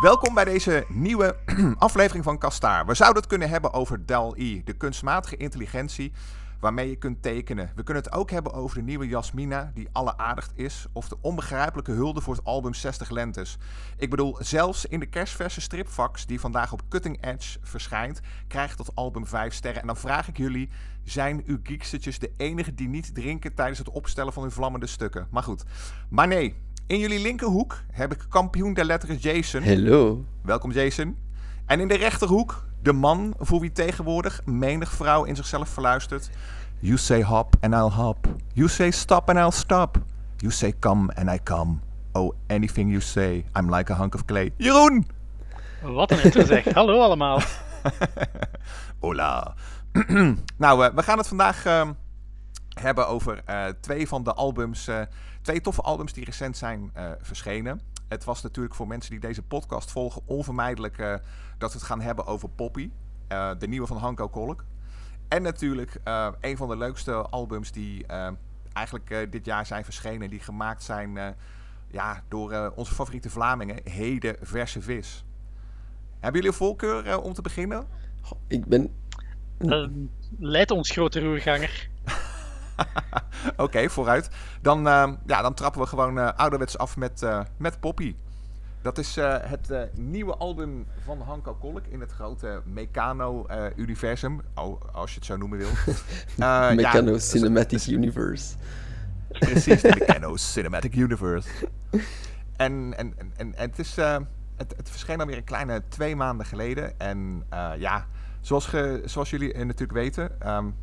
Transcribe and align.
Welkom 0.00 0.34
bij 0.34 0.44
deze 0.44 0.84
nieuwe 0.88 1.36
aflevering 1.78 2.24
van 2.24 2.38
Kastaar. 2.38 2.86
We 2.86 2.94
zouden 2.94 3.22
het 3.22 3.30
kunnen 3.30 3.48
hebben 3.48 3.72
over 3.72 4.06
DAL-I, 4.06 4.62
de 4.64 4.72
kunstmatige 4.72 5.36
intelligentie 5.36 6.12
waarmee 6.60 6.88
je 6.88 6.96
kunt 6.96 7.22
tekenen. 7.22 7.72
We 7.74 7.82
kunnen 7.82 8.02
het 8.02 8.12
ook 8.12 8.30
hebben 8.30 8.52
over 8.52 8.76
de 8.76 8.82
nieuwe 8.82 9.08
Jasmina, 9.08 9.70
die 9.74 9.88
alleraardigd 9.92 10.52
is, 10.54 10.86
of 10.92 11.08
de 11.08 11.16
onbegrijpelijke 11.20 11.92
hulde 11.92 12.20
voor 12.20 12.34
het 12.34 12.44
album 12.44 12.74
60 12.74 13.10
Lentes. 13.10 13.58
Ik 13.96 14.10
bedoel, 14.10 14.36
zelfs 14.38 14.86
in 14.86 15.00
de 15.00 15.06
kerstverse 15.06 15.60
stripfax, 15.60 16.26
die 16.26 16.40
vandaag 16.40 16.72
op 16.72 16.82
Cutting 16.88 17.24
Edge 17.24 17.58
verschijnt, 17.62 18.20
krijgt 18.48 18.76
dat 18.76 18.94
album 18.94 19.26
5 19.26 19.54
sterren. 19.54 19.80
En 19.80 19.86
dan 19.86 19.96
vraag 19.96 20.28
ik 20.28 20.36
jullie, 20.36 20.68
zijn 21.04 21.42
uw 21.46 21.58
geekstertjes 21.62 22.18
de 22.18 22.32
enige 22.36 22.74
die 22.74 22.88
niet 22.88 23.14
drinken 23.14 23.54
tijdens 23.54 23.78
het 23.78 23.90
opstellen 23.90 24.32
van 24.32 24.42
hun 24.42 24.52
vlammende 24.52 24.86
stukken? 24.86 25.26
Maar 25.30 25.42
goed. 25.42 25.64
Maar 26.08 26.28
nee, 26.28 26.54
in 26.90 26.98
jullie 26.98 27.20
linkerhoek 27.20 27.82
heb 27.92 28.12
ik 28.12 28.24
kampioen 28.28 28.74
der 28.74 28.84
letteren 28.84 29.16
Jason. 29.16 29.62
Hallo. 29.62 30.24
Welkom 30.42 30.72
Jason. 30.72 31.16
En 31.66 31.80
in 31.80 31.88
de 31.88 31.96
rechterhoek 31.96 32.64
de 32.82 32.92
man 32.92 33.34
voor 33.38 33.60
wie 33.60 33.72
tegenwoordig 33.72 34.40
menig 34.44 34.90
vrouw 34.90 35.24
in 35.24 35.36
zichzelf 35.36 35.68
verluistert. 35.68 36.30
You 36.78 36.96
say 36.96 37.22
hop 37.22 37.56
and 37.60 37.74
I'll 37.74 38.02
hop. 38.02 38.26
You 38.52 38.68
say 38.68 38.90
stop 38.90 39.28
and 39.28 39.38
I'll 39.38 39.60
stop. 39.60 39.98
You 40.36 40.52
say 40.52 40.72
come 40.78 41.12
and 41.14 41.30
I 41.30 41.38
come. 41.42 41.78
Oh, 42.12 42.34
anything 42.46 42.88
you 42.88 43.00
say, 43.00 43.44
I'm 43.58 43.74
like 43.76 43.92
a 43.92 43.96
hunk 43.96 44.14
of 44.14 44.24
clay. 44.24 44.52
Jeroen! 44.56 45.06
Wat 45.82 46.10
een 46.10 46.22
intro 46.22 46.44
zeg. 46.44 46.64
Hallo 46.74 47.00
allemaal. 47.00 47.40
Hola. 49.00 49.54
nou, 50.56 50.84
uh, 50.84 50.94
we 50.94 51.02
gaan 51.02 51.18
het 51.18 51.28
vandaag 51.28 51.66
uh, 51.66 51.88
hebben 52.80 53.08
over 53.08 53.42
uh, 53.48 53.66
twee 53.80 54.08
van 54.08 54.24
de 54.24 54.34
albums, 54.34 54.88
twee 55.42 55.60
toffe 55.60 55.82
albums 55.82 56.12
die 56.12 56.24
recent 56.24 56.56
zijn 56.56 56.92
verschenen. 57.20 57.80
Het 58.10 58.24
was 58.24 58.42
natuurlijk 58.42 58.74
voor 58.74 58.86
mensen 58.86 59.10
die 59.10 59.20
deze 59.20 59.42
podcast 59.42 59.90
volgen 59.90 60.22
onvermijdelijk 60.24 60.98
uh, 60.98 61.14
dat 61.58 61.72
we 61.72 61.78
het 61.78 61.86
gaan 61.86 62.00
hebben 62.00 62.26
over 62.26 62.48
Poppy, 62.48 62.90
uh, 63.32 63.50
de 63.58 63.68
nieuwe 63.68 63.86
van 63.86 63.96
Hanko 63.96 64.28
Kolk. 64.28 64.64
En 65.28 65.42
natuurlijk 65.42 66.00
uh, 66.04 66.28
een 66.40 66.56
van 66.56 66.68
de 66.68 66.76
leukste 66.76 67.12
albums 67.12 67.72
die 67.72 68.06
eigenlijk 68.72 69.26
dit 69.30 69.44
jaar 69.44 69.66
zijn 69.66 69.84
verschenen, 69.84 70.30
die 70.30 70.40
gemaakt 70.40 70.82
zijn 70.82 71.36
ja, 71.90 72.22
door 72.28 72.72
onze 72.74 72.94
favoriete 72.94 73.30
Vlamingen, 73.30 73.80
Heden 73.84 74.36
Verse 74.40 74.82
Vis. 74.82 75.24
Hebben 76.12 76.40
jullie 76.40 76.56
een 76.56 76.64
voorkeur 76.64 77.20
om 77.20 77.32
te 77.32 77.42
beginnen? 77.42 77.86
Ik 78.46 78.66
ben. 78.66 78.94
leid 80.38 80.70
ons 80.70 80.90
grote 80.90 81.20
roerganger. 81.20 81.88
Oké, 83.52 83.62
okay, 83.62 83.88
vooruit. 83.88 84.30
Dan, 84.62 84.86
uh, 84.86 85.08
ja, 85.26 85.42
dan 85.42 85.54
trappen 85.54 85.80
we 85.80 85.86
gewoon 85.86 86.18
uh, 86.18 86.28
ouderwets 86.36 86.78
af 86.78 86.96
met, 86.96 87.22
uh, 87.22 87.40
met 87.56 87.80
Poppy. 87.80 88.14
Dat 88.82 88.98
is 88.98 89.16
het 89.42 89.88
nieuwe 89.94 90.36
album 90.36 90.86
van 91.04 91.20
Hanko 91.20 91.54
Kolk 91.54 91.86
in 91.86 92.00
het 92.00 92.12
grote 92.12 92.62
Meccano-universum. 92.64 94.40
oh, 94.54 94.80
als 94.92 95.10
je 95.10 95.16
het 95.16 95.24
zo 95.24 95.36
noemen 95.36 95.58
wil. 95.58 95.68
Meccano 96.74 97.12
ja, 97.12 97.18
Cinematic 97.18 97.86
Universe. 97.86 98.54
Precies, 99.28 99.82
de 99.82 99.88
Meccano 99.98 100.36
Cinematic 100.36 100.94
Universe. 100.94 101.48
En, 102.56 102.94
en, 102.96 103.14
en, 103.16 103.32
en 103.36 103.54
het, 103.56 103.78
is, 103.78 103.96
het, 104.56 104.74
het 104.76 104.90
verscheen 104.90 105.20
alweer 105.20 105.36
een 105.36 105.44
kleine 105.44 105.82
twee 105.88 106.16
maanden 106.16 106.46
geleden. 106.46 106.98
En 106.98 107.44
ja, 107.78 108.06
zoals, 108.40 108.66
ge, 108.66 109.02
zoals 109.04 109.30
jullie 109.30 109.64
natuurlijk 109.64 109.92
weten... 109.92 110.52
Um, 110.56 110.74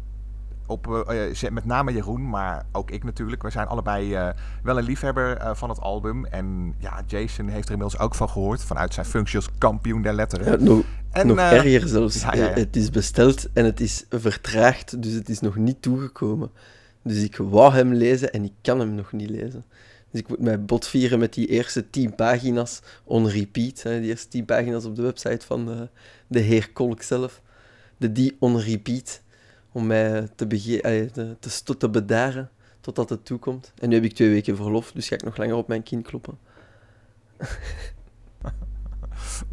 op, 0.67 1.05
uh, 1.09 1.49
met 1.49 1.65
name 1.65 1.93
Jeroen, 1.93 2.29
maar 2.29 2.65
ook 2.71 2.91
ik 2.91 3.03
natuurlijk. 3.03 3.43
We 3.43 3.49
zijn 3.49 3.67
allebei 3.67 4.13
uh, 4.13 4.29
wel 4.63 4.77
een 4.77 4.83
liefhebber 4.83 5.41
uh, 5.41 5.55
van 5.55 5.69
het 5.69 5.79
album. 5.79 6.25
En 6.25 6.75
ja, 6.77 7.03
Jason 7.07 7.47
heeft 7.47 7.65
er 7.65 7.73
inmiddels 7.73 7.99
ook 7.99 8.15
van 8.15 8.29
gehoord. 8.29 8.63
Vanuit 8.63 8.93
zijn 8.93 9.05
functie 9.05 9.35
als 9.35 9.49
kampioen 9.57 10.01
der 10.01 10.13
letteren. 10.13 10.51
Ja, 10.51 10.65
nog 10.65 10.83
en, 11.11 11.27
nog 11.27 11.37
erger 11.37 11.87
zelfs. 11.87 12.21
Ja, 12.21 12.35
ja, 12.35 12.49
het 12.49 12.75
is 12.75 12.89
besteld 12.89 13.47
en 13.53 13.65
het 13.65 13.79
is 13.79 14.05
vertraagd. 14.09 15.01
Dus 15.01 15.13
het 15.13 15.29
is 15.29 15.39
nog 15.39 15.55
niet 15.55 15.81
toegekomen. 15.81 16.51
Dus 17.03 17.23
ik 17.23 17.37
wou 17.37 17.73
hem 17.73 17.93
lezen 17.93 18.33
en 18.33 18.43
ik 18.43 18.53
kan 18.61 18.79
hem 18.79 18.95
nog 18.95 19.11
niet 19.11 19.29
lezen. 19.29 19.65
Dus 20.11 20.21
ik 20.21 20.27
moet 20.27 20.39
mij 20.39 20.61
botvieren 20.61 21.19
met 21.19 21.33
die 21.33 21.47
eerste 21.47 21.89
tien 21.89 22.15
pagina's 22.15 22.81
on 23.03 23.27
repeat. 23.27 23.83
Hè, 23.83 23.99
die 23.99 24.09
eerste 24.09 24.27
tien 24.27 24.45
pagina's 24.45 24.85
op 24.85 24.95
de 24.95 25.01
website 25.01 25.45
van 25.45 25.65
de, 25.65 25.89
de 26.27 26.39
heer 26.39 26.71
Kolk 26.71 27.01
zelf. 27.01 27.41
De 27.97 28.11
die 28.11 28.35
on 28.39 28.59
repeat 28.59 29.21
om 29.71 29.87
mij 29.87 30.27
te, 30.35 30.47
bege 30.47 31.09
te, 31.13 31.35
te, 31.39 31.77
te 31.77 31.89
bedaren 31.89 32.49
totdat 32.81 33.09
het 33.09 33.25
toekomt. 33.25 33.73
En 33.79 33.89
nu 33.89 33.95
heb 33.95 34.03
ik 34.03 34.13
twee 34.13 34.29
weken 34.29 34.55
verlof, 34.55 34.91
dus 34.91 35.07
ga 35.07 35.15
ik 35.15 35.23
nog 35.23 35.37
langer 35.37 35.55
op 35.55 35.67
mijn 35.67 35.83
kin 35.83 36.01
kloppen. 36.01 36.37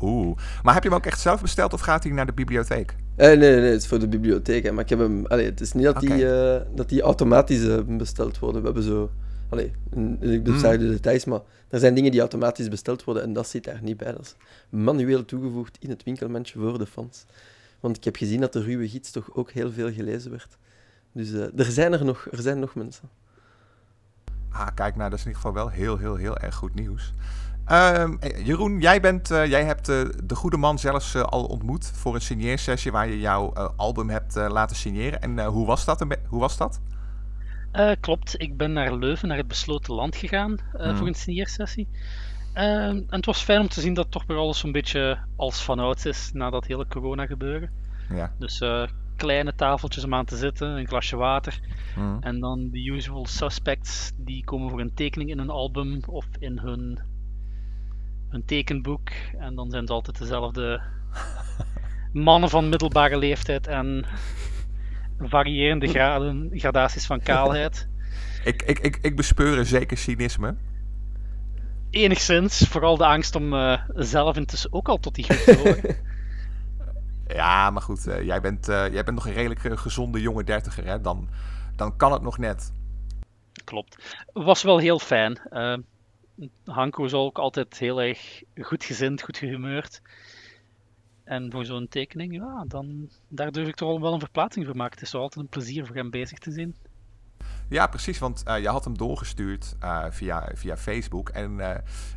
Oeh. 0.00 0.36
Maar 0.62 0.74
heb 0.74 0.82
je 0.82 0.88
hem 0.88 0.98
ook 0.98 1.06
echt 1.06 1.20
zelf 1.20 1.40
besteld 1.40 1.72
of 1.72 1.80
gaat 1.80 2.02
hij 2.02 2.12
naar 2.12 2.26
de 2.26 2.32
bibliotheek? 2.32 2.96
Eh, 3.16 3.26
nee, 3.26 3.36
nee, 3.36 3.60
nee, 3.60 3.70
het 3.70 3.82
is 3.82 3.88
voor 3.88 3.98
de 3.98 4.08
bibliotheek. 4.08 4.62
Hè. 4.62 4.72
Maar 4.72 4.82
ik 4.82 4.88
heb 4.88 4.98
hem... 4.98 5.26
Allee, 5.26 5.44
het 5.44 5.60
is 5.60 5.72
niet 5.72 5.84
dat, 5.84 6.02
okay. 6.02 6.16
die, 6.16 6.26
uh, 6.26 6.56
dat 6.74 6.88
die 6.88 7.02
automatisch 7.02 7.62
uh, 7.62 7.78
besteld 7.86 8.38
worden. 8.38 8.60
We 8.60 8.66
hebben 8.66 8.84
zo... 8.84 9.10
Allee, 9.48 9.72
ik 10.20 10.42
bezag 10.42 10.76
de 10.76 10.88
details, 10.88 11.24
maar 11.24 11.40
er 11.68 11.78
zijn 11.78 11.94
dingen 11.94 12.10
die 12.10 12.20
automatisch 12.20 12.68
besteld 12.68 13.04
worden 13.04 13.22
en 13.22 13.32
dat 13.32 13.48
zit 13.48 13.64
daar 13.64 13.80
niet 13.82 13.96
bij. 13.96 14.12
Dat 14.12 14.20
is 14.20 14.34
manueel 14.68 15.24
toegevoegd 15.24 15.76
in 15.80 15.90
het 15.90 16.02
winkelmandje 16.02 16.58
voor 16.58 16.78
de 16.78 16.86
fans. 16.86 17.24
Want 17.84 17.96
ik 17.96 18.04
heb 18.04 18.16
gezien 18.16 18.40
dat 18.40 18.52
de 18.52 18.62
ruwe 18.62 18.88
gids 18.88 19.10
toch 19.10 19.34
ook 19.34 19.50
heel 19.50 19.72
veel 19.72 19.92
gelezen 19.92 20.30
werd. 20.30 20.56
Dus 21.12 21.30
uh, 21.30 21.58
er, 21.58 21.64
zijn 21.64 21.92
er, 21.92 22.04
nog, 22.04 22.26
er 22.30 22.42
zijn 22.42 22.58
nog 22.58 22.74
mensen. 22.74 23.08
Ah, 24.50 24.66
kijk, 24.74 24.96
nou, 24.96 25.10
dat 25.10 25.18
is 25.18 25.24
in 25.24 25.30
ieder 25.30 25.42
geval 25.42 25.64
wel 25.64 25.68
heel, 25.68 25.96
heel, 25.96 26.16
heel 26.16 26.36
erg 26.38 26.54
goed 26.54 26.74
nieuws. 26.74 27.12
Uh, 27.68 28.04
Jeroen, 28.44 28.80
jij, 28.80 29.00
bent, 29.00 29.30
uh, 29.30 29.46
jij 29.46 29.64
hebt 29.64 29.88
uh, 29.88 30.04
de 30.24 30.34
goede 30.34 30.56
man 30.56 30.78
zelfs 30.78 31.16
al 31.16 31.44
ontmoet 31.44 31.86
voor 31.86 32.14
een 32.14 32.20
signeersessie 32.20 32.92
waar 32.92 33.08
je 33.08 33.18
jouw 33.18 33.52
album 33.76 34.10
hebt 34.10 34.34
laten 34.34 34.76
signeren. 34.76 35.20
En 35.20 35.44
hoe 35.44 35.66
was 35.66 35.84
dat? 35.84 36.06
Hoe 36.28 36.40
was 36.40 36.56
dat? 36.56 36.80
klopt, 38.00 38.40
ik 38.40 38.56
ben 38.56 38.72
naar 38.72 38.94
Leuven, 38.94 39.28
naar 39.28 39.36
het 39.36 39.48
besloten 39.48 39.94
land 39.94 40.16
gegaan 40.16 40.58
hmm. 40.76 40.96
voor 40.96 41.06
een 41.06 41.14
signeersessie. 41.14 41.88
Uh, 42.54 42.86
en 42.86 43.06
het 43.08 43.26
was 43.26 43.42
fijn 43.42 43.60
om 43.60 43.68
te 43.68 43.80
zien 43.80 43.94
dat 43.94 44.10
toch 44.10 44.24
weer 44.26 44.36
alles 44.36 44.62
een 44.62 44.72
beetje 44.72 45.18
als 45.36 45.62
vanouds 45.62 46.06
is 46.06 46.30
na 46.32 46.50
dat 46.50 46.66
hele 46.66 46.86
corona 46.86 47.26
gebeuren. 47.26 47.70
Ja. 48.08 48.32
Dus 48.38 48.60
uh, 48.60 48.86
kleine 49.16 49.54
tafeltjes 49.54 50.04
om 50.04 50.14
aan 50.14 50.24
te 50.24 50.36
zitten, 50.36 50.68
een 50.68 50.86
glasje 50.86 51.16
water. 51.16 51.60
Mm. 51.96 52.18
En 52.20 52.40
dan 52.40 52.70
de 52.70 52.84
usual 52.84 53.26
suspects 53.26 54.12
die 54.16 54.44
komen 54.44 54.70
voor 54.70 54.80
een 54.80 54.94
tekening 54.94 55.30
in 55.30 55.38
een 55.38 55.50
album 55.50 56.00
of 56.06 56.26
in 56.38 56.58
hun, 56.58 56.98
hun 58.28 58.44
tekenboek. 58.44 59.10
En 59.38 59.54
dan 59.54 59.70
zijn 59.70 59.82
het 59.82 59.92
altijd 59.92 60.18
dezelfde 60.18 60.82
mannen 62.12 62.48
van 62.48 62.68
middelbare 62.68 63.18
leeftijd 63.18 63.66
en 63.66 64.04
variërende 65.18 65.88
graden, 65.88 66.50
gradaties 66.52 67.06
van 67.06 67.20
kaalheid. 67.20 67.88
ik, 68.44 68.62
ik, 68.62 68.78
ik, 68.78 68.98
ik 69.02 69.16
bespeur 69.16 69.64
zeker 69.64 69.96
cynisme 69.96 70.54
enigszins. 71.94 72.58
Vooral 72.58 72.96
de 72.96 73.06
angst 73.06 73.34
om 73.34 73.52
uh, 73.52 73.82
zelf 73.94 74.36
intussen 74.36 74.72
ook 74.72 74.88
al 74.88 74.98
tot 74.98 75.14
die 75.14 75.24
groep 75.24 75.38
te 75.38 75.56
horen. 75.62 75.96
ja, 77.26 77.70
maar 77.70 77.82
goed, 77.82 78.06
uh, 78.06 78.22
jij, 78.22 78.40
bent, 78.40 78.68
uh, 78.68 78.92
jij 78.92 79.04
bent 79.04 79.16
nog 79.16 79.26
een 79.26 79.32
redelijk 79.32 79.80
gezonde 79.80 80.20
jonge 80.20 80.44
dertiger, 80.44 80.86
hè? 80.86 81.00
Dan, 81.00 81.28
dan 81.76 81.96
kan 81.96 82.12
het 82.12 82.22
nog 82.22 82.38
net. 82.38 82.72
Klopt. 83.64 84.16
Was 84.32 84.62
wel 84.62 84.78
heel 84.78 84.98
fijn. 84.98 85.40
Hanko 86.64 87.04
is 87.04 87.12
ook 87.12 87.38
altijd 87.38 87.78
heel 87.78 88.02
erg 88.02 88.42
goed 88.60 88.84
gezind, 88.84 89.22
goed 89.22 89.36
gehumeurd. 89.36 90.00
En 91.24 91.50
voor 91.50 91.64
zo'n 91.64 91.88
tekening, 91.88 92.34
ja, 92.34 92.64
dan, 92.68 93.10
daar 93.28 93.52
durf 93.52 93.68
ik 93.68 93.74
toch 93.74 94.00
wel 94.00 94.12
een 94.12 94.20
verplaatsing 94.20 94.66
voor 94.66 94.76
maken. 94.76 94.94
Het 94.94 95.06
is 95.06 95.12
wel 95.12 95.22
altijd 95.22 95.44
een 95.44 95.50
plezier 95.50 95.86
voor 95.86 95.96
hem 95.96 96.10
bezig 96.10 96.38
te 96.38 96.50
zien. 96.50 96.74
Ja, 97.68 97.86
precies, 97.86 98.18
want 98.18 98.42
uh, 98.48 98.58
je 98.58 98.68
had 98.68 98.84
hem 98.84 98.96
doorgestuurd 98.96 99.76
uh, 99.82 100.04
via, 100.10 100.48
via 100.54 100.76
Facebook. 100.76 101.28
En 101.28 101.58
uh, 101.58 101.74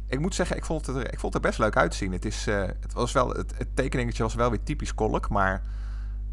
ik 0.08 0.20
moet 0.20 0.36
zeggen, 0.36 0.56
ik 0.56 0.66
vond, 0.66 0.86
het 0.86 0.96
er, 0.96 1.14
ik 1.14 1.20
vond 1.20 1.34
het 1.34 1.44
er 1.44 1.50
best 1.50 1.60
leuk 1.60 1.76
uitzien. 1.78 2.12
Het, 2.12 2.26
is, 2.26 2.46
het, 2.46 2.94
was 2.94 3.12
wel, 3.12 3.30
het, 3.30 3.58
het, 3.58 3.76
tekeningetje 3.76 4.24
was 4.24 4.36
wel 4.36 4.50
weer 4.50 4.64
typisch 4.64 4.94
kolk, 4.94 5.30
maar 5.30 5.62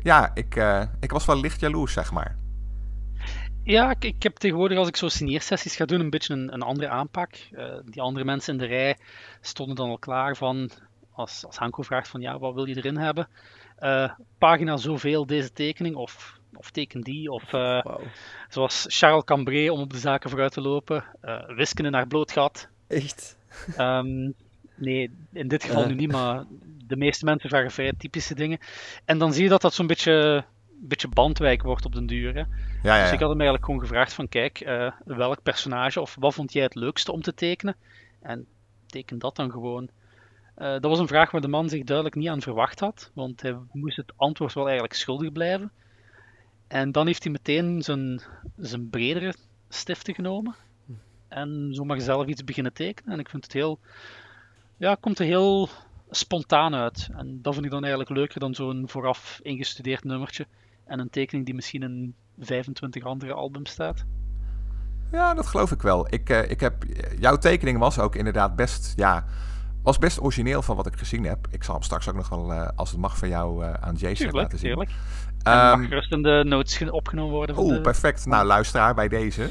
ja, 0.02 0.30
ik, 0.34 0.64
ik 1.00 1.10
was 1.10 1.24
wel 1.24 1.40
licht 1.40 1.60
jaloers, 1.60 1.92
zeg 1.92 2.12
maar. 2.12 2.36
Ja, 3.62 3.90
ik, 3.90 4.04
ik 4.04 4.22
heb 4.22 4.36
tegenwoordig 4.36 4.78
als 4.78 4.88
ik 4.88 4.96
zo 4.96 5.08
signeersessies 5.08 5.76
ga 5.76 5.84
doen, 5.84 6.00
een 6.00 6.10
beetje 6.10 6.34
een, 6.34 6.52
een 6.52 6.62
andere 6.62 6.88
aanpak. 6.88 7.30
die 7.84 8.02
andere 8.02 8.24
mensen 8.24 8.52
in 8.52 8.58
de 8.58 8.66
rij 8.66 8.96
stonden 9.40 9.76
dan 9.76 9.88
al 9.88 9.98
klaar 9.98 10.36
van, 10.36 10.70
als, 11.12 11.44
als 11.46 11.56
Hanko 11.56 11.82
vraagt 11.82 12.08
van 12.08 12.20
ja, 12.20 12.38
wat 12.38 12.54
wil 12.54 12.64
je 12.64 12.76
erin 12.76 12.96
hebben? 12.96 13.28
pagina 14.38 14.76
zoveel 14.76 15.26
deze 15.26 15.52
tekening, 15.52 15.96
of 15.96 16.38
of 16.56 16.70
teken 16.70 17.00
die. 17.00 17.30
Of 17.30 17.52
uh, 17.52 17.82
wow. 17.82 18.00
zoals 18.48 18.86
Charles 18.88 19.24
Cambrai 19.24 19.70
om 19.70 19.80
op 19.80 19.92
de 19.92 19.98
zaken 19.98 20.30
vooruit 20.30 20.52
te 20.52 20.60
lopen. 20.60 21.04
Uh, 21.24 21.48
wiskunde 21.48 21.90
naar 21.90 22.06
bloot 22.06 22.32
gat. 22.32 22.68
Echt? 22.86 23.36
Um, 23.78 24.34
nee, 24.74 25.10
in 25.32 25.48
dit 25.48 25.64
geval 25.64 25.82
uh. 25.82 25.88
nu 25.88 25.94
niet, 25.94 26.12
maar 26.12 26.44
de 26.86 26.96
meeste 26.96 27.24
mensen 27.24 27.48
vragen 27.48 27.70
vrij 27.70 27.92
typische 27.98 28.34
dingen. 28.34 28.58
En 29.04 29.18
dan 29.18 29.32
zie 29.32 29.42
je 29.42 29.48
dat 29.48 29.62
dat 29.62 29.74
zo'n 29.74 29.86
beetje, 29.86 30.44
beetje 30.80 31.08
bandwijk 31.08 31.62
wordt 31.62 31.84
op 31.84 31.92
den 31.92 32.06
duur. 32.06 32.34
Hè? 32.34 32.40
Ja, 32.82 32.96
ja, 32.96 33.02
dus 33.02 33.12
ik 33.12 33.20
had 33.20 33.28
hem 33.28 33.40
eigenlijk 33.40 33.64
gewoon 33.64 33.80
gevraagd 33.80 34.12
van 34.12 34.28
kijk, 34.28 34.58
welk 35.04 35.42
personage 35.42 36.00
of 36.00 36.16
wat 36.18 36.34
vond 36.34 36.52
jij 36.52 36.62
het 36.62 36.74
leukste 36.74 37.12
om 37.12 37.22
te 37.22 37.34
tekenen? 37.34 37.76
En 38.22 38.46
teken 38.86 39.18
dat 39.18 39.36
dan 39.36 39.50
gewoon. 39.50 39.88
dat 40.54 40.84
was 40.84 40.98
een 40.98 41.06
vraag 41.08 41.30
waar 41.30 41.40
de 41.40 41.48
man 41.48 41.68
zich 41.68 41.84
duidelijk 41.84 42.16
niet 42.16 42.28
aan 42.28 42.42
verwacht 42.42 42.80
had, 42.80 43.10
want 43.14 43.42
hij 43.42 43.56
moest 43.72 43.96
het 43.96 44.12
antwoord 44.16 44.52
wel 44.52 44.64
eigenlijk 44.64 44.94
schuldig 44.94 45.32
blijven. 45.32 45.72
En 46.66 46.92
dan 46.92 47.06
heeft 47.06 47.22
hij 47.22 47.32
meteen 47.32 47.82
zijn, 47.82 48.20
zijn 48.56 48.90
bredere 48.90 49.34
stiften 49.68 50.14
genomen 50.14 50.54
en 51.28 51.68
zomaar 51.70 52.00
zelf 52.00 52.26
iets 52.26 52.44
beginnen 52.44 52.72
tekenen. 52.72 53.12
En 53.12 53.18
ik 53.18 53.28
vind 53.28 53.44
het 53.44 53.52
heel, 53.52 53.78
ja, 54.76 54.94
komt 54.94 55.18
er 55.18 55.24
heel 55.24 55.68
spontaan 56.10 56.74
uit. 56.74 57.08
En 57.16 57.38
dat 57.42 57.52
vind 57.52 57.64
ik 57.64 57.70
dan 57.70 57.82
eigenlijk 57.84 58.16
leuker 58.16 58.40
dan 58.40 58.54
zo'n 58.54 58.84
vooraf 58.86 59.40
ingestudeerd 59.42 60.04
nummertje 60.04 60.46
en 60.84 60.98
een 60.98 61.10
tekening 61.10 61.44
die 61.44 61.54
misschien 61.54 61.82
in 61.82 62.14
25 62.38 63.04
andere 63.04 63.32
albums 63.32 63.70
staat. 63.70 64.04
Ja, 65.12 65.34
dat 65.34 65.46
geloof 65.46 65.72
ik 65.72 65.82
wel. 65.82 66.06
Ik, 66.14 66.30
uh, 66.30 66.50
ik 66.50 66.60
heb, 66.60 66.84
jouw 67.18 67.36
tekening 67.36 67.78
was 67.78 67.98
ook 67.98 68.16
inderdaad 68.16 68.56
best, 68.56 68.92
ja, 68.96 69.24
was 69.84 69.98
best 69.98 70.20
origineel 70.20 70.62
van 70.62 70.76
wat 70.76 70.86
ik 70.86 70.96
gezien 70.96 71.24
heb. 71.24 71.46
Ik 71.50 71.64
zal 71.64 71.74
hem 71.74 71.82
straks 71.82 72.08
ook 72.08 72.14
nog 72.14 72.28
wel, 72.28 72.52
uh, 72.52 72.68
als 72.74 72.90
het 72.90 73.00
mag 73.00 73.18
van 73.18 73.28
jou, 73.28 73.64
uh, 73.64 73.72
aan 73.72 73.94
Jason 73.94 74.30
laten 74.30 74.58
zien. 74.58 74.68
Tuurlijk. 74.68 74.90
Um, 74.90 75.80
mag 75.80 75.88
gerust 75.88 76.12
in 76.12 76.22
de 76.22 76.42
notes 76.46 76.90
opgenomen 76.90 77.32
worden. 77.32 77.58
Oeh, 77.58 77.80
perfect. 77.80 78.26
Nou, 78.26 78.46
luisteraar 78.46 78.94
bij 78.94 79.08
deze. 79.08 79.48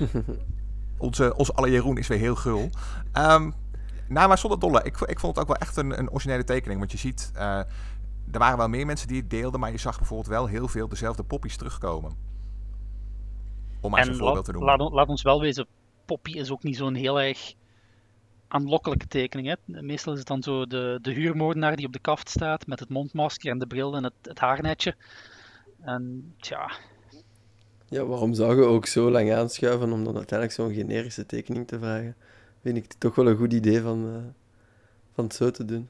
onze, 0.98 1.36
onze 1.36 1.54
alle 1.54 1.72
Jeroen 1.72 1.98
is 1.98 2.08
weer 2.08 2.18
heel 2.18 2.36
gul. 2.36 2.70
Um, 3.14 3.54
nou, 4.08 4.28
maar 4.28 4.38
zonder 4.38 4.60
dolle. 4.60 4.84
Ik, 4.84 5.00
ik 5.00 5.20
vond 5.20 5.36
het 5.36 5.46
ook 5.46 5.52
wel 5.52 5.68
echt 5.68 5.78
een, 5.78 6.00
een 6.00 6.10
originele 6.10 6.44
tekening. 6.44 6.80
Want 6.80 6.92
je 6.92 6.98
ziet, 6.98 7.32
uh, 7.36 7.42
er 8.32 8.40
waren 8.40 8.58
wel 8.58 8.70
meer 8.70 8.86
mensen 8.86 9.08
die 9.08 9.22
het 9.22 9.30
deelden. 9.30 9.60
Maar 9.60 9.72
je 9.72 9.78
zag 9.78 9.98
bijvoorbeeld 9.98 10.30
wel 10.30 10.46
heel 10.46 10.68
veel 10.68 10.88
dezelfde 10.88 11.24
poppies 11.24 11.58
terugkomen. 11.58 12.12
Om 13.82 13.92
maar 13.92 14.00
eens 14.00 14.10
een 14.10 14.16
voorbeeld 14.16 14.46
te 14.46 14.52
noemen. 14.52 14.78
Laat, 14.78 14.92
laat 14.92 15.08
ons 15.08 15.22
wel 15.22 15.42
wezen, 15.42 15.68
Poppy 16.06 16.32
is 16.32 16.52
ook 16.52 16.64
niet 16.64 16.76
zo'n 16.76 16.96
heel 16.96 17.22
erg 17.22 17.54
aanlokkelijke 18.54 19.08
tekening. 19.08 19.48
Hè? 19.48 19.82
Meestal 19.82 20.14
is 20.14 20.20
het 20.20 20.28
dan 20.28 20.44
zo 20.44 20.66
de, 20.66 21.00
de 21.02 21.12
huurmoordenaar 21.12 21.76
die 21.76 21.86
op 21.86 21.94
de 21.94 22.00
kaft 22.00 22.30
staat 22.30 22.68
met 22.68 22.80
het 22.80 22.90
mondmasker 22.90 23.52
en 23.52 23.60
de 23.60 23.68
bril 23.68 23.96
en 23.96 24.04
het, 24.04 24.14
het 24.22 24.40
haarnetje. 24.40 24.96
En 25.82 26.34
tja. 26.40 26.72
Ja, 27.90 28.06
waarom 28.06 28.34
zou 28.34 28.56
je 28.56 28.66
ook 28.66 28.86
zo 28.86 29.12
lang 29.12 29.34
aanschuiven 29.34 29.92
om 29.92 30.04
dan 30.04 30.16
uiteindelijk 30.16 30.60
zo'n 30.60 30.74
generische 30.74 31.26
tekening 31.26 31.68
te 31.68 31.80
vragen? 31.80 32.16
Vind 32.62 32.78
ik 32.78 32.94
toch 32.94 33.16
wel 33.16 33.28
een 33.28 33.38
goed 33.38 33.54
idee 33.54 33.82
van, 33.82 34.06
uh, 34.06 34.16
van 35.14 35.24
het 35.24 35.36
zo 35.36 35.52
te 35.52 35.66
doen. 35.66 35.90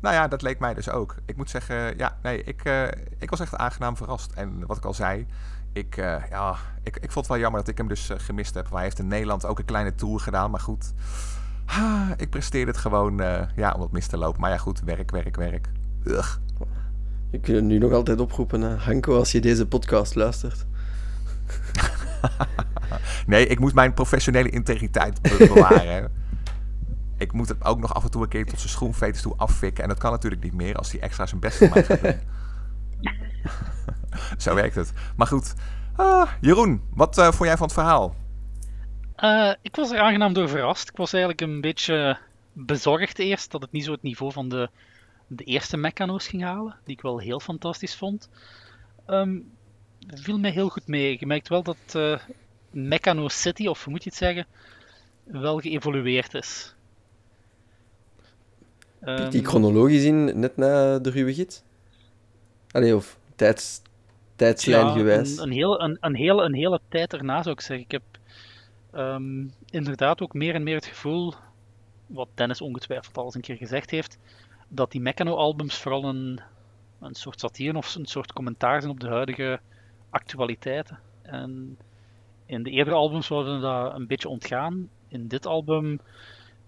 Nou 0.00 0.14
ja, 0.14 0.28
dat 0.28 0.42
leek 0.42 0.58
mij 0.58 0.74
dus 0.74 0.90
ook. 0.90 1.16
Ik 1.26 1.36
moet 1.36 1.50
zeggen, 1.50 1.98
ja, 1.98 2.18
nee, 2.22 2.42
ik, 2.42 2.64
uh, 2.64 2.88
ik 3.18 3.30
was 3.30 3.40
echt 3.40 3.56
aangenaam 3.56 3.96
verrast. 3.96 4.32
En 4.32 4.66
wat 4.66 4.76
ik 4.76 4.84
al 4.84 4.94
zei, 4.94 5.26
ik, 5.72 5.96
uh, 5.96 6.22
ja, 6.30 6.56
ik, 6.82 6.96
ik 6.96 7.12
vond 7.12 7.14
het 7.14 7.26
wel 7.26 7.38
jammer 7.38 7.60
dat 7.60 7.68
ik 7.68 7.78
hem 7.78 7.88
dus 7.88 8.10
gemist 8.16 8.54
heb. 8.54 8.70
Hij 8.70 8.82
heeft 8.82 8.98
in 8.98 9.08
Nederland 9.08 9.46
ook 9.46 9.58
een 9.58 9.64
kleine 9.64 9.94
tour 9.94 10.20
gedaan, 10.20 10.50
maar 10.50 10.60
goed. 10.60 10.92
Ah, 11.66 12.10
ik 12.16 12.30
presteerde 12.30 12.70
het 12.70 12.80
gewoon 12.80 13.16
ja, 13.56 13.72
om 13.72 13.80
het 13.80 13.92
mis 13.92 14.06
te 14.06 14.16
lopen. 14.16 14.40
Maar 14.40 14.50
ja, 14.50 14.56
goed, 14.56 14.80
werk, 14.80 15.10
werk, 15.10 15.36
werk. 15.36 15.68
Ugh. 16.04 16.36
Je 17.30 17.40
kunt 17.40 17.66
nu 17.66 17.78
nog 17.78 17.92
altijd 17.92 18.20
oproepen, 18.20 18.60
hè. 18.60 18.76
Hanko, 18.76 19.16
als 19.16 19.32
je 19.32 19.40
deze 19.40 19.66
podcast 19.66 20.14
luistert. 20.14 20.66
nee, 23.26 23.46
ik 23.46 23.58
moet 23.58 23.74
mijn 23.74 23.94
professionele 23.94 24.48
integriteit 24.48 25.22
bewaren. 25.38 26.12
ik 27.16 27.32
moet 27.32 27.48
het 27.48 27.64
ook 27.64 27.80
nog 27.80 27.94
af 27.94 28.04
en 28.04 28.10
toe 28.10 28.22
een 28.22 28.28
keer 28.28 28.46
tot 28.46 28.58
zijn 28.58 28.70
schoenveters 28.70 29.22
toe 29.22 29.34
affikken. 29.36 29.82
En 29.82 29.88
dat 29.88 29.98
kan 29.98 30.10
natuurlijk 30.10 30.42
niet 30.42 30.54
meer 30.54 30.74
als 30.74 30.92
hij 30.92 31.00
extra 31.00 31.26
zijn 31.26 31.40
best 31.40 31.60
maakt. 31.60 31.88
Zo 34.38 34.54
werkt 34.54 34.74
het. 34.74 34.92
Maar 35.16 35.26
goed. 35.26 35.54
Ah, 35.96 36.30
Jeroen, 36.40 36.82
wat 36.94 37.18
uh, 37.18 37.24
vond 37.24 37.48
jij 37.48 37.56
van 37.56 37.66
het 37.66 37.74
verhaal? 37.74 38.14
Uh, 39.24 39.52
ik 39.62 39.76
was 39.76 39.90
er 39.90 40.00
aangenaam 40.00 40.32
door 40.32 40.48
verrast. 40.48 40.88
Ik 40.88 40.96
was 40.96 41.12
eigenlijk 41.12 41.42
een 41.42 41.60
beetje 41.60 42.18
bezorgd 42.52 43.18
eerst 43.18 43.50
dat 43.50 43.62
het 43.62 43.72
niet 43.72 43.84
zo 43.84 43.92
het 43.92 44.02
niveau 44.02 44.32
van 44.32 44.48
de 44.48 44.70
de 45.30 45.44
eerste 45.44 45.76
Meccano's 45.76 46.28
ging 46.28 46.42
halen, 46.42 46.76
die 46.84 46.94
ik 46.94 47.02
wel 47.02 47.18
heel 47.18 47.40
fantastisch 47.40 47.94
vond. 47.94 48.28
Um, 49.06 49.50
viel 50.06 50.38
mij 50.38 50.50
heel 50.50 50.68
goed 50.68 50.86
mee. 50.86 51.16
Je 51.18 51.26
merkt 51.26 51.48
wel 51.48 51.62
dat 51.62 51.76
uh, 51.96 52.18
Meccano 52.70 53.28
City, 53.28 53.66
of 53.66 53.84
hoe 53.84 53.92
moet 53.92 54.04
je 54.04 54.10
het 54.10 54.18
zeggen, 54.18 54.46
wel 55.24 55.58
geëvolueerd 55.58 56.34
is. 56.34 56.74
Um, 59.02 59.30
die 59.30 59.44
chronologisch 59.44 60.04
in, 60.04 60.40
net 60.40 60.56
na 60.56 60.98
de 60.98 61.10
ruwe 61.10 61.34
gids? 61.34 61.62
Allee, 62.70 62.96
of 62.96 63.18
tijds, 63.36 63.82
tijdslijn 64.40 64.86
ja, 64.86 64.92
gewijs? 64.92 65.36
Een, 65.36 65.42
een, 65.42 65.52
heel, 65.52 65.80
een, 65.80 65.96
een, 66.00 66.14
hele, 66.14 66.42
een 66.42 66.54
hele 66.54 66.80
tijd 66.88 67.12
erna 67.12 67.42
zou 67.42 67.54
ik 67.54 67.60
zeggen. 67.60 67.84
Ik 67.84 67.90
heb 67.90 68.02
um, 68.94 69.52
inderdaad 69.70 70.20
ook 70.20 70.34
meer 70.34 70.54
en 70.54 70.62
meer 70.62 70.74
het 70.74 70.86
gevoel, 70.86 71.34
wat 72.06 72.28
Dennis 72.34 72.60
ongetwijfeld 72.60 73.16
al 73.16 73.24
eens 73.24 73.34
een 73.34 73.40
keer 73.40 73.56
gezegd 73.56 73.90
heeft, 73.90 74.18
dat 74.68 74.90
die 74.90 75.00
Meccano-albums 75.00 75.78
vooral 75.78 76.04
een, 76.04 76.40
een 77.00 77.14
soort 77.14 77.40
satire 77.40 77.76
of 77.76 77.94
een 77.94 78.06
soort 78.06 78.32
commentaar 78.32 78.80
zijn 78.80 78.92
op 78.92 79.00
de 79.00 79.08
huidige 79.08 79.60
actualiteiten. 80.10 80.98
En 81.22 81.78
in 82.46 82.62
de 82.62 82.70
eerdere 82.70 82.96
albums 82.96 83.28
worden 83.28 83.60
dat 83.60 83.94
een 83.94 84.06
beetje 84.06 84.28
ontgaan. 84.28 84.88
In 85.08 85.28
dit 85.28 85.46
album 85.46 86.00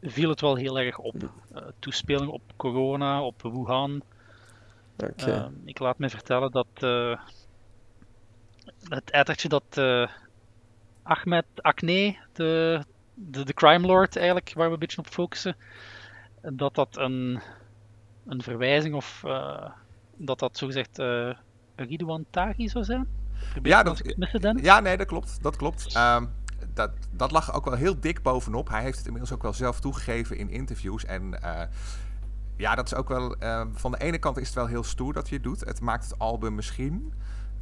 viel 0.03 0.29
het 0.29 0.41
wel 0.41 0.57
heel 0.57 0.79
erg 0.79 0.99
op. 0.99 1.15
Uh, 1.23 1.63
toespeling 1.79 2.31
op 2.31 2.43
corona, 2.57 3.23
op 3.23 3.43
Wuhan. 3.43 4.03
Okay. 4.97 5.29
Uh, 5.29 5.47
ik 5.65 5.79
laat 5.79 5.99
me 5.99 6.11
vertellen 6.11 6.51
dat 6.51 6.67
uh, 6.81 7.19
het 8.89 9.11
ettertje 9.11 9.49
dat 9.49 9.65
uh, 9.79 10.09
Ahmed 11.03 11.45
Akne, 11.57 12.17
de, 12.33 12.83
de, 13.15 13.45
de 13.45 13.55
crime 13.55 13.87
lord 13.87 14.17
eigenlijk, 14.17 14.53
waar 14.55 14.67
we 14.67 14.73
een 14.73 14.79
beetje 14.79 14.99
op 14.99 15.07
focussen, 15.07 15.57
dat 16.41 16.75
dat 16.75 16.97
een 16.97 17.43
een 18.27 18.43
verwijzing 18.43 18.95
of 18.95 19.23
uh, 19.27 19.69
dat 20.17 20.39
dat 20.39 20.57
zogezegd 20.57 20.99
uh, 20.99 21.35
Ridwan 21.77 22.25
Taghi 22.31 22.69
zou 22.69 22.85
zijn? 22.85 23.09
Ja, 23.63 23.83
dat, 23.83 24.03
ja, 24.61 24.81
nee, 24.81 24.97
dat 24.97 25.07
klopt. 25.07 25.43
Dat 25.43 25.57
klopt. 25.57 25.97
Um, 25.97 26.31
dat, 26.75 26.91
dat 27.11 27.31
lag 27.31 27.55
ook 27.55 27.65
wel 27.65 27.75
heel 27.75 28.01
dik 28.01 28.23
bovenop. 28.23 28.69
Hij 28.69 28.83
heeft 28.83 28.97
het 28.97 29.07
inmiddels 29.07 29.35
ook 29.35 29.43
wel 29.43 29.53
zelf 29.53 29.81
toegegeven 29.81 30.37
in 30.37 30.51
interviews. 30.51 31.05
En 31.05 31.39
uh, 31.43 31.63
ja, 32.57 32.75
dat 32.75 32.87
is 32.87 32.95
ook 32.95 33.09
wel. 33.09 33.37
Uh, 33.43 33.63
van 33.73 33.91
de 33.91 33.99
ene 33.99 34.19
kant 34.19 34.37
is 34.39 34.47
het 34.47 34.55
wel 34.55 34.67
heel 34.67 34.85
stoer 34.85 35.13
dat 35.13 35.29
je 35.29 35.35
het 35.35 35.45
doet. 35.45 35.61
Het 35.61 35.81
maakt 35.81 36.05
het 36.05 36.19
album 36.19 36.55
misschien 36.55 37.13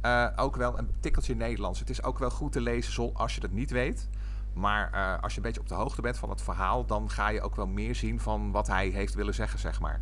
uh, 0.05 0.27
ook 0.35 0.55
wel 0.55 0.77
een 0.77 0.89
tikkeltje 0.99 1.35
Nederlands. 1.35 1.79
Het 1.79 1.89
is 1.89 2.03
ook 2.03 2.19
wel 2.19 2.29
goed 2.29 2.51
te 2.51 2.61
lezen 2.61 3.13
als 3.13 3.35
je 3.35 3.41
dat 3.41 3.51
niet 3.51 3.71
weet. 3.71 4.09
Maar 4.53 5.19
als 5.21 5.31
je 5.31 5.37
een 5.37 5.43
beetje 5.43 5.61
op 5.61 5.67
de 5.67 5.75
hoogte 5.75 6.01
bent 6.01 6.17
van 6.17 6.29
het 6.29 6.41
verhaal, 6.41 6.85
dan 6.85 7.09
ga 7.09 7.29
je 7.29 7.41
ook 7.41 7.55
wel 7.55 7.67
meer 7.67 7.95
zien 7.95 8.19
van 8.19 8.51
wat 8.51 8.67
hij 8.67 8.87
heeft 8.87 9.13
willen 9.13 9.33
zeggen, 9.33 9.59
zeg 9.59 9.79
maar. 9.79 9.99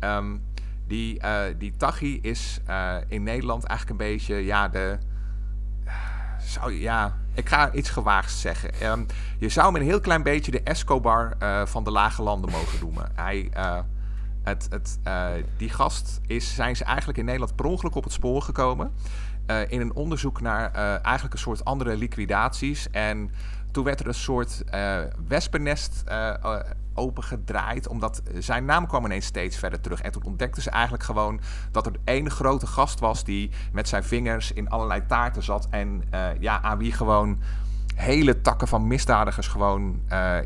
Um, 0.00 0.44
die, 0.86 1.22
uh, 1.22 1.42
die 1.58 1.76
Tachi 1.76 2.20
is 2.20 2.60
in 3.08 3.22
Nederland 3.22 3.64
eigenlijk 3.64 4.00
een 4.00 4.06
beetje, 4.06 4.34
ja, 4.34 4.68
de. 4.68 4.98
Zou, 6.40 6.72
ja, 6.72 7.16
ik 7.34 7.48
ga 7.48 7.72
iets 7.72 7.90
gewaagd 7.90 8.32
zeggen. 8.32 8.90
Um, 8.90 9.06
je 9.38 9.48
zou 9.48 9.66
hem 9.66 9.76
een 9.76 9.88
heel 9.88 10.00
klein 10.00 10.22
beetje 10.22 10.50
de 10.50 10.62
Escobar 10.62 11.36
van 11.66 11.84
de 11.84 11.90
lage 11.90 12.22
landen 12.22 12.50
mogen 12.50 12.80
noemen. 12.80 13.10
Hij, 13.14 13.50
het, 14.42 14.68
het, 14.70 14.98
die 15.56 15.68
gast 15.68 16.20
is, 16.26 16.54
zijn 16.54 16.76
ze 16.76 16.84
eigenlijk 16.84 17.18
in 17.18 17.24
Nederland 17.24 17.56
per 17.56 17.64
ongeluk 17.64 17.94
op 17.94 18.04
het 18.04 18.12
spoor 18.12 18.42
gekomen. 18.42 18.92
in 19.68 19.80
een 19.80 19.94
onderzoek 19.94 20.40
naar 20.40 20.72
eigenlijk 21.02 21.34
een 21.34 21.40
soort 21.40 21.64
andere 21.64 21.96
liquidaties. 21.96 22.90
En 22.90 23.30
toen 23.70 23.84
werd 23.84 24.00
er 24.00 24.06
een 24.06 24.14
soort 24.14 24.64
wespennest 25.28 26.04
opengedraaid. 26.94 27.88
Omdat 27.88 28.22
zijn 28.38 28.64
naam 28.64 28.86
kwam 28.86 29.04
ineens 29.04 29.26
steeds 29.26 29.56
verder 29.56 29.80
terug. 29.80 30.00
En 30.00 30.12
toen 30.12 30.24
ontdekten 30.24 30.62
ze 30.62 30.70
eigenlijk 30.70 31.02
gewoon 31.02 31.40
dat 31.70 31.86
er 31.86 31.92
één 32.04 32.30
grote 32.30 32.66
gast 32.66 33.00
was 33.00 33.24
die 33.24 33.50
met 33.72 33.88
zijn 33.88 34.04
vingers 34.04 34.52
in 34.52 34.68
allerlei 34.70 35.06
taarten 35.06 35.42
zat. 35.42 35.66
En 35.70 36.02
ja, 36.38 36.62
aan 36.62 36.78
wie 36.78 36.92
gewoon 36.92 37.38
hele 37.94 38.40
takken 38.40 38.68
van 38.68 38.86
misdadigers 38.86 39.48
gewoon 39.48 40.00
uh, 40.12 40.36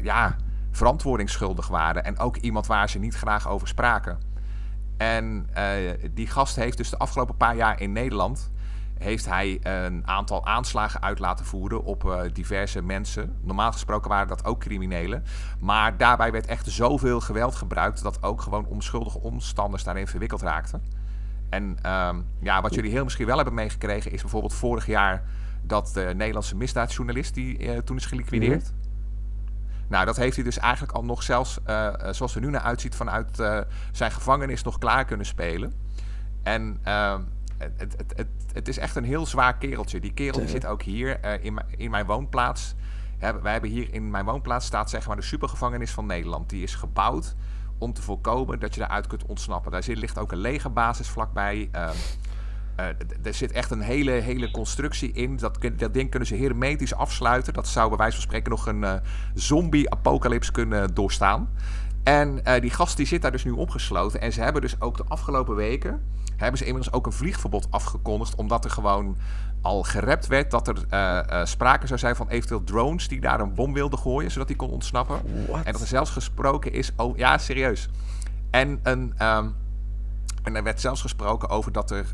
verantwoordingsschuldig 0.76 1.68
waren. 1.68 2.04
En 2.04 2.18
ook 2.18 2.36
iemand 2.36 2.66
waar 2.66 2.88
ze 2.88 2.98
niet 2.98 3.14
graag 3.14 3.48
over 3.48 3.68
spraken. 3.68 4.18
En 4.96 5.48
uh, 5.56 5.90
die 6.10 6.26
gast 6.26 6.56
heeft 6.56 6.76
dus 6.76 6.90
de 6.90 6.98
afgelopen 6.98 7.36
paar 7.36 7.56
jaar 7.56 7.80
in 7.80 7.92
Nederland 7.92 8.52
heeft 8.98 9.26
hij 9.26 9.60
een 9.62 10.06
aantal 10.06 10.46
aanslagen 10.46 11.02
uit 11.02 11.18
laten 11.18 11.44
voeren 11.44 11.84
op 11.84 12.04
uh, 12.04 12.20
diverse 12.32 12.82
mensen. 12.82 13.36
Normaal 13.42 13.72
gesproken 13.72 14.10
waren 14.10 14.28
dat 14.28 14.44
ook 14.44 14.60
criminelen. 14.60 15.24
Maar 15.60 15.96
daarbij 15.96 16.32
werd 16.32 16.46
echt 16.46 16.66
zoveel 16.70 17.20
geweld 17.20 17.54
gebruikt 17.54 18.02
dat 18.02 18.22
ook 18.22 18.40
gewoon 18.40 18.66
onschuldige 18.66 19.20
omstanders 19.20 19.84
daarin 19.84 20.06
verwikkeld 20.06 20.42
raakten. 20.42 20.82
En 21.50 21.76
uh, 21.86 22.08
ja, 22.40 22.60
wat 22.60 22.74
jullie 22.74 22.90
heel 22.90 23.04
misschien 23.04 23.26
wel 23.26 23.36
hebben 23.36 23.54
meegekregen 23.54 24.12
is 24.12 24.20
bijvoorbeeld 24.20 24.54
vorig 24.54 24.86
jaar 24.86 25.22
dat 25.62 25.90
de 25.94 26.12
Nederlandse 26.16 26.56
misdaadjournalist 26.56 27.34
die 27.34 27.84
toen 27.84 27.96
is 27.96 28.06
geliquideerd. 28.06 28.72
Mm 28.76 28.83
Nou, 29.88 30.04
dat 30.04 30.16
heeft 30.16 30.36
hij 30.36 30.44
dus 30.44 30.58
eigenlijk 30.58 30.92
al 30.92 31.04
nog 31.04 31.22
zelfs, 31.22 31.58
uh, 31.66 31.94
zoals 32.10 32.34
er 32.34 32.40
nu 32.40 32.50
naar 32.50 32.60
uitziet, 32.60 32.94
vanuit 32.94 33.36
zijn 33.92 34.10
gevangenis 34.10 34.62
nog 34.62 34.78
klaar 34.78 35.04
kunnen 35.04 35.26
spelen. 35.26 35.74
En 36.42 36.78
ehm, 36.82 37.20
het, 37.58 37.72
het, 37.76 38.12
het, 38.16 38.26
het, 38.52 38.68
is 38.68 38.78
echt 38.78 38.96
een 38.96 39.04
heel 39.04 39.26
zwaar 39.26 39.56
kereltje. 39.56 40.00
Die 40.00 40.12
kerel 40.12 40.40
die 40.40 40.48
zit 40.48 40.66
ook 40.66 40.82
hier 40.82 41.42
in, 41.42 41.60
in, 41.76 41.90
mijn 41.90 42.06
woonplaats. 42.06 42.74
wij 43.18 43.52
hebben 43.52 43.70
hier 43.70 43.94
in 43.94 44.10
mijn 44.10 44.24
woonplaats 44.24 44.66
staat 44.66 44.90
zeg 44.90 45.06
maar 45.06 45.16
de 45.16 45.22
supergevangenis 45.22 45.90
van 45.90 46.06
Nederland. 46.06 46.50
Die 46.50 46.62
is 46.62 46.74
gebouwd 46.74 47.34
om 47.78 47.92
te 47.92 48.02
voorkomen 48.02 48.58
dat 48.58 48.74
je 48.74 48.80
daaruit 48.80 49.06
kunt 49.06 49.24
ontsnappen. 49.24 49.72
Daar 49.72 49.82
zit, 49.82 49.96
ligt 49.96 50.18
ook 50.18 50.32
een 50.32 50.38
legerbasis 50.38 51.08
vlakbij. 51.08 51.68
Uh, 51.74 51.90
er 53.22 53.34
zit 53.34 53.52
echt 53.52 53.70
een 53.70 53.80
hele, 53.80 54.10
hele 54.10 54.50
constructie 54.50 55.12
in. 55.12 55.36
Dat, 55.36 55.58
dat 55.76 55.94
ding 55.94 56.10
kunnen 56.10 56.28
ze 56.28 56.36
hermetisch 56.36 56.94
afsluiten. 56.94 57.52
Dat 57.52 57.68
zou 57.68 57.88
bij 57.88 57.98
wijze 57.98 58.14
van 58.14 58.22
spreken 58.22 58.50
nog 58.50 58.66
een 58.66 58.82
uh, 58.82 58.94
zombie-apocalyps 59.34 60.50
kunnen 60.50 60.94
doorstaan. 60.94 61.48
En 62.02 62.40
uh, 62.44 62.60
die 62.60 62.70
gast 62.70 62.96
die 62.96 63.06
zit 63.06 63.22
daar 63.22 63.32
dus 63.32 63.44
nu 63.44 63.50
opgesloten. 63.50 64.20
En 64.20 64.32
ze 64.32 64.40
hebben 64.40 64.62
dus 64.62 64.80
ook 64.80 64.96
de 64.96 65.04
afgelopen 65.08 65.54
weken... 65.54 66.02
hebben 66.36 66.58
ze 66.58 66.64
inmiddels 66.64 66.94
ook 66.94 67.06
een 67.06 67.12
vliegverbod 67.12 67.66
afgekondigd... 67.70 68.34
omdat 68.34 68.64
er 68.64 68.70
gewoon 68.70 69.16
al 69.62 69.82
gerept 69.82 70.26
werd 70.26 70.50
dat 70.50 70.68
er 70.68 71.48
sprake 71.48 71.86
zou 71.86 71.98
zijn 71.98 72.16
van 72.16 72.28
eventueel 72.28 72.64
drones... 72.64 73.08
die 73.08 73.20
daar 73.20 73.40
een 73.40 73.54
bom 73.54 73.72
wilden 73.72 73.98
gooien, 73.98 74.30
zodat 74.30 74.48
hij 74.48 74.56
kon 74.56 74.70
ontsnappen. 74.70 75.20
En 75.64 75.72
dat 75.72 75.80
er 75.80 75.86
zelfs 75.86 76.10
gesproken 76.10 76.72
is... 76.72 76.92
Oh, 76.96 77.16
ja, 77.16 77.38
serieus. 77.38 77.88
En, 78.50 78.80
een, 78.82 79.14
um, 79.22 79.54
en 80.44 80.56
er 80.56 80.62
werd 80.62 80.80
zelfs 80.80 81.00
gesproken 81.00 81.48
over 81.48 81.72
dat 81.72 81.90
er 81.90 82.06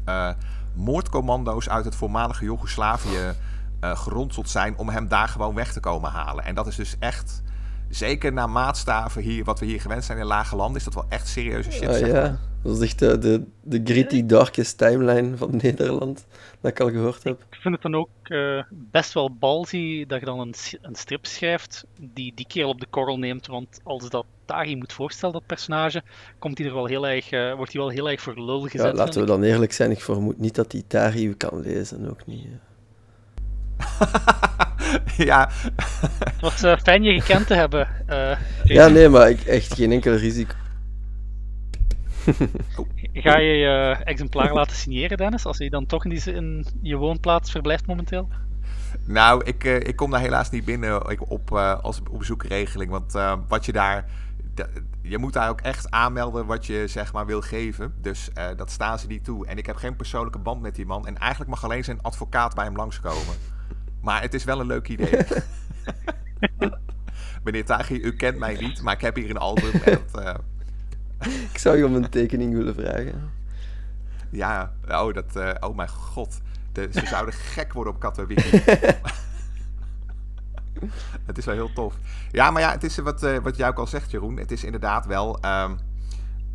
moordcommando's... 0.74 1.68
uit 1.68 1.84
het 1.84 1.94
voormalige 1.94 2.44
Joegoslavië 2.44 3.34
geronseld 3.80 4.48
zijn... 4.48 4.76
om 4.76 4.88
hem 4.88 5.08
daar 5.08 5.28
gewoon 5.28 5.54
weg 5.54 5.72
te 5.72 5.80
komen 5.80 6.10
halen. 6.10 6.44
En 6.44 6.54
dat 6.54 6.66
is 6.66 6.76
dus 6.76 6.96
echt 6.98 7.42
zeker 7.90 8.32
naar 8.32 8.50
maatstaven 8.50 9.22
hier, 9.22 9.44
wat 9.44 9.58
we 9.58 9.66
hier 9.66 9.80
gewend 9.80 10.04
zijn 10.04 10.18
in 10.18 10.24
lage 10.24 10.56
landen, 10.56 10.76
is 10.76 10.84
dat 10.84 10.94
wel 10.94 11.06
echt 11.08 11.28
serieuze 11.28 11.70
shit. 11.70 12.00
Uh, 12.00 12.06
ja, 12.06 12.38
dat 12.62 12.76
is 12.76 12.82
echt 12.82 12.98
de, 12.98 13.18
de, 13.18 13.46
de 13.62 13.80
gritty, 13.84 14.26
darkest 14.26 14.78
timeline 14.78 15.36
van 15.36 15.50
Nederland, 15.62 16.26
dat 16.60 16.70
ik 16.70 16.80
al 16.80 16.90
gehoord 16.90 17.24
heb. 17.24 17.42
Ik 17.60 17.66
vind 17.66 17.82
het 17.82 17.92
dan 17.92 18.00
ook 18.00 18.28
uh, 18.28 18.62
best 18.70 19.12
wel 19.12 19.34
balzy 19.34 20.04
dat 20.06 20.20
je 20.20 20.26
dan 20.26 20.40
een, 20.40 20.54
een 20.82 20.94
strip 20.94 21.26
schrijft 21.26 21.84
die 21.98 22.32
die 22.34 22.46
keer 22.46 22.64
op 22.64 22.80
de 22.80 22.86
korrel 22.90 23.18
neemt, 23.18 23.46
want 23.46 23.80
als 23.82 24.10
dat 24.10 24.24
Tari 24.44 24.76
moet 24.76 24.92
voorstellen, 24.92 25.34
dat 25.34 25.46
personage, 25.46 26.02
komt 26.38 26.58
hij 26.58 26.66
er 26.66 26.74
wel 26.74 26.86
heel 26.86 27.08
erg, 27.08 27.32
uh, 27.32 27.54
wordt 27.54 27.72
hij 27.72 27.80
wel 27.80 27.90
heel 27.90 28.10
erg 28.10 28.20
voor 28.20 28.44
lul 28.44 28.60
gezet. 28.60 28.80
Ja, 28.80 28.92
laten 28.92 29.20
we 29.20 29.26
dan 29.26 29.42
eerlijk 29.42 29.72
zijn, 29.72 29.90
ik 29.90 30.00
vermoed 30.00 30.38
niet 30.38 30.54
dat 30.54 30.70
die 30.70 30.84
Tari 30.86 31.34
kan 31.36 31.60
lezen, 31.60 32.10
ook 32.10 32.26
niet. 32.26 32.46
ja. 35.28 35.50
Wat 36.40 36.62
uh, 36.64 36.78
fijn 36.78 37.02
je 37.02 37.20
gekend 37.20 37.46
te 37.46 37.54
hebben. 37.54 37.88
Uh, 38.08 38.36
ja, 38.64 38.88
nee, 38.88 39.08
maar 39.08 39.30
ik, 39.30 39.40
echt 39.40 39.74
geen 39.74 39.92
enkel 39.92 40.14
risico. 40.14 40.54
Ga 43.12 43.38
je 43.38 43.52
je 43.52 43.96
exemplaar 44.04 44.52
laten 44.52 44.76
signeren, 44.76 45.16
Dennis, 45.16 45.46
als 45.46 45.58
je 45.58 45.70
dan 45.70 45.86
toch 45.86 46.04
in, 46.04 46.10
die, 46.10 46.32
in 46.32 46.66
je 46.82 46.96
woonplaats 46.96 47.50
verblijft 47.50 47.86
momenteel? 47.86 48.28
Nou, 49.04 49.44
ik, 49.44 49.64
uh, 49.64 49.76
ik 49.76 49.96
kom 49.96 50.10
daar 50.10 50.20
helaas 50.20 50.50
niet 50.50 50.64
binnen 50.64 51.20
op, 51.28 51.52
als 51.82 52.00
op 52.00 52.18
bezoekregeling. 52.18 52.90
Want 52.90 53.12
wat 53.48 53.66
je 53.66 53.72
daar. 53.72 54.04
Je 55.02 55.18
moet 55.18 55.32
daar 55.32 55.48
ook 55.48 55.60
echt 55.60 55.90
aanmelden 55.90 56.46
wat 56.46 56.66
je 56.66 56.86
zeg 56.86 57.12
maar 57.12 57.26
wil 57.26 57.40
geven. 57.40 57.94
Dus 58.00 58.30
dat 58.56 58.70
staan 58.70 58.98
ze 58.98 59.06
niet 59.06 59.24
toe. 59.24 59.46
En 59.46 59.58
ik 59.58 59.66
heb 59.66 59.76
geen 59.76 59.96
persoonlijke 59.96 60.38
band 60.38 60.60
met 60.62 60.74
die 60.74 60.86
man. 60.86 61.06
En 61.06 61.18
eigenlijk 61.18 61.50
mag 61.50 61.64
alleen 61.64 61.84
zijn 61.84 62.02
advocaat 62.02 62.54
bij 62.54 62.64
hem 62.64 62.76
langskomen. 62.76 63.36
Maar 64.00 64.22
het 64.22 64.34
is 64.34 64.44
wel 64.44 64.60
een 64.60 64.66
leuk 64.66 64.88
idee. 64.88 65.10
Meneer 67.44 67.64
Taghi, 67.64 67.94
u 67.94 68.12
kent 68.12 68.38
mij 68.38 68.56
niet, 68.60 68.82
maar 68.82 68.94
ik 68.94 69.00
heb 69.00 69.16
hier 69.16 69.30
een 69.30 69.36
album. 69.36 69.70
En 69.84 70.00
uh... 70.18 70.34
ik 71.52 71.58
zou 71.58 71.76
je 71.76 71.86
om 71.86 71.94
een 71.94 72.08
tekening 72.08 72.54
willen 72.54 72.74
vragen. 72.74 73.30
Ja, 74.30 74.72
oh, 74.88 75.14
dat, 75.14 75.36
uh, 75.36 75.50
oh 75.60 75.76
mijn 75.76 75.88
god. 75.88 76.40
De, 76.72 76.88
ze 76.92 77.06
zouden 77.14 77.34
gek 77.34 77.72
worden 77.72 77.92
op 77.92 78.00
Katwawiki. 78.00 78.62
het 81.26 81.38
is 81.38 81.44
wel 81.44 81.54
heel 81.54 81.72
tof. 81.72 81.94
Ja, 82.30 82.50
maar 82.50 82.62
ja, 82.62 82.70
het 82.70 82.84
is 82.84 82.98
wat, 82.98 83.22
uh, 83.22 83.38
wat 83.38 83.56
jij 83.56 83.68
ook 83.68 83.78
al 83.78 83.86
zegt, 83.86 84.10
Jeroen. 84.10 84.36
Het 84.36 84.52
is 84.52 84.64
inderdaad 84.64 85.06
wel. 85.06 85.38
Um, 85.44 85.78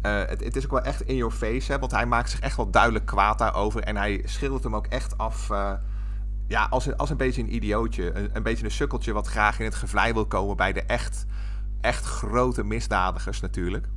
uh, 0.05 0.25
het, 0.25 0.43
het, 0.43 0.55
is 0.55 0.65
ook 0.65 0.71
wel 0.71 0.81
echt 0.81 1.01
in 1.01 1.15
your 1.15 1.33
face, 1.33 1.71
hè, 1.71 1.79
want 1.79 1.91
hij 1.91 2.05
maakt 2.05 2.29
zich 2.29 2.39
echt 2.39 2.57
wel 2.57 2.69
duidelijk 2.69 3.05
kwaad 3.05 3.37
daarover. 3.37 3.81
En 3.81 3.95
hij 3.95 4.21
schildert 4.25 4.63
hem 4.63 4.75
ook 4.75 4.87
echt 4.87 5.17
af 5.17 5.49
ja, 6.47 6.67
als, 6.69 6.85
een, 6.85 6.97
als 6.97 7.09
een 7.09 7.17
beetje 7.17 7.41
een 7.41 7.55
idiootje. 7.55 8.15
Een, 8.15 8.29
een 8.33 8.43
beetje 8.43 8.65
een 8.65 8.71
sukkeltje 8.71 9.13
wat 9.13 9.27
graag 9.27 9.59
in 9.59 9.65
het 9.65 9.75
gevlei 9.75 10.13
wil 10.13 10.25
komen 10.25 10.57
bij 10.57 10.73
de 10.73 10.81
echt, 10.81 11.25
echt 11.81 12.05
grote 12.05 12.63
misdadigers 12.63 13.39
natuurlijk. 13.39 13.87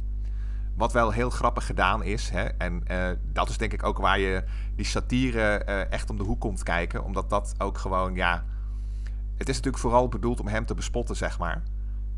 Wat 0.78 0.92
wel 0.92 1.10
heel 1.10 1.30
grappig 1.30 1.66
gedaan 1.66 2.02
is. 2.02 2.28
Hè? 2.30 2.44
En 2.44 2.82
uh, 2.90 3.10
dat 3.32 3.48
is 3.48 3.58
denk 3.58 3.72
ik 3.72 3.82
ook 3.82 3.98
waar 3.98 4.18
je 4.18 4.44
die 4.76 4.84
satire 4.84 5.62
uh, 5.68 5.92
echt 5.92 6.10
om 6.10 6.16
de 6.16 6.24
hoek 6.24 6.40
komt 6.40 6.62
kijken. 6.62 7.04
Omdat 7.04 7.30
dat 7.30 7.54
ook 7.58 7.78
gewoon, 7.78 8.14
ja... 8.14 8.44
Het 9.36 9.48
is 9.48 9.56
natuurlijk 9.56 9.82
vooral 9.82 10.08
bedoeld 10.08 10.40
om 10.40 10.46
hem 10.46 10.66
te 10.66 10.74
bespotten, 10.74 11.16
zeg 11.16 11.38
maar. 11.38 11.62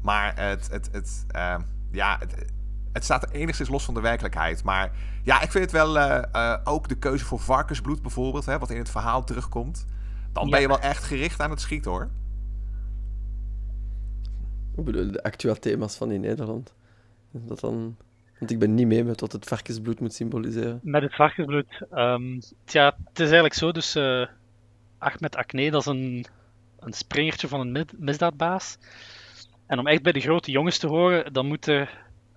Maar 0.02 0.38
het, 0.38 0.70
het, 0.70 0.88
het, 0.92 1.26
uh, 1.36 1.56
ja, 1.90 2.16
het, 2.18 2.52
het 2.92 3.04
staat 3.04 3.30
enigszins 3.30 3.68
los 3.68 3.84
van 3.84 3.94
de 3.94 4.00
werkelijkheid. 4.00 4.64
Maar 4.64 4.90
ja, 5.22 5.40
ik 5.40 5.50
vind 5.50 5.64
het 5.64 5.72
wel 5.72 5.98
ook 6.64 6.88
de 6.88 6.94
keuze 6.94 7.24
voor 7.24 7.38
varkensbloed 7.38 8.02
bijvoorbeeld, 8.02 8.46
hè, 8.46 8.58
wat 8.58 8.70
in 8.70 8.78
het 8.78 8.90
verhaal 8.90 9.24
terugkomt. 9.24 9.86
Dan 10.32 10.50
ben 10.50 10.60
je 10.60 10.68
wel 10.68 10.80
echt 10.80 11.04
gericht 11.04 11.40
aan 11.40 11.50
het 11.50 11.60
schieten 11.60 11.90
hoor. 11.90 12.08
Hoe 14.74 14.84
bedoel 14.84 15.12
de 15.12 15.22
actuele 15.22 15.58
thema's 15.58 15.96
van 15.96 16.10
in 16.10 16.20
Nederland? 16.20 16.74
Dat 17.30 17.60
dan... 17.60 17.96
Want 18.40 18.52
ik 18.52 18.58
ben 18.58 18.74
niet 18.74 18.86
mee 18.86 19.04
met 19.04 19.20
wat 19.20 19.32
het 19.32 19.44
varkensbloed 19.44 20.00
moet 20.00 20.14
symboliseren. 20.14 20.80
Met 20.82 21.02
het 21.02 21.14
varkensbloed? 21.14 21.80
Um, 21.92 22.40
tja, 22.64 22.96
het 23.04 23.18
is 23.18 23.24
eigenlijk 23.24 23.54
zo, 23.54 23.72
dus 23.72 23.96
uh, 23.96 24.26
Ahmed 24.98 25.36
Akne, 25.36 25.70
dat 25.70 25.80
is 25.80 25.86
een, 25.86 26.26
een 26.78 26.92
springertje 26.92 27.48
van 27.48 27.60
een 27.60 27.86
misdaadbaas. 27.96 28.78
En 29.66 29.78
om 29.78 29.86
echt 29.86 30.02
bij 30.02 30.12
de 30.12 30.20
grote 30.20 30.50
jongens 30.50 30.78
te 30.78 30.86
horen, 30.86 31.32
dan 31.32 31.46
moeten 31.46 31.88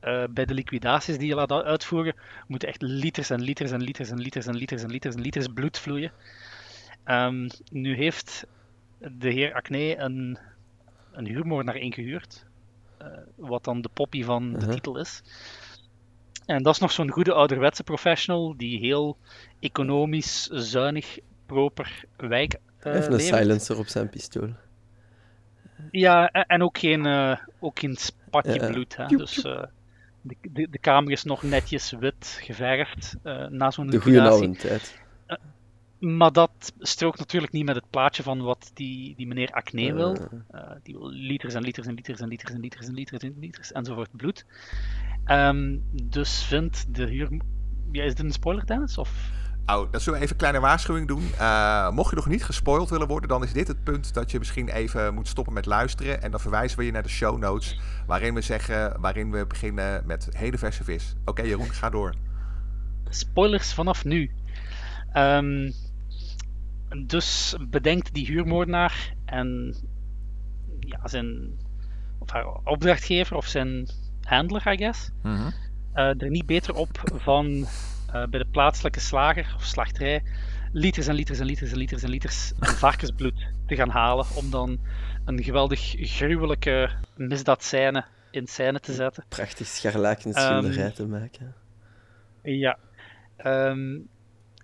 uh, 0.03 0.23
bij 0.29 0.45
de 0.45 0.53
liquidaties 0.53 1.17
die 1.17 1.27
je 1.27 1.35
laat 1.35 1.51
uitvoeren, 1.51 2.15
moeten 2.47 2.67
echt 2.67 2.81
liters 2.81 3.29
en 3.29 3.41
liters 3.41 3.71
en 3.71 3.81
liters 3.81 4.09
en 4.09 4.19
liters 4.19 4.47
en 4.47 4.55
liters 4.55 4.83
en 4.83 4.89
liters 4.89 5.15
en 5.15 5.21
liters 5.21 5.47
bloed 5.47 5.79
vloeien. 5.79 6.11
Um, 7.05 7.47
nu 7.71 7.95
heeft 7.95 8.45
de 8.97 9.29
heer 9.29 9.53
Acne 9.53 9.97
een, 9.97 10.37
een 11.11 11.25
huurmoordenaar 11.25 11.77
ingehuurd, 11.77 12.45
uh, 13.01 13.07
wat 13.35 13.63
dan 13.63 13.81
de 13.81 13.89
poppy 13.93 14.23
van 14.23 14.51
de 14.51 14.57
uh 14.57 14.63
-huh. 14.63 14.73
titel 14.73 14.99
is. 14.99 15.21
En 16.45 16.63
dat 16.63 16.73
is 16.73 16.79
nog 16.79 16.91
zo'n 16.91 17.09
goede 17.09 17.33
ouderwetse 17.33 17.83
professional 17.83 18.53
die 18.57 18.79
heel 18.79 19.17
economisch, 19.59 20.47
zuinig, 20.51 21.19
proper 21.45 22.05
wijk. 22.17 22.53
Uh, 22.53 22.93
Even 22.93 23.11
een 23.11 23.17
levert. 23.17 23.37
silencer 23.37 23.77
op 23.77 23.87
zijn 23.87 24.09
pistool. 24.09 24.49
Ja, 25.91 26.31
en 26.31 26.63
ook 26.63 26.77
geen, 26.77 27.05
uh, 27.05 27.37
ook 27.59 27.79
geen 27.79 27.95
spatje 27.95 28.53
ja. 28.53 28.71
bloed. 28.71 28.95
Hè? 28.95 29.05
Dus 29.05 29.45
uh, 29.45 29.63
de, 30.21 30.35
de, 30.41 30.67
de, 30.69 30.77
kamer 30.77 31.11
is 31.11 31.23
nog 31.23 31.43
netjes 31.43 31.91
wit 31.91 32.39
geverfd 32.41 33.15
na 33.49 33.71
zo'n 33.71 33.87
De 33.87 34.01
goede 34.01 34.55
tijd. 34.57 35.01
Maar 36.03 36.31
dat 36.31 36.73
strookt 36.79 37.19
natuurlijk 37.19 37.51
niet 37.51 37.65
met 37.65 37.75
het 37.75 37.89
plaatje 37.89 38.23
van 38.23 38.41
wat 38.41 38.71
die, 38.73 39.15
die 39.15 39.27
meneer 39.27 39.51
Acne 39.51 39.93
wil. 39.93 40.17
Uh, 40.51 40.61
die 40.83 40.97
wil 40.97 41.09
liters 41.09 41.53
en 41.53 41.61
liters 41.61 41.87
en 41.87 41.93
liters 41.93 42.19
en 42.19 42.27
liters 42.27 42.53
en 42.53 42.59
liters 42.59 42.87
en 42.87 42.93
liters 42.93 43.23
en 43.23 43.35
liters 43.39 43.71
enzovoort 43.71 44.09
bloed. 44.11 44.45
Um, 45.25 45.83
dus 45.91 46.43
vindt 46.43 46.95
de 46.95 47.05
huur... 47.05 47.29
Ja, 47.91 48.03
is 48.03 48.15
dit 48.15 48.25
een 48.25 48.31
spoiler, 48.31 48.65
Dennis? 48.65 48.97
Of... 48.97 49.31
Oh, 49.65 49.91
dan 49.91 50.01
zullen 50.01 50.19
we 50.19 50.25
even 50.25 50.29
een 50.29 50.41
kleine 50.41 50.59
waarschuwing 50.59 51.07
doen. 51.07 51.23
Uh, 51.39 51.89
mocht 51.89 52.09
je 52.09 52.15
nog 52.15 52.27
niet 52.27 52.43
gespoild 52.43 52.89
willen 52.89 53.07
worden, 53.07 53.29
dan 53.29 53.43
is 53.43 53.53
dit 53.53 53.67
het 53.67 53.83
punt 53.83 54.13
dat 54.13 54.31
je 54.31 54.39
misschien 54.39 54.69
even 54.69 55.13
moet 55.13 55.27
stoppen 55.27 55.53
met 55.53 55.65
luisteren. 55.65 56.21
En 56.21 56.31
dan 56.31 56.39
verwijzen 56.39 56.77
we 56.77 56.85
je 56.85 56.91
naar 56.91 57.03
de 57.03 57.09
show 57.09 57.37
notes, 57.37 57.79
waarin 58.07 58.33
we 58.33 58.41
zeggen, 58.41 59.01
waarin 59.01 59.31
we 59.31 59.45
beginnen 59.45 60.03
met 60.05 60.29
hele 60.31 60.57
verse 60.57 60.83
vis. 60.83 61.15
Oké, 61.19 61.29
okay, 61.29 61.47
Jeroen, 61.47 61.71
ga 61.71 61.89
door. 61.89 62.13
Spoilers 63.09 63.73
vanaf 63.73 64.05
nu. 64.05 64.31
Um, 65.17 65.73
dus 67.05 67.55
bedenkt 67.69 68.13
die 68.13 68.25
huurmoordenaar 68.25 69.13
en 69.25 69.75
ja, 70.79 71.07
zijn 71.07 71.59
of 72.19 72.29
haar 72.31 72.45
opdrachtgever 72.63 73.37
of 73.37 73.45
zijn 73.45 73.89
handler, 74.21 74.71
I 74.73 74.77
guess, 74.77 75.09
mm 75.21 75.35
-hmm. 75.35 75.53
uh, 75.95 76.21
er 76.21 76.29
niet 76.29 76.45
beter 76.45 76.75
op 76.75 77.01
van 77.15 77.47
uh, 77.47 77.65
bij 78.07 78.39
de 78.39 78.47
plaatselijke 78.51 78.99
slager 78.99 79.53
of 79.55 79.63
slachterij 79.63 80.23
liters 80.71 81.07
en 81.07 81.15
liters 81.15 81.39
en 81.39 81.45
liters 81.45 81.71
en 81.71 81.77
liters 81.77 82.03
en 82.03 82.09
liters 82.09 82.51
varkensbloed 82.59 83.47
te 83.67 83.75
gaan 83.75 83.89
halen 83.89 84.25
om 84.35 84.49
dan 84.49 84.79
een 85.25 85.43
geweldig 85.43 85.93
gruwelijke 85.97 86.89
misdaadscène 87.15 88.05
in 88.31 88.47
scène 88.47 88.79
te 88.79 88.93
zetten. 88.93 89.23
Prachtig 89.29 89.67
scharlakenschilderij 89.67 90.85
um, 90.85 90.93
te 90.93 91.07
maken. 91.07 91.55
Ja. 92.41 92.77
Um, 93.45 94.07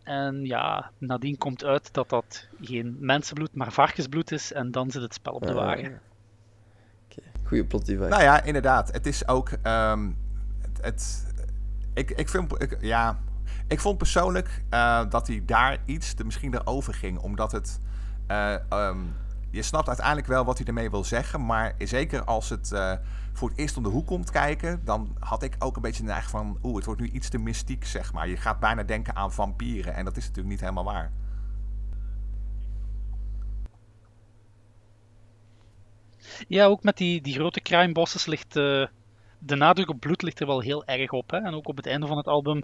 en 0.10 0.46
ja, 0.46 0.92
nadien 0.98 1.38
komt 1.38 1.64
uit 1.64 1.94
dat 1.94 2.10
dat 2.10 2.48
geen 2.62 2.98
mensenbloed, 3.00 3.56
maar 3.56 3.72
varkensbloed 3.72 4.32
is. 4.32 4.54
En 4.54 4.72
dan 4.72 4.92
zit 4.92 5.02
het 5.02 5.14
spel 5.14 5.34
op 5.34 5.46
de 5.46 5.54
wagen. 5.54 5.84
Uh, 5.84 5.98
okay. 7.10 7.32
Goeie 7.44 7.66
plot 7.66 7.86
device. 7.86 8.10
Nou 8.10 8.22
ja, 8.22 8.44
inderdaad. 8.44 8.92
Het 8.92 9.06
is 9.06 9.28
ook... 9.28 9.52
Um, 9.64 10.18
het, 10.62 10.82
het, 10.82 11.34
ik, 11.94 12.12
ik 12.12 12.30
vind... 12.30 12.62
Ik, 12.62 12.78
ja, 12.82 13.20
ik 13.68 13.80
vond 13.80 13.98
persoonlijk 13.98 14.64
uh, 14.74 15.10
dat 15.10 15.28
hij 15.28 15.44
daar 15.46 15.78
iets 15.86 16.14
te, 16.14 16.26
misschien 16.26 16.54
erover 16.54 16.94
ging. 16.94 17.20
Omdat 17.20 17.52
het... 17.52 17.80
Uh, 18.28 18.56
um, 18.74 19.16
je 19.52 19.62
snapt 19.62 19.88
uiteindelijk 19.88 20.28
wel 20.28 20.46
wat 20.46 20.58
hij 20.58 20.68
ermee 20.68 20.90
wil 20.90 21.04
zeggen. 21.04 21.46
Maar 21.46 21.76
zeker 21.78 22.24
als 22.24 22.50
het 22.50 22.72
uh, 22.74 22.94
voor 23.34 23.50
het 23.50 23.58
eerst 23.58 23.78
om 23.78 23.84
de 23.84 23.90
hoek 23.90 24.08
komt 24.08 24.32
kijken, 24.32 24.82
dan 24.86 25.16
had 25.20 25.44
ik 25.44 25.56
ook 25.60 25.76
een 25.76 25.82
beetje 25.82 26.04
de 26.04 26.10
neiging 26.10 26.32
van, 26.32 26.60
oeh, 26.64 26.76
het 26.76 26.86
wordt 26.86 27.02
nu 27.02 27.10
iets 27.10 27.30
te 27.30 27.38
mystiek, 27.38 27.86
zeg 27.86 28.14
maar. 28.14 28.28
Je 28.28 28.38
gaat 28.38 28.60
bijna 28.60 28.84
denken 28.84 29.16
aan 29.16 29.34
vampieren 29.34 29.96
en 29.96 30.06
dat 30.06 30.18
is 30.18 30.24
natuurlijk 30.24 30.50
niet 30.50 30.60
helemaal 30.60 30.84
waar. 30.84 31.12
Ja, 36.48 36.66
ook 36.66 36.84
met 36.84 36.98
die, 36.98 37.22
die 37.22 37.34
grote 37.34 37.62
crime 37.62 38.08
ligt 38.26 38.56
uh, 38.56 38.86
de 39.40 39.56
nadruk 39.56 39.90
op 39.90 40.00
bloed 40.00 40.22
ligt 40.22 40.40
er 40.40 40.48
wel 40.48 40.60
heel 40.60 40.86
erg 40.86 41.12
op. 41.12 41.32
Hè? 41.32 41.38
En 41.38 41.54
ook 41.54 41.68
op 41.68 41.78
het 41.78 41.88
einde 41.88 42.08
van 42.08 42.18
het 42.18 42.28
album 42.28 42.64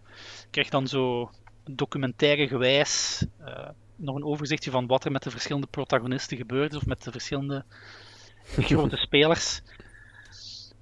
krijg 0.51 0.67
je 0.67 0.73
dan 0.73 0.87
zo 0.87 1.31
documentaire 1.63 2.47
gewijs 2.47 3.25
uh, 3.41 3.69
nog 3.95 4.15
een 4.15 4.23
overzichtje 4.23 4.71
van 4.71 4.87
wat 4.87 5.05
er 5.05 5.11
met 5.11 5.23
de 5.23 5.31
verschillende 5.31 5.67
protagonisten 5.67 6.37
gebeurd 6.37 6.71
is, 6.71 6.77
of 6.77 6.85
met 6.85 7.03
de 7.03 7.11
verschillende 7.11 7.65
grote 8.45 8.97
spelers. 8.97 9.61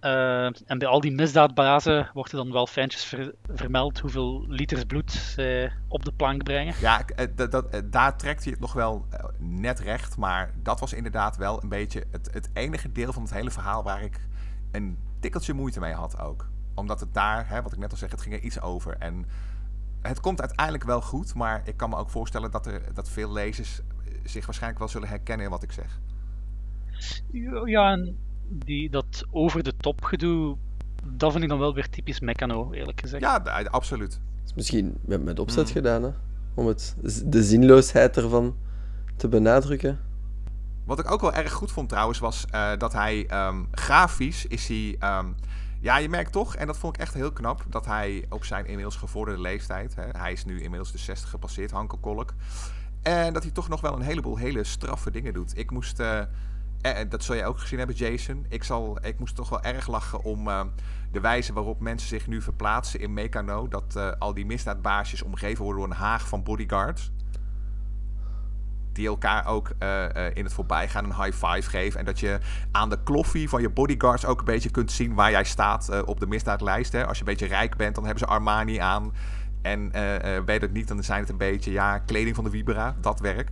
Uh, 0.01 0.45
en 0.45 0.77
bij 0.77 0.87
al 0.87 1.01
die 1.01 1.11
misdaadbazen 1.11 2.09
wordt 2.13 2.31
er 2.31 2.37
dan 2.37 2.51
wel 2.51 2.67
fijntjes 2.67 3.15
vermeld 3.53 3.99
hoeveel 3.99 4.45
liters 4.47 4.83
bloed 4.83 5.11
zij 5.11 5.71
op 5.87 6.05
de 6.05 6.11
plank 6.13 6.43
brengen. 6.43 6.75
Ja, 6.79 7.05
dat, 7.35 7.51
dat, 7.51 7.81
daar 7.85 8.17
trekt 8.17 8.43
hij 8.43 8.51
het 8.51 8.61
nog 8.61 8.73
wel 8.73 9.05
net 9.37 9.79
recht. 9.79 10.17
Maar 10.17 10.53
dat 10.63 10.79
was 10.79 10.93
inderdaad 10.93 11.37
wel 11.37 11.63
een 11.63 11.69
beetje 11.69 12.03
het, 12.11 12.29
het 12.33 12.49
enige 12.53 12.91
deel 12.91 13.13
van 13.13 13.21
het 13.21 13.33
hele 13.33 13.51
verhaal 13.51 13.83
waar 13.83 14.03
ik 14.03 14.19
een 14.71 14.97
tikkeltje 15.19 15.53
moeite 15.53 15.79
mee 15.79 15.93
had 15.93 16.19
ook. 16.19 16.47
Omdat 16.73 16.99
het 16.99 17.13
daar, 17.13 17.49
hè, 17.49 17.61
wat 17.61 17.71
ik 17.73 17.79
net 17.79 17.91
al 17.91 17.97
zeg, 17.97 18.11
het 18.11 18.21
ging 18.21 18.35
er 18.35 18.41
iets 18.41 18.61
over. 18.61 18.95
En 18.99 19.25
het 20.03 20.19
komt 20.19 20.39
uiteindelijk 20.39 20.85
wel 20.85 21.01
goed, 21.01 21.33
maar 21.33 21.61
ik 21.65 21.77
kan 21.77 21.89
me 21.89 21.95
ook 21.95 22.09
voorstellen 22.09 22.51
dat, 22.51 22.65
er, 22.65 22.81
dat 22.93 23.09
veel 23.09 23.31
lezers 23.31 23.81
zich 24.23 24.45
waarschijnlijk 24.45 24.79
wel 24.79 24.89
zullen 24.91 25.07
herkennen 25.07 25.45
in 25.45 25.51
wat 25.51 25.63
ik 25.63 25.71
zeg. 25.71 25.99
Ja, 27.65 27.91
en 27.91 28.17
die, 28.47 28.89
dat 28.89 29.25
over 29.31 29.63
de 29.63 29.77
top 29.77 30.03
gedoe, 30.03 30.57
dat 31.03 31.31
vind 31.31 31.43
ik 31.43 31.49
dan 31.49 31.59
wel 31.59 31.73
weer 31.73 31.89
typisch 31.89 32.19
Meccano, 32.19 32.71
eerlijk 32.71 33.01
gezegd. 33.01 33.23
Ja, 33.23 33.37
absoluut. 33.63 34.19
is 34.45 34.53
misschien 34.53 34.97
met, 35.01 35.23
met 35.23 35.39
opzet 35.39 35.63
hmm. 35.63 35.73
gedaan, 35.73 36.03
hè? 36.03 36.11
om 36.53 36.67
het, 36.67 36.95
de 37.25 37.43
zinloosheid 37.43 38.17
ervan 38.17 38.55
te 39.15 39.27
benadrukken. 39.27 39.99
Wat 40.85 40.99
ik 40.99 41.11
ook 41.11 41.21
wel 41.21 41.33
erg 41.33 41.51
goed 41.51 41.71
vond 41.71 41.89
trouwens, 41.89 42.19
was 42.19 42.45
uh, 42.55 42.71
dat 42.77 42.93
hij 42.93 43.47
um, 43.47 43.67
grafisch 43.71 44.45
is 44.45 44.67
hij. 44.67 44.97
Um, 45.17 45.35
ja, 45.83 45.97
je 45.97 46.09
merkt 46.09 46.31
toch, 46.31 46.55
en 46.55 46.67
dat 46.67 46.77
vond 46.77 46.95
ik 46.95 47.01
echt 47.01 47.13
heel 47.13 47.31
knap, 47.31 47.65
dat 47.69 47.85
hij 47.85 48.25
op 48.29 48.45
zijn 48.45 48.65
inmiddels 48.65 48.95
gevorderde 48.95 49.41
leeftijd, 49.41 49.95
hè, 49.95 50.03
hij 50.11 50.31
is 50.31 50.45
nu 50.45 50.61
inmiddels 50.61 50.91
de 50.91 50.97
60 50.97 51.29
gepasseerd, 51.29 51.71
Hanko 51.71 51.97
Kolk, 51.97 52.33
en 53.01 53.33
dat 53.33 53.43
hij 53.43 53.51
toch 53.51 53.69
nog 53.69 53.81
wel 53.81 53.93
een 53.93 54.01
heleboel 54.01 54.37
hele 54.37 54.63
straffe 54.63 55.11
dingen 55.11 55.33
doet. 55.33 55.57
Ik 55.57 55.71
moest, 55.71 55.99
uh, 55.99 56.19
eh, 56.81 57.09
dat 57.09 57.23
zul 57.23 57.35
je 57.35 57.45
ook 57.45 57.59
gezien 57.59 57.77
hebben, 57.77 57.95
Jason, 57.95 58.45
ik, 58.49 58.63
zal, 58.63 59.05
ik 59.05 59.19
moest 59.19 59.35
toch 59.35 59.49
wel 59.49 59.61
erg 59.61 59.87
lachen 59.87 60.23
om 60.23 60.47
uh, 60.47 60.61
de 61.11 61.19
wijze 61.19 61.53
waarop 61.53 61.79
mensen 61.79 62.07
zich 62.07 62.27
nu 62.27 62.41
verplaatsen 62.41 62.99
in 62.99 63.13
Meccano. 63.13 63.67
Dat 63.67 64.17
al 64.19 64.33
die 64.33 64.45
misdaadbaasjes 64.45 65.21
omgeven 65.21 65.63
worden 65.63 65.81
door 65.81 65.91
een 65.91 65.97
haag 65.97 66.27
van 66.27 66.43
bodyguards 66.43 67.11
die 68.95 69.07
elkaar 69.07 69.47
ook 69.47 69.71
uh, 69.79 69.89
uh, 69.89 70.25
in 70.33 70.43
het 70.43 70.53
voorbijgaan 70.53 71.03
een 71.03 71.23
high 71.23 71.45
five 71.45 71.69
geven. 71.69 71.99
En 71.99 72.05
dat 72.05 72.19
je 72.19 72.39
aan 72.71 72.89
de 72.89 72.99
kloffie 73.03 73.49
van 73.49 73.61
je 73.61 73.69
bodyguards 73.69 74.25
ook 74.25 74.39
een 74.39 74.45
beetje 74.45 74.69
kunt 74.69 74.91
zien 74.91 75.13
waar 75.13 75.31
jij 75.31 75.43
staat 75.43 75.87
uh, 75.91 75.99
op 76.05 76.19
de 76.19 76.27
misdaadlijst. 76.27 76.91
Hè. 76.91 77.05
Als 77.07 77.17
je 77.17 77.23
een 77.23 77.29
beetje 77.29 77.47
rijk 77.47 77.75
bent, 77.75 77.95
dan 77.95 78.05
hebben 78.05 78.27
ze 78.27 78.33
Armani 78.33 78.77
aan. 78.77 79.13
En 79.61 79.89
je 80.45 80.57
dat 80.59 80.71
niet, 80.71 80.87
dan 80.87 81.03
zijn 81.03 81.19
het 81.19 81.29
een 81.29 81.37
beetje 81.37 81.71
ja, 81.71 81.97
kleding 81.97 82.35
van 82.35 82.43
de 82.43 82.49
Vibra. 82.49 82.95
Dat 83.01 83.19
werk. 83.19 83.49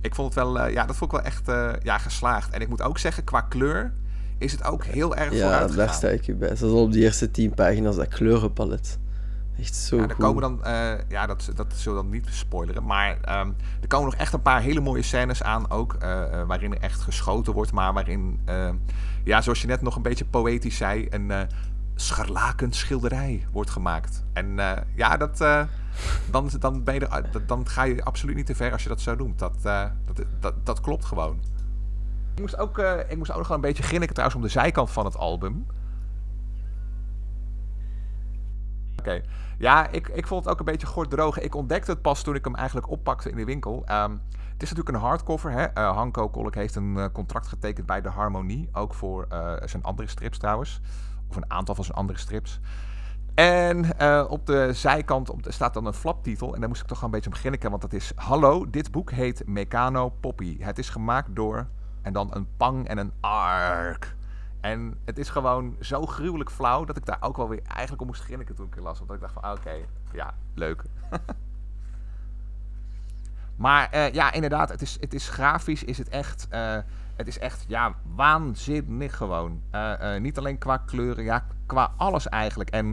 Ik 0.00 0.14
vond 0.14 0.34
het 0.34 0.44
wel, 0.44 0.68
ja, 0.68 0.86
dat 0.86 0.96
vond 0.96 1.12
ik 1.12 1.18
wel 1.18 1.26
echt 1.26 1.46
ja, 1.82 1.98
geslaagd. 1.98 2.50
En 2.50 2.60
ik 2.60 2.68
moet 2.68 2.82
ook 2.82 2.98
zeggen, 2.98 3.24
qua 3.24 3.40
kleur 3.40 3.92
is 4.40 4.52
het 4.52 4.64
ook 4.64 4.84
heel 4.84 5.16
erg 5.16 5.32
ja, 5.32 5.40
vooruit 5.40 5.70
Ja, 5.70 5.76
daar 5.76 5.94
sta 5.94 6.08
ik 6.08 6.22
je 6.22 6.34
bij. 6.34 6.56
Zoals 6.56 6.74
op 6.74 6.92
die 6.92 7.02
eerste 7.02 7.30
tien 7.30 7.54
pagina's, 7.54 7.96
dat 7.96 8.08
kleurenpalet. 8.08 8.98
Echt 9.60 9.74
zo 9.74 9.96
ja, 9.96 10.08
er 10.08 10.14
komen 10.14 10.42
dan, 10.42 10.60
uh, 10.64 10.92
ja, 11.08 11.26
dat, 11.26 11.50
dat 11.54 11.72
zullen 11.74 11.98
we 11.98 12.04
dan 12.04 12.12
niet 12.12 12.26
spoileren. 12.30 12.84
Maar 12.84 13.10
um, 13.40 13.56
er 13.80 13.88
komen 13.88 14.10
nog 14.10 14.14
echt 14.14 14.32
een 14.32 14.42
paar 14.42 14.60
hele 14.60 14.80
mooie 14.80 15.02
scènes 15.02 15.42
aan 15.42 15.70
ook. 15.70 15.94
Uh, 15.94 16.00
waarin 16.46 16.74
er 16.74 16.80
echt 16.80 17.00
geschoten 17.00 17.52
wordt. 17.52 17.72
Maar 17.72 17.92
waarin, 17.92 18.40
uh, 18.48 18.70
ja, 19.24 19.40
zoals 19.40 19.60
je 19.60 19.66
net 19.66 19.82
nog 19.82 19.96
een 19.96 20.02
beetje 20.02 20.24
poëtisch 20.24 20.76
zei. 20.76 21.06
Een 21.10 21.32
scharlaken 21.94 22.72
schilderij 22.72 23.46
wordt 23.52 23.70
gemaakt. 23.70 24.24
En 24.32 24.58
ja, 24.94 25.16
dat, 25.16 25.38
dan, 26.30 26.50
dan, 26.58 26.84
ben 26.84 26.94
je 26.94 27.06
er, 27.06 27.46
dan 27.46 27.68
ga 27.68 27.82
je 27.82 28.04
absoluut 28.04 28.36
niet 28.36 28.46
te 28.46 28.54
ver 28.54 28.72
als 28.72 28.82
je 28.82 28.88
dat 28.88 29.00
zo 29.00 29.14
noemt. 29.14 29.38
Dat, 29.38 29.62
dat, 29.62 30.24
dat, 30.40 30.54
dat 30.66 30.80
klopt 30.80 31.04
gewoon. 31.04 31.40
Ik 32.34 32.40
moest, 32.40 32.56
ook, 32.56 32.78
ik 33.08 33.16
moest 33.16 33.30
ook 33.30 33.38
nog 33.38 33.48
wel 33.48 33.56
een 33.56 33.62
beetje 33.62 33.82
grinniken 33.82 34.14
trouwens 34.14 34.40
om 34.40 34.46
de 34.46 34.52
zijkant 34.52 34.90
van 34.90 35.04
het 35.04 35.16
album. 35.16 35.66
Oké. 39.00 39.22
Ja, 39.60 39.88
ik, 39.88 40.08
ik 40.08 40.26
vond 40.26 40.44
het 40.44 40.52
ook 40.52 40.58
een 40.58 40.64
beetje 40.64 40.86
gort 40.86 41.10
drogen. 41.10 41.44
Ik 41.44 41.54
ontdekte 41.54 41.90
het 41.90 42.02
pas 42.02 42.22
toen 42.22 42.34
ik 42.34 42.44
hem 42.44 42.54
eigenlijk 42.54 42.90
oppakte 42.90 43.30
in 43.30 43.36
de 43.36 43.44
winkel. 43.44 43.84
Um, 43.90 44.22
het 44.32 44.62
is 44.62 44.68
natuurlijk 44.68 44.88
een 44.88 45.08
hardcover. 45.08 45.50
Hè? 45.50 45.62
Uh, 45.62 45.96
Hanko 45.96 46.28
Kolk 46.28 46.54
heeft 46.54 46.74
een 46.74 46.94
uh, 46.96 47.04
contract 47.12 47.46
getekend 47.46 47.86
bij 47.86 48.00
de 48.00 48.08
Harmonie. 48.08 48.68
Ook 48.72 48.94
voor 48.94 49.26
uh, 49.32 49.52
zijn 49.64 49.82
andere 49.82 50.08
strips 50.08 50.38
trouwens. 50.38 50.80
Of 51.28 51.36
een 51.36 51.50
aantal 51.50 51.74
van 51.74 51.84
zijn 51.84 51.96
andere 51.96 52.18
strips. 52.18 52.60
En 53.34 54.00
op 54.28 54.46
de 54.46 54.72
zijkant 54.72 55.30
op, 55.30 55.40
staat 55.48 55.74
dan 55.74 55.86
een 55.86 55.92
flaptitel. 55.92 56.54
En 56.54 56.60
daar 56.60 56.68
moest 56.68 56.82
ik 56.82 56.86
toch 56.86 57.00
wel 57.00 57.08
een 57.08 57.14
beetje 57.14 57.30
om 57.30 57.36
grinniken. 57.36 57.70
Want 57.70 57.82
dat 57.82 57.92
is... 57.92 58.12
Hallo, 58.14 58.70
dit 58.70 58.90
boek 58.90 59.10
heet 59.10 59.42
Meccano 59.46 60.08
Poppy. 60.08 60.56
Het 60.60 60.78
is 60.78 60.88
gemaakt 60.88 61.36
door... 61.36 61.66
En 62.02 62.12
dan 62.12 62.34
een 62.34 62.48
pang 62.56 62.88
en 62.88 62.98
een 62.98 63.12
ark. 63.20 64.16
En 64.60 64.98
het 65.04 65.18
is 65.18 65.28
gewoon 65.28 65.76
zo 65.80 66.06
gruwelijk 66.06 66.50
flauw 66.50 66.84
dat 66.84 66.96
ik 66.96 67.06
daar 67.06 67.18
ook 67.20 67.36
wel 67.36 67.48
weer 67.48 67.62
eigenlijk 67.62 68.00
om 68.00 68.06
moest 68.06 68.22
grinniken 68.22 68.54
toen 68.54 68.66
ik 68.66 68.76
er 68.76 68.82
las. 68.82 68.98
Want 68.98 69.10
ik 69.10 69.20
dacht 69.20 69.32
van, 69.32 69.42
ah, 69.42 69.52
oké, 69.52 69.74
ja, 70.12 70.34
leuk. 70.54 70.82
maar 73.56 73.90
uh, 73.94 74.12
ja, 74.12 74.32
inderdaad, 74.32 74.68
het 74.68 74.82
is, 74.82 74.96
het 75.00 75.14
is 75.14 75.28
grafisch, 75.28 75.84
is 75.84 75.98
het 75.98 76.08
echt, 76.08 76.48
uh, 76.52 76.76
het 77.16 77.26
is 77.26 77.38
echt, 77.38 77.64
ja, 77.68 77.94
waanzinnig 78.14 79.16
gewoon. 79.16 79.60
Uh, 79.74 80.16
niet 80.16 80.38
alleen 80.38 80.58
qua 80.58 80.76
kleuren, 80.76 81.24
ja, 81.24 81.44
qua 81.66 81.92
alles 81.96 82.28
eigenlijk. 82.28 82.70
En 82.70 82.86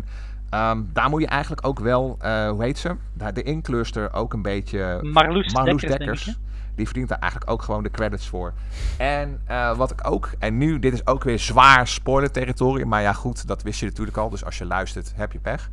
um, 0.53 0.89
daar 0.93 1.09
moet 1.09 1.21
je 1.21 1.27
eigenlijk 1.27 1.67
ook 1.67 1.79
wel, 1.79 2.17
hoe 2.21 2.63
heet 2.63 2.77
ze? 2.77 2.95
De 3.33 3.43
inkleurster 3.43 4.13
ook 4.13 4.33
een 4.33 4.41
beetje... 4.41 4.99
Marloes, 5.01 5.53
Marloes 5.53 5.81
Dekkers. 5.81 6.25
Dekkers 6.25 6.39
die 6.77 6.85
verdient 6.85 7.09
daar 7.09 7.19
eigenlijk 7.19 7.51
ook 7.51 7.61
gewoon 7.61 7.83
de 7.83 7.91
credits 7.91 8.27
voor. 8.27 8.53
En 8.97 9.41
uh, 9.49 9.77
wat 9.77 9.91
ik 9.91 10.07
ook, 10.07 10.31
en 10.39 10.57
nu, 10.57 10.79
dit 10.79 10.93
is 10.93 11.07
ook 11.07 11.23
weer 11.23 11.39
zwaar 11.39 11.87
spoiler 11.87 12.31
territorium, 12.31 12.87
maar 12.87 13.01
ja 13.01 13.13
goed, 13.13 13.47
dat 13.47 13.63
wist 13.63 13.79
je 13.79 13.85
natuurlijk 13.85 14.17
al, 14.17 14.29
dus 14.29 14.45
als 14.45 14.57
je 14.57 14.65
luistert, 14.65 15.13
heb 15.15 15.31
je 15.31 15.39
pech. 15.39 15.69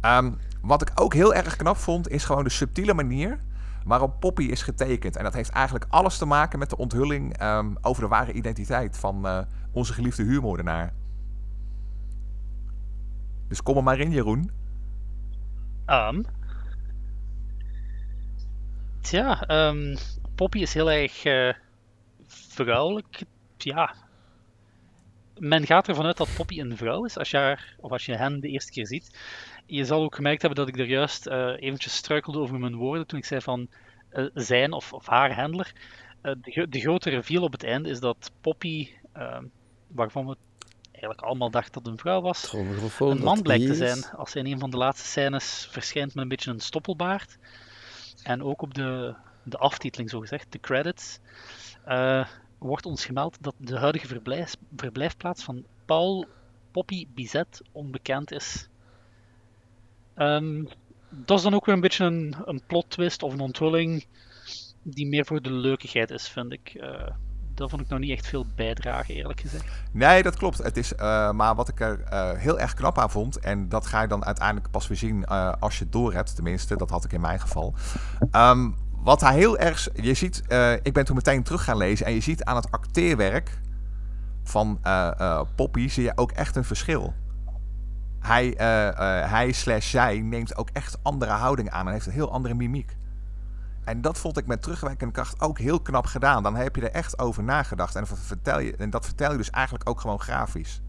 Um, 0.00 0.38
wat 0.60 0.82
ik 0.82 0.90
ook 0.94 1.14
heel 1.14 1.34
erg 1.34 1.56
knap 1.56 1.76
vond, 1.76 2.08
is 2.08 2.24
gewoon 2.24 2.44
de 2.44 2.50
subtiele 2.50 2.94
manier 2.94 3.38
waarop 3.84 4.20
Poppy 4.20 4.44
is 4.44 4.62
getekend. 4.62 5.16
En 5.16 5.24
dat 5.24 5.34
heeft 5.34 5.50
eigenlijk 5.50 5.86
alles 5.88 6.18
te 6.18 6.26
maken 6.26 6.58
met 6.58 6.70
de 6.70 6.76
onthulling 6.76 7.42
um, 7.42 7.76
over 7.80 8.02
de 8.02 8.08
ware 8.08 8.32
identiteit 8.32 8.98
van 8.98 9.26
uh, 9.26 9.38
onze 9.72 9.92
geliefde 9.92 10.22
huurmoordenaar. 10.22 10.92
Dus 13.48 13.62
kom 13.62 13.76
er 13.76 13.82
maar 13.82 13.98
in, 13.98 14.10
Jeroen. 14.10 14.50
Um. 15.86 16.24
Tja, 19.00 19.50
um, 19.68 19.96
Poppy 20.36 20.58
is 20.58 20.74
heel 20.74 20.90
erg 20.90 21.24
uh, 21.24 21.52
vrouwelijk. 22.26 23.22
Ja. 23.58 23.94
Men 25.38 25.66
gaat 25.66 25.88
ervan 25.88 26.06
uit 26.06 26.16
dat 26.16 26.34
Poppy 26.36 26.60
een 26.60 26.76
vrouw 26.76 27.04
is 27.04 27.18
als 27.18 27.30
je, 27.30 27.36
haar, 27.36 27.76
of 27.80 27.90
als 27.90 28.06
je 28.06 28.16
hen 28.16 28.40
de 28.40 28.48
eerste 28.48 28.72
keer 28.72 28.86
ziet. 28.86 29.18
Je 29.66 29.84
zal 29.84 30.02
ook 30.02 30.14
gemerkt 30.14 30.42
hebben 30.42 30.64
dat 30.64 30.74
ik 30.74 30.80
er 30.80 30.88
juist 30.88 31.26
uh, 31.26 31.52
eventjes 31.56 31.96
struikelde 31.96 32.38
over 32.38 32.58
mijn 32.58 32.74
woorden 32.74 33.06
toen 33.06 33.18
ik 33.18 33.24
zei 33.24 33.40
van 33.40 33.68
uh, 34.12 34.26
zijn 34.34 34.72
of, 34.72 34.92
of, 34.92 35.06
haar 35.06 35.34
handler. 35.34 35.72
de, 36.20 36.66
de, 36.68 36.80
grote 36.80 37.10
reveal 37.10 37.42
op 37.42 37.52
het 37.52 37.64
einde 37.64 37.88
is 37.88 38.00
dat 38.00 38.32
Poppy, 38.40 38.88
waarvan 39.86 40.26
we 40.26 40.36
eigenlijk 40.92 41.20
allemaal 41.20 41.50
dachten 41.50 41.72
dat 41.72 41.82
het 41.82 41.92
een 41.92 41.98
vrouw 41.98 42.20
was, 42.20 42.52
een 42.98 43.22
man 43.22 43.42
blijkt 43.42 43.66
te 43.66 43.74
zijn. 43.74 44.04
Als 44.16 44.32
hij 44.32 44.42
in 44.42 44.52
een 44.52 44.58
van 44.58 44.70
de 44.70 44.76
laatste 44.76 45.06
scènes 45.06 45.68
verschijnt 45.70 46.14
met 46.14 46.22
een 46.22 46.28
beetje 46.28 46.50
een 46.50 46.60
stoppelbaard. 46.60 47.38
En 48.22 48.42
ook 48.42 48.62
op 48.62 48.74
de, 48.74 49.14
de 49.48 49.58
aftiteling, 49.58 50.10
zogezegd, 50.10 50.52
de 50.52 50.60
credits, 50.60 51.18
uh, 51.88 52.26
wordt 52.58 52.86
ons 52.86 53.04
gemeld 53.04 53.36
dat 53.40 53.54
de 53.58 53.78
huidige 53.78 54.06
verblijf, 54.06 54.56
verblijfplaats 54.76 55.44
van 55.44 55.64
Paul 55.84 56.26
Poppy 56.70 57.06
Bizet 57.14 57.62
onbekend 57.72 58.32
is. 58.32 58.68
Um, 60.16 60.68
dat 61.08 61.38
is 61.38 61.44
dan 61.44 61.54
ook 61.54 61.66
weer 61.66 61.74
een 61.74 61.80
beetje 61.80 62.04
een, 62.04 62.36
een 62.44 62.62
plot 62.66 62.90
twist 62.90 63.22
of 63.22 63.32
een 63.32 63.40
onthulling 63.40 64.06
die 64.82 65.06
meer 65.06 65.26
voor 65.26 65.42
de 65.42 65.52
leukigheid 65.52 66.10
is, 66.10 66.28
vind 66.28 66.52
ik. 66.52 66.74
Uh, 66.74 67.08
dat 67.54 67.70
vond 67.70 67.82
ik 67.82 67.88
nog 67.88 67.98
niet 67.98 68.10
echt 68.10 68.26
veel 68.26 68.46
bijdragen, 68.54 69.14
eerlijk 69.14 69.40
gezegd. 69.40 69.64
Nee, 69.92 70.22
dat 70.22 70.36
klopt. 70.36 70.58
Het 70.58 70.76
is, 70.76 70.92
uh, 70.92 71.30
maar 71.30 71.54
wat 71.54 71.68
ik 71.68 71.80
er 71.80 72.36
heel 72.38 72.60
erg 72.60 72.74
knap 72.74 72.98
aan 72.98 73.10
vond, 73.10 73.38
en 73.38 73.68
dat 73.68 73.86
ga 73.86 74.02
je 74.02 74.08
dan 74.08 74.24
uiteindelijk 74.24 74.70
pas 74.70 74.88
weer 74.88 74.96
zien 74.96 75.26
als 75.58 75.78
je 75.78 75.84
het 75.84 75.92
door 75.92 76.12
hebt, 76.12 76.34
tenminste, 76.34 76.76
dat 76.76 76.90
had 76.90 77.04
ik 77.04 77.12
in 77.12 77.20
mijn 77.20 77.40
geval. 77.40 77.74
Um, 78.32 78.76
wat 79.06 79.20
hij 79.20 79.34
heel 79.34 79.58
erg. 79.58 79.88
Je 79.94 80.14
ziet, 80.14 80.42
uh, 80.48 80.72
ik 80.72 80.92
ben 80.92 81.04
toen 81.04 81.16
meteen 81.16 81.42
terug 81.42 81.64
gaan 81.64 81.76
lezen. 81.76 82.06
En 82.06 82.12
je 82.12 82.20
ziet 82.20 82.44
aan 82.44 82.56
het 82.56 82.70
acteerwerk 82.70 83.58
van 84.42 84.80
uh, 84.84 85.40
Poppy. 85.54 85.88
zie 85.88 86.02
je 86.02 86.12
ook 86.14 86.32
echt 86.32 86.56
een 86.56 86.64
verschil. 86.64 87.14
Hij, 88.20 88.54
hij 89.28 89.52
slash 89.52 89.90
zij 89.90 90.20
neemt 90.20 90.56
ook 90.56 90.68
echt 90.72 90.98
andere 91.02 91.30
houding 91.30 91.70
aan. 91.70 91.86
En 91.86 91.92
heeft 91.92 92.06
een 92.06 92.12
heel 92.12 92.32
andere 92.32 92.54
mimiek. 92.54 92.96
En 93.84 94.00
dat 94.00 94.18
vond 94.18 94.38
ik 94.38 94.46
met 94.46 94.62
terugwerkende 94.62 95.12
kracht 95.12 95.40
ook 95.40 95.58
heel 95.58 95.80
knap 95.80 96.06
gedaan. 96.06 96.42
Dan 96.42 96.56
heb 96.56 96.76
je 96.76 96.82
er 96.82 96.90
echt 96.90 97.18
over 97.18 97.42
nagedacht. 97.42 97.94
En, 97.94 98.06
vertel 98.06 98.58
je, 98.58 98.76
en 98.76 98.90
dat 98.90 99.04
vertel 99.04 99.30
je 99.30 99.36
dus 99.36 99.50
eigenlijk 99.50 99.88
ook 99.88 100.00
gewoon 100.00 100.20
grafisch. 100.20 100.80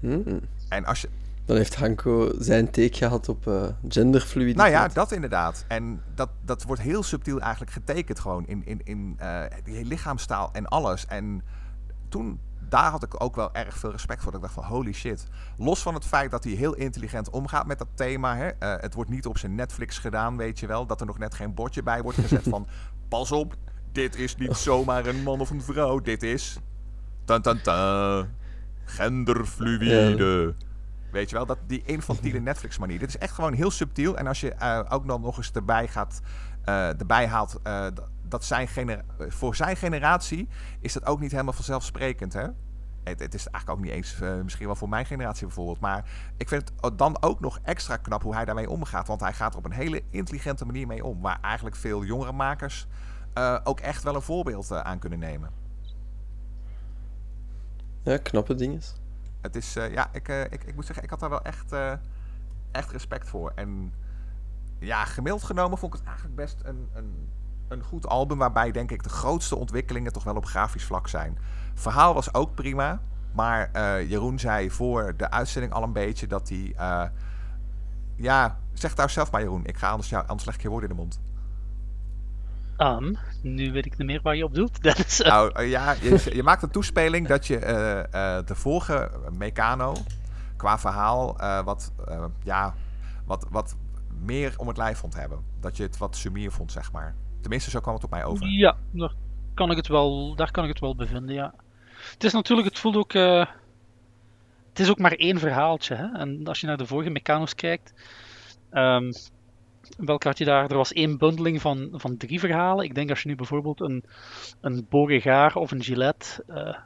Hmm. 0.00 0.40
En 0.68 0.84
als 0.84 1.00
je, 1.00 1.08
dan 1.44 1.56
heeft 1.56 1.74
Hanko 1.74 2.32
zijn 2.38 2.70
take 2.70 2.96
gehad 2.96 3.28
op 3.28 3.46
uh, 3.46 3.64
genderfluiditeit. 3.88 4.72
Nou 4.72 4.82
ja, 4.82 4.94
dat 4.94 5.12
inderdaad. 5.12 5.64
En 5.68 6.02
dat, 6.14 6.28
dat 6.44 6.62
wordt 6.62 6.82
heel 6.82 7.02
subtiel 7.02 7.40
eigenlijk 7.40 7.72
getekend 7.72 8.20
gewoon 8.20 8.46
in, 8.46 8.66
in, 8.66 8.80
in 8.84 9.18
uh, 9.20 9.42
die 9.64 9.84
lichaamstaal 9.84 10.50
en 10.52 10.66
alles. 10.66 11.06
En 11.06 11.42
toen, 12.08 12.40
daar 12.68 12.90
had 12.90 13.02
ik 13.02 13.22
ook 13.22 13.36
wel 13.36 13.54
erg 13.54 13.78
veel 13.78 13.90
respect 13.90 14.22
voor. 14.22 14.32
Dat 14.32 14.40
ik 14.40 14.46
dacht 14.46 14.66
van 14.66 14.76
holy 14.76 14.92
shit. 14.92 15.26
Los 15.56 15.82
van 15.82 15.94
het 15.94 16.04
feit 16.04 16.30
dat 16.30 16.44
hij 16.44 16.52
heel 16.52 16.74
intelligent 16.74 17.30
omgaat 17.30 17.66
met 17.66 17.78
dat 17.78 17.88
thema. 17.94 18.36
Hè, 18.36 18.46
uh, 18.46 18.52
het 18.80 18.94
wordt 18.94 19.10
niet 19.10 19.26
op 19.26 19.38
zijn 19.38 19.54
Netflix 19.54 19.98
gedaan, 19.98 20.36
weet 20.36 20.60
je 20.60 20.66
wel. 20.66 20.86
Dat 20.86 21.00
er 21.00 21.06
nog 21.06 21.18
net 21.18 21.34
geen 21.34 21.54
bordje 21.54 21.82
bij 21.82 22.02
wordt 22.02 22.18
gezet 22.18 22.48
van... 22.48 22.66
Pas 23.08 23.32
op, 23.32 23.54
dit 23.92 24.16
is 24.16 24.36
niet 24.36 24.56
zomaar 24.56 25.06
een 25.06 25.22
man 25.22 25.40
of 25.40 25.50
een 25.50 25.62
vrouw. 25.62 26.00
Dit 26.00 26.22
is... 26.22 26.58
Tan, 27.24 27.42
tan, 27.42 27.60
tan, 27.60 28.28
genderfluide. 28.84 30.54
Ja. 30.56 30.70
Weet 31.12 31.30
je 31.30 31.36
wel, 31.36 31.46
dat, 31.46 31.58
die 31.66 31.82
infantiele 31.84 32.40
Netflix-manier. 32.50 32.98
Dit 32.98 33.08
is 33.08 33.18
echt 33.18 33.34
gewoon 33.34 33.52
heel 33.52 33.70
subtiel. 33.70 34.16
En 34.16 34.26
als 34.26 34.40
je 34.40 34.54
uh, 34.62 34.80
ook 34.88 35.06
dan 35.06 35.20
nog 35.20 35.36
eens 35.36 35.50
erbij, 35.52 35.88
gaat, 35.88 36.20
uh, 36.64 37.00
erbij 37.00 37.26
haalt 37.26 37.60
uh, 37.66 37.86
dat 38.28 38.44
zijn 38.44 38.68
voor 39.28 39.56
zijn 39.56 39.76
generatie 39.76 40.48
is 40.80 40.92
dat 40.92 41.06
ook 41.06 41.20
niet 41.20 41.30
helemaal 41.30 41.52
vanzelfsprekend. 41.52 42.32
Hè? 42.32 42.46
Het, 43.04 43.20
het 43.20 43.34
is 43.34 43.46
eigenlijk 43.48 43.78
ook 43.78 43.84
niet 43.84 43.94
eens 43.94 44.18
misschien 44.42 44.66
wel 44.66 44.76
voor 44.76 44.88
mijn 44.88 45.06
generatie 45.06 45.46
bijvoorbeeld. 45.46 45.80
Maar 45.80 46.04
ik 46.36 46.48
vind 46.48 46.72
het 46.80 46.98
dan 46.98 47.22
ook 47.22 47.40
nog 47.40 47.58
extra 47.62 47.96
knap 47.96 48.22
hoe 48.22 48.34
hij 48.34 48.44
daarmee 48.44 48.70
omgaat. 48.70 49.06
Want 49.06 49.20
hij 49.20 49.32
gaat 49.32 49.52
er 49.52 49.58
op 49.58 49.64
een 49.64 49.72
hele 49.72 50.02
intelligente 50.10 50.64
manier 50.64 50.86
mee 50.86 51.04
om. 51.04 51.20
Waar 51.20 51.38
eigenlijk 51.40 51.76
veel 51.76 52.04
jongere 52.04 52.32
makers 52.32 52.86
ook 53.64 53.80
echt 53.80 54.02
wel 54.02 54.14
een 54.14 54.22
voorbeeld 54.22 54.72
aan 54.72 54.98
kunnen 54.98 55.18
nemen. 55.18 55.50
Ja, 58.02 58.16
knappe 58.16 58.54
dingen. 58.54 58.80
Het 59.42 59.56
is, 59.56 59.76
uh, 59.76 59.92
ja, 59.92 60.08
ik, 60.12 60.28
uh, 60.28 60.40
ik, 60.40 60.64
ik 60.64 60.74
moet 60.74 60.86
zeggen, 60.86 61.04
ik 61.04 61.10
had 61.10 61.20
daar 61.20 61.30
wel 61.30 61.42
echt, 61.42 61.72
uh, 61.72 61.92
echt 62.70 62.90
respect 62.90 63.28
voor. 63.28 63.52
En 63.54 63.94
ja, 64.78 65.04
gemiddeld 65.04 65.44
genomen 65.44 65.78
vond 65.78 65.92
ik 65.92 65.98
het 65.98 66.08
eigenlijk 66.08 66.36
best 66.36 66.60
een, 66.62 66.88
een, 66.94 67.28
een 67.68 67.82
goed 67.82 68.06
album. 68.06 68.38
Waarbij 68.38 68.70
denk 68.70 68.90
ik 68.90 69.02
de 69.02 69.08
grootste 69.08 69.56
ontwikkelingen 69.56 70.12
toch 70.12 70.24
wel 70.24 70.36
op 70.36 70.44
grafisch 70.44 70.84
vlak 70.84 71.08
zijn. 71.08 71.38
Verhaal 71.74 72.14
was 72.14 72.34
ook 72.34 72.54
prima. 72.54 73.00
Maar 73.32 73.70
Jeroen 74.02 74.38
zei 74.38 74.70
voor 74.70 75.16
de 75.16 75.30
uitzending 75.30 75.72
al 75.72 75.82
een 75.82 75.92
beetje 75.92 76.26
dat 76.26 76.48
hij. 76.48 76.74
ja, 78.16 78.58
zeg 78.72 78.94
daar 78.94 79.10
zelf 79.10 79.30
maar, 79.30 79.40
Jeroen. 79.40 79.64
Ik 79.64 79.76
ga 79.76 79.90
anders, 79.90 80.08
jou, 80.08 80.26
anders 80.26 80.44
leg 80.44 80.54
ik 80.54 80.62
je 80.62 80.68
woorden 80.68 80.90
in 80.90 80.96
de 80.96 81.02
mond. 81.02 81.20
Um, 82.82 83.16
nu 83.42 83.72
weet 83.72 83.86
ik 83.86 83.98
niet 83.98 84.06
meer 84.06 84.20
waar 84.22 84.36
je 84.36 84.44
op 84.44 84.54
doet. 84.54 84.82
Dat 84.82 84.98
is, 84.98 85.18
Nou 85.18 85.60
uh, 85.60 85.70
ja, 85.70 85.92
je, 85.92 86.30
je, 86.34 86.42
maakt 86.42 86.62
een 86.62 86.70
toespeling 86.70 87.28
dat 87.28 87.46
je 87.46 87.60
uh, 87.60 87.96
uh, 87.96 88.46
de 88.46 88.54
vorige 88.54 89.10
Meccano 89.38 89.94
qua 90.56 90.78
verhaal 90.78 91.36
wat, 91.64 91.92
ja, 92.42 92.74
wat, 93.26 93.46
wat 93.50 93.76
meer 94.24 94.54
om 94.56 94.68
het 94.68 94.76
lijf 94.76 94.98
vond 94.98 95.14
hebben. 95.14 95.38
Dat 95.60 95.76
je 95.76 95.82
het 95.82 95.98
wat 95.98 96.16
sumier 96.16 96.52
vond, 96.52 96.72
zeg 96.72 96.92
maar. 96.92 97.14
Tenminste, 97.40 97.70
zo 97.70 97.80
kwam 97.80 97.94
het 97.94 98.04
op 98.04 98.10
mij 98.10 98.24
over. 98.24 98.46
Ja, 98.46 98.76
daar 98.90 99.14
kan 99.54 99.70
ik 99.70 99.76
het 99.76 99.88
wel, 99.88 100.34
daar 100.34 100.50
kan 100.50 100.64
ik 100.64 100.70
het 100.70 100.80
wel 100.80 100.96
bevinden, 100.96 101.34
ja. 101.34 101.54
Het 102.12 102.24
is 102.24 102.32
natuurlijk, 102.32 102.68
het 102.68 102.78
voelt 102.78 102.96
ook... 102.96 103.12
het 103.12 104.78
is 104.78 104.90
ook 104.90 104.98
maar 104.98 105.12
één 105.12 105.38
verhaaltje, 105.38 105.94
hè. 105.94 106.06
En 106.18 106.46
als 106.46 106.60
je 106.60 106.66
naar 106.66 106.76
de 106.76 106.86
vorige 106.86 107.10
Meccano's 107.10 107.54
kijkt... 107.54 107.94
Um, 108.72 109.12
welke 109.96 110.28
had 110.28 110.38
je 110.38 110.44
daar? 110.44 110.70
Er 110.70 110.76
was 110.76 110.92
één 110.92 111.18
bundeling 111.18 111.60
van, 111.60 111.88
van 111.92 112.16
drie 112.16 112.40
verhalen. 112.40 112.84
Ik 112.84 112.94
denk 112.94 113.10
als 113.10 113.22
je 113.22 113.28
nu 113.28 113.34
bijvoorbeeld 113.34 113.80
een, 113.80 114.04
een 114.60 114.86
Beauregard 114.88 115.56
of 115.56 115.70
een 115.70 115.82
Gillette 115.82 116.44
uh, 116.48 116.78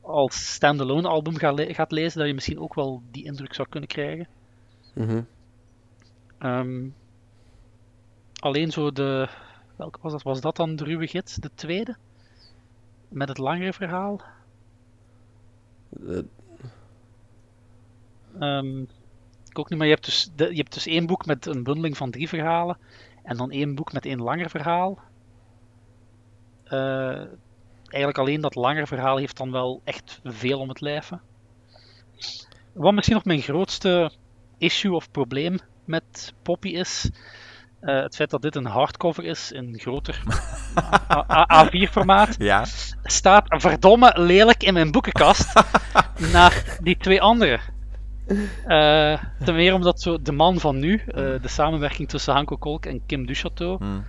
als 0.00 0.52
standalone 0.52 1.08
album 1.08 1.36
gaat, 1.36 1.54
le 1.54 1.74
gaat, 1.74 1.92
lezen, 1.92 2.18
dat 2.18 2.28
je 2.28 2.34
misschien 2.34 2.60
ook 2.60 2.74
wel 2.74 3.02
die 3.10 3.24
indruk 3.24 3.54
zou 3.54 3.68
kunnen 3.68 3.88
krijgen. 3.88 4.28
Mm 4.94 5.08
-hmm. 5.08 5.26
um, 6.50 6.94
alleen 8.38 8.70
zo 8.70 8.92
de. 8.92 9.28
Welke 9.76 9.98
was 10.02 10.12
dat? 10.12 10.22
Was 10.22 10.40
dat 10.40 10.56
dan 10.56 10.76
de 10.76 10.84
ruwe 10.84 11.06
gids, 11.06 11.34
de 11.34 11.50
tweede? 11.54 11.96
Met 13.08 13.28
het 13.28 13.38
langere 13.38 13.72
verhaal? 13.72 14.20
Uh. 16.00 16.22
Um, 18.40 18.88
ik 19.58 19.64
ook 19.64 19.70
niet, 19.70 19.78
maar 19.78 19.88
je 19.88 19.94
hebt, 19.94 20.06
dus 20.06 20.30
de, 20.36 20.50
je 20.50 20.56
hebt 20.56 20.74
dus 20.74 20.86
één 20.86 21.06
boek 21.06 21.26
met 21.26 21.46
een 21.46 21.62
bundeling 21.62 21.96
van 21.96 22.10
drie 22.10 22.28
verhalen 22.28 22.78
en 23.22 23.36
dan 23.36 23.50
één 23.50 23.74
boek 23.74 23.92
met 23.92 24.06
één 24.06 24.22
langer 24.22 24.50
verhaal. 24.50 24.98
Uh, 26.64 27.24
eigenlijk 27.88 28.18
alleen 28.18 28.40
dat 28.40 28.54
langere 28.54 28.86
verhaal 28.86 29.16
heeft 29.16 29.36
dan 29.36 29.50
wel 29.50 29.80
echt 29.84 30.20
veel 30.24 30.58
om 30.58 30.68
het 30.68 30.80
lijven. 30.80 31.20
Wat 32.72 32.94
misschien 32.94 33.16
nog 33.16 33.24
mijn 33.24 33.42
grootste 33.42 34.10
issue 34.58 34.94
of 34.94 35.10
probleem 35.10 35.58
met 35.84 36.34
Poppy 36.42 36.68
is, 36.68 37.10
uh, 37.80 38.02
het 38.02 38.16
feit 38.16 38.30
dat 38.30 38.42
dit 38.42 38.56
een 38.56 38.66
hardcover 38.66 39.24
is 39.24 39.52
in 39.52 39.78
groter 39.78 40.22
A4-formaat, 41.66 42.34
ja. 42.38 42.64
staat 43.02 43.44
verdomme 43.48 44.12
lelijk 44.16 44.62
in 44.62 44.74
mijn 44.74 44.90
boekenkast 44.90 45.52
naar 46.32 46.78
die 46.82 46.96
twee 46.96 47.22
andere. 47.22 47.60
Uh, 48.28 49.22
ten 49.44 49.54
meer 49.54 49.74
omdat 49.74 50.00
zo 50.00 50.22
de 50.22 50.32
man 50.32 50.60
van 50.60 50.78
nu, 50.78 50.92
uh, 50.92 51.02
de 51.14 51.48
samenwerking 51.48 52.08
tussen 52.08 52.34
Hanko 52.34 52.56
Kolk 52.56 52.86
en 52.86 53.00
Kim 53.06 53.26
Duchateau, 53.26 53.76
hmm. 53.78 54.04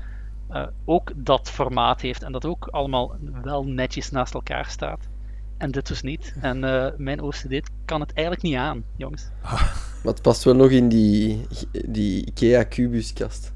uh, 0.52 0.68
ook 0.86 1.12
dat 1.16 1.50
formaat 1.50 2.02
heeft 2.02 2.24
en 2.24 2.32
dat 2.32 2.46
ook 2.46 2.68
allemaal 2.68 3.16
wel 3.44 3.64
netjes 3.64 4.12
naast 4.12 4.34
elkaar 4.34 4.66
staat. 4.66 5.08
En 5.58 5.72
dit 5.72 5.88
dus 5.88 6.02
niet. 6.02 6.34
En 6.42 6.60
mijn 6.98 7.22
OCD 7.22 7.70
kan 7.86 8.00
het 8.00 8.14
eigenlijk 8.14 8.48
niet 8.48 8.56
aan, 8.56 8.84
jongens. 8.96 9.30
Maar 10.04 10.14
het 10.14 10.22
past 10.22 10.44
wel 10.44 10.56
nog 10.56 10.70
in 10.70 10.90
die, 10.90 11.48
die 11.88 12.26
IKEA 12.26 12.66
Cubuskast. 12.70 13.54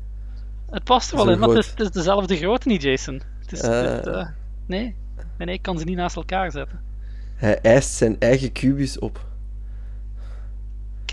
Het 0.69 0.83
past 0.83 1.11
er 1.11 1.17
wel 1.17 1.29
in, 1.29 1.39
maar 1.39 1.49
het 1.49 1.57
is, 1.57 1.69
het 1.69 1.79
is, 1.79 1.91
dezelfde 1.91 2.37
grootte 2.37 2.67
niet, 2.67 2.81
Jason. 2.81 3.21
Het 3.39 3.51
is, 3.51 3.61
het, 3.61 4.27
nee, 4.65 4.95
nee, 5.37 5.55
ik 5.55 5.61
kan 5.61 5.79
ze 5.79 5.85
niet 5.85 5.97
naast 5.97 6.15
elkaar 6.15 6.51
zetten. 6.51 6.79
Hij 7.35 7.59
eist 7.61 7.93
zijn 7.93 8.19
eigen 8.19 8.51
kubus 8.51 8.99
op 8.99 9.25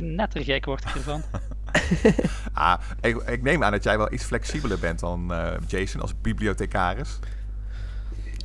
knettergek 0.00 0.64
word 0.64 0.84
ik 0.84 0.94
ervan. 0.94 1.22
ah, 2.52 2.80
ik, 3.00 3.16
ik, 3.16 3.42
neem 3.42 3.64
aan 3.64 3.72
dat 3.72 3.84
jij 3.84 3.98
wel 3.98 4.12
iets 4.12 4.24
flexibeler 4.24 4.78
bent 4.78 5.00
dan 5.00 5.32
uh, 5.32 5.52
Jason 5.66 6.00
als 6.00 6.14
bibliothecaris. 6.20 7.18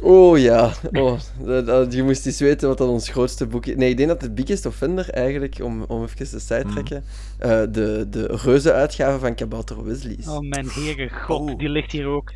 Oh 0.03 0.37
ja, 0.37 0.71
oh, 0.91 1.19
dat, 1.43 1.65
dat, 1.65 1.93
je 1.93 2.03
moest 2.03 2.25
eens 2.25 2.39
weten 2.39 2.67
wat 2.67 2.77
dat 2.77 2.87
ons 2.87 3.09
grootste 3.09 3.47
boek 3.47 3.65
is. 3.65 3.75
Nee, 3.75 3.89
ik 3.89 3.97
denk 3.97 4.09
dat 4.09 4.21
het 4.21 4.35
Biggest 4.35 4.65
Offender 4.65 5.09
eigenlijk, 5.09 5.59
om, 5.61 5.83
om 5.83 6.03
even 6.03 6.17
te 6.17 6.39
side 6.39 6.65
trekken, 6.71 7.03
mm. 7.39 7.49
uh, 7.49 7.63
de, 7.71 8.07
de 8.09 8.25
reuze-uitgave 8.25 9.19
van 9.19 9.35
Kabouter 9.35 9.83
Wesley 9.83 10.13
is. 10.13 10.27
Oh 10.27 10.39
mijn 10.39 10.69
heren, 10.69 11.09
god, 11.09 11.49
oh. 11.49 11.57
die 11.57 11.69
ligt 11.69 11.91
hier 11.91 12.05
ook. 12.05 12.31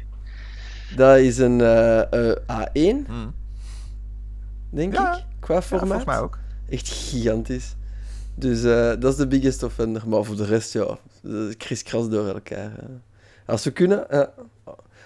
Dat 0.96 1.18
is 1.18 1.38
een 1.38 1.60
uh, 1.60 2.02
A1, 2.52 3.08
mm. 3.08 3.34
denk 4.70 4.94
ja. 4.94 5.18
ik, 5.18 5.24
qua 5.40 5.62
formaat. 5.62 5.88
Ja, 5.88 5.88
volgens 5.88 6.06
mij 6.06 6.20
ook. 6.20 6.38
Echt 6.70 6.88
gigantisch. 6.88 7.76
Dus 8.40 8.64
uh, 8.64 8.94
dat 9.00 9.12
is 9.12 9.16
de 9.16 9.28
biggest 9.28 9.64
offender. 9.64 10.10
Maar 10.10 10.24
voor 10.24 10.36
de 10.36 10.46
rest, 10.46 10.74
ja, 10.74 10.98
kriskras 11.58 12.10
door 12.10 12.28
elkaar. 12.28 12.72
Uh. 12.72 12.90
Als 13.46 13.64
we 13.64 13.72
kunnen, 13.72 14.08
uh, 14.12 14.24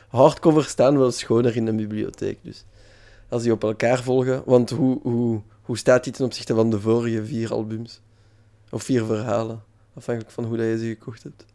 hardcover 0.07 0.63
staan 0.63 0.97
wel 0.97 1.11
schoner 1.11 1.55
in 1.55 1.65
de 1.65 1.73
bibliotheek. 1.73 2.39
Dus 2.41 2.65
als 3.29 3.43
die 3.43 3.51
op 3.51 3.63
elkaar 3.63 4.03
volgen. 4.03 4.41
Want 4.45 4.69
hoe, 4.69 4.99
hoe, 5.01 5.41
hoe 5.61 5.77
staat 5.77 6.03
die 6.03 6.13
ten 6.13 6.25
opzichte 6.25 6.55
van 6.55 6.69
de 6.69 6.79
vorige 6.79 7.25
vier 7.25 7.51
albums? 7.51 8.01
Of 8.69 8.83
vier 8.83 9.05
verhalen? 9.05 9.63
Afhankelijk 9.93 10.33
van 10.33 10.43
hoe 10.43 10.57
dat 10.57 10.65
je 10.65 10.77
ze 10.77 10.85
gekocht 10.85 11.23
hebt. 11.23 11.45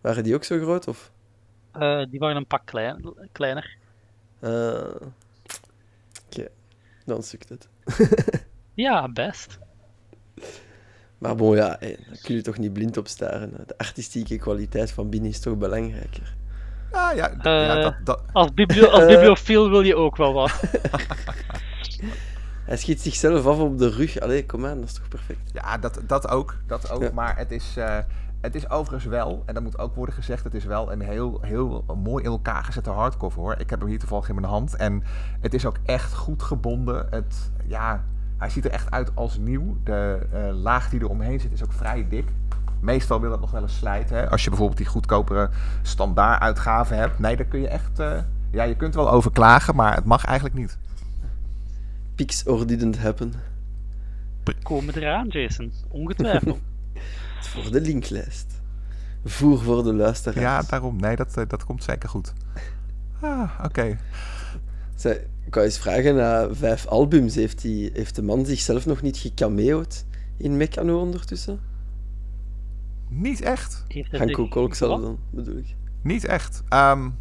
Waren 0.00 0.24
die 0.24 0.34
ook 0.34 0.44
zo 0.44 0.58
groot? 0.58 0.88
Of? 0.88 1.12
die 2.10 2.18
waren 2.18 2.36
een 2.36 2.46
pak 2.46 2.66
klein, 2.66 3.14
kleiner. 3.32 3.76
Oké, 4.40 5.08
okay. 6.26 6.48
dan 7.04 7.22
sukt 7.22 7.48
het. 7.48 7.68
ja, 8.74 9.08
best. 9.08 9.58
Maar 11.18 11.34
bon, 11.34 11.56
ja, 11.56 11.68
daar 11.68 11.96
kun 12.22 12.34
je 12.34 12.42
toch 12.42 12.58
niet 12.58 12.72
blind 12.72 12.96
op 12.96 13.08
staren. 13.08 13.52
De 13.66 13.78
artistieke 13.78 14.36
kwaliteit 14.36 14.90
van 14.90 15.08
binnen 15.10 15.30
is 15.30 15.40
toch 15.40 15.56
belangrijker. 15.56 16.34
Ah, 16.90 17.14
ja, 17.14 17.32
ja 17.42 17.74
dat, 17.74 17.94
dat... 18.04 18.22
Als, 18.32 18.54
biblio 18.54 18.86
als 18.96 19.06
bibliofiel 19.06 19.70
wil 19.70 19.80
je 19.80 19.96
ook 19.96 20.16
wel 20.16 20.32
wat. 20.32 20.60
Hij 22.64 22.76
schiet 22.76 23.00
zichzelf 23.00 23.46
af 23.46 23.58
op 23.58 23.78
de 23.78 23.90
rug. 23.90 24.20
Allee, 24.20 24.46
kom 24.46 24.66
aan, 24.66 24.78
dat 24.78 24.88
is 24.88 24.94
toch 24.94 25.08
perfect. 25.08 25.50
Ja, 25.52 25.78
dat, 25.78 26.00
dat 26.06 26.28
ook. 26.28 26.56
Dat 26.66 26.90
ook. 26.90 27.02
Ja. 27.02 27.10
Maar 27.12 27.36
het 27.36 27.50
is... 27.50 27.74
Uh, 27.78 27.98
het 28.40 28.54
is 28.54 28.70
overigens 28.70 29.04
wel, 29.04 29.42
en 29.46 29.54
dat 29.54 29.62
moet 29.62 29.78
ook 29.78 29.94
worden 29.94 30.14
gezegd, 30.14 30.44
het 30.44 30.54
is 30.54 30.64
wel 30.64 30.92
een 30.92 31.00
heel, 31.00 31.38
heel 31.42 31.84
mooi 32.04 32.24
in 32.24 32.30
elkaar 32.30 32.64
gezette 32.64 32.90
hardcover 32.90 33.40
hoor. 33.40 33.54
Ik 33.58 33.70
heb 33.70 33.80
hem 33.80 33.88
hier 33.88 33.98
toevallig 33.98 34.28
in 34.28 34.34
mijn 34.34 34.46
hand 34.46 34.76
en 34.76 35.02
het 35.40 35.54
is 35.54 35.66
ook 35.66 35.76
echt 35.84 36.14
goed 36.14 36.42
gebonden. 36.42 37.06
Het, 37.10 37.50
ja, 37.66 38.04
hij 38.38 38.50
ziet 38.50 38.64
er 38.64 38.70
echt 38.70 38.90
uit 38.90 39.10
als 39.14 39.38
nieuw. 39.38 39.76
De 39.84 40.26
uh, 40.34 40.62
laag 40.62 40.90
die 40.90 41.00
er 41.00 41.08
omheen 41.08 41.40
zit 41.40 41.52
is 41.52 41.64
ook 41.64 41.72
vrij 41.72 42.06
dik. 42.08 42.28
Meestal 42.80 43.20
wil 43.20 43.30
dat 43.30 43.40
nog 43.40 43.50
wel 43.50 43.62
eens 43.62 43.76
slijten. 43.76 44.16
Hè? 44.16 44.30
Als 44.30 44.44
je 44.44 44.48
bijvoorbeeld 44.48 44.78
die 44.78 44.86
goedkopere 44.86 45.50
standaard 45.82 46.40
uitgave 46.40 46.94
hebt. 46.94 47.18
Nee, 47.18 47.36
daar 47.36 47.46
kun 47.46 47.60
je 47.60 47.68
echt... 47.68 48.00
Uh, 48.00 48.18
ja, 48.50 48.62
je 48.62 48.76
kunt 48.76 48.94
wel 48.94 49.10
over 49.10 49.32
klagen, 49.32 49.76
maar 49.76 49.94
het 49.94 50.04
mag 50.04 50.24
eigenlijk 50.24 50.58
niet. 50.58 50.78
Pix 52.14 52.46
or 52.46 52.66
didn't 52.66 52.98
happen. 52.98 53.32
Komen 54.62 54.94
eraan, 54.94 55.28
Jason. 55.28 55.72
Ongetwijfeld. 55.88 56.58
voor 57.50 57.70
de 57.70 57.80
linklijst. 57.80 58.60
Voer 59.24 59.62
voor 59.62 59.82
de 59.82 59.94
luisteraars. 59.94 60.40
Ja, 60.40 60.62
daarom. 60.62 61.00
Nee, 61.00 61.16
dat, 61.16 61.36
eh, 61.36 61.44
dat 61.48 61.64
komt 61.64 61.84
zeker 61.84 62.08
goed. 62.08 62.32
Ah, 63.20 63.50
oké. 63.58 63.66
Okay. 63.66 63.98
Ik 65.04 65.50
kan 65.50 65.62
eens 65.62 65.78
vragen, 65.78 66.14
na 66.14 66.54
vijf 66.54 66.86
albums, 66.86 67.34
heeft, 67.34 67.62
die, 67.62 67.90
heeft 67.92 68.14
de 68.14 68.22
man 68.22 68.46
zichzelf 68.46 68.86
nog 68.86 69.02
niet 69.02 69.16
gecameo'd 69.16 70.04
in 70.36 70.56
Meccano 70.56 71.00
ondertussen? 71.00 71.60
Niet 73.08 73.40
echt. 73.40 73.84
Hanko 74.10 74.48
Kolksal 74.48 75.00
dan, 75.00 75.18
bedoel 75.30 75.56
ik. 75.56 75.74
Niet 76.02 76.24
echt. 76.24 76.62
Um, 76.74 77.14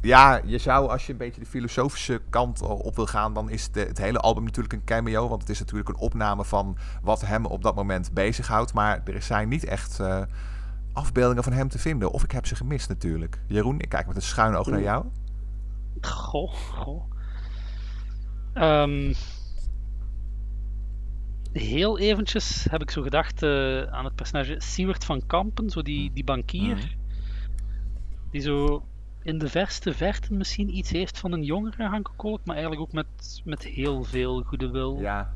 ja, 0.00 0.40
je 0.44 0.58
zou 0.58 0.88
als 0.88 1.06
je 1.06 1.12
een 1.12 1.18
beetje 1.18 1.40
de 1.40 1.46
filosofische 1.46 2.20
kant 2.30 2.62
op 2.62 2.96
wil 2.96 3.06
gaan, 3.06 3.34
dan 3.34 3.50
is 3.50 3.70
de, 3.70 3.80
het 3.80 3.98
hele 3.98 4.18
album 4.18 4.44
natuurlijk 4.44 4.74
een 4.74 4.84
cameo. 4.84 5.28
Want 5.28 5.40
het 5.40 5.50
is 5.50 5.58
natuurlijk 5.58 5.88
een 5.88 5.96
opname 5.96 6.44
van 6.44 6.76
wat 7.02 7.20
hem 7.20 7.46
op 7.46 7.62
dat 7.62 7.74
moment 7.74 8.12
bezighoudt. 8.12 8.72
Maar 8.72 9.00
er 9.04 9.22
zijn 9.22 9.48
niet 9.48 9.64
echt 9.64 9.98
uh, 10.00 10.22
afbeeldingen 10.92 11.42
van 11.44 11.52
hem 11.52 11.68
te 11.68 11.78
vinden. 11.78 12.10
Of 12.10 12.24
ik 12.24 12.30
heb 12.30 12.46
ze 12.46 12.54
gemist 12.54 12.88
natuurlijk. 12.88 13.40
Jeroen, 13.46 13.80
ik 13.80 13.88
kijk 13.88 14.06
met 14.06 14.16
een 14.16 14.22
schuin 14.22 14.54
oog 14.54 14.66
naar 14.66 14.82
jou. 14.82 15.04
Goh, 16.00 16.54
goh. 16.54 17.02
Um, 18.54 19.14
heel 21.52 21.98
eventjes 21.98 22.66
heb 22.70 22.82
ik 22.82 22.90
zo 22.90 23.02
gedacht 23.02 23.42
uh, 23.42 23.82
aan 23.82 24.04
het 24.04 24.14
personage 24.14 24.54
Siewert 24.58 25.04
van 25.04 25.26
Kampen, 25.26 25.70
zo 25.70 25.82
die, 25.82 26.10
die 26.12 26.24
bankier. 26.24 26.76
Mm. 26.76 26.98
Die 28.30 28.40
zo 28.40 28.84
in 29.22 29.38
de 29.38 29.48
verste 29.48 29.94
verte 29.94 30.34
misschien 30.34 30.76
iets 30.76 30.90
heeft 30.90 31.18
van 31.18 31.32
een 31.32 31.42
jongere 31.42 31.88
Hanko 31.88 32.12
Kolk, 32.16 32.40
maar 32.44 32.56
eigenlijk 32.56 32.86
ook 32.86 32.92
met, 32.92 33.40
met 33.44 33.64
heel 33.64 34.04
veel 34.04 34.42
goede 34.42 34.70
wil. 34.70 34.98
Ja. 35.00 35.32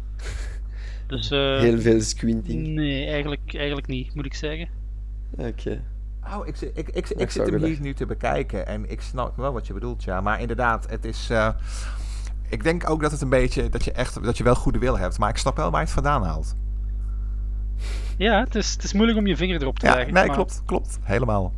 Dus, 1.06 1.30
uh, 1.30 1.60
heel 1.60 1.78
veel 1.78 2.00
squinting. 2.00 2.66
Nee, 2.66 3.06
eigenlijk, 3.06 3.54
eigenlijk 3.54 3.86
niet, 3.86 4.14
moet 4.14 4.26
ik 4.26 4.34
zeggen. 4.34 4.68
Oké. 5.30 5.82
Oh, 6.36 6.46
ik, 6.46 6.60
ik, 6.60 6.88
ik, 6.88 7.08
ik, 7.08 7.30
zit 7.30 7.50
hem 7.50 7.64
hier 7.64 7.80
nu 7.80 7.94
te 7.94 8.06
bekijken 8.06 8.66
en 8.66 8.90
ik 8.90 9.00
snap 9.00 9.36
wel 9.36 9.52
wat 9.52 9.66
je 9.66 9.72
bedoelt, 9.72 10.04
ja. 10.04 10.20
Maar 10.20 10.40
inderdaad, 10.40 10.90
het 10.90 11.04
is... 11.04 11.30
Uh, 11.30 11.48
ik 12.48 12.62
denk 12.62 12.90
ook 12.90 13.00
dat 13.02 13.10
het 13.10 13.20
een 13.20 13.28
beetje... 13.28 13.68
Dat 13.68 13.84
je 13.84 13.92
echt... 13.92 14.22
Dat 14.24 14.38
je 14.38 14.44
wel 14.44 14.54
goede 14.54 14.78
wil 14.78 14.98
hebt. 14.98 15.18
Maar 15.18 15.30
ik 15.30 15.36
snap 15.36 15.56
wel 15.56 15.70
waar 15.70 15.80
je 15.80 15.86
het 15.86 15.94
vandaan 15.94 16.24
haalt. 16.24 16.56
Ja, 18.16 18.40
het 18.40 18.54
is, 18.54 18.72
het 18.72 18.84
is 18.84 18.92
moeilijk 18.92 19.18
om 19.18 19.26
je 19.26 19.36
vinger 19.36 19.60
erop 19.60 19.78
te 19.78 19.86
ja, 19.86 19.94
leggen. 19.94 20.14
Nee, 20.14 20.30
klopt. 20.30 20.62
Klopt. 20.64 20.98
Helemaal. 21.02 21.52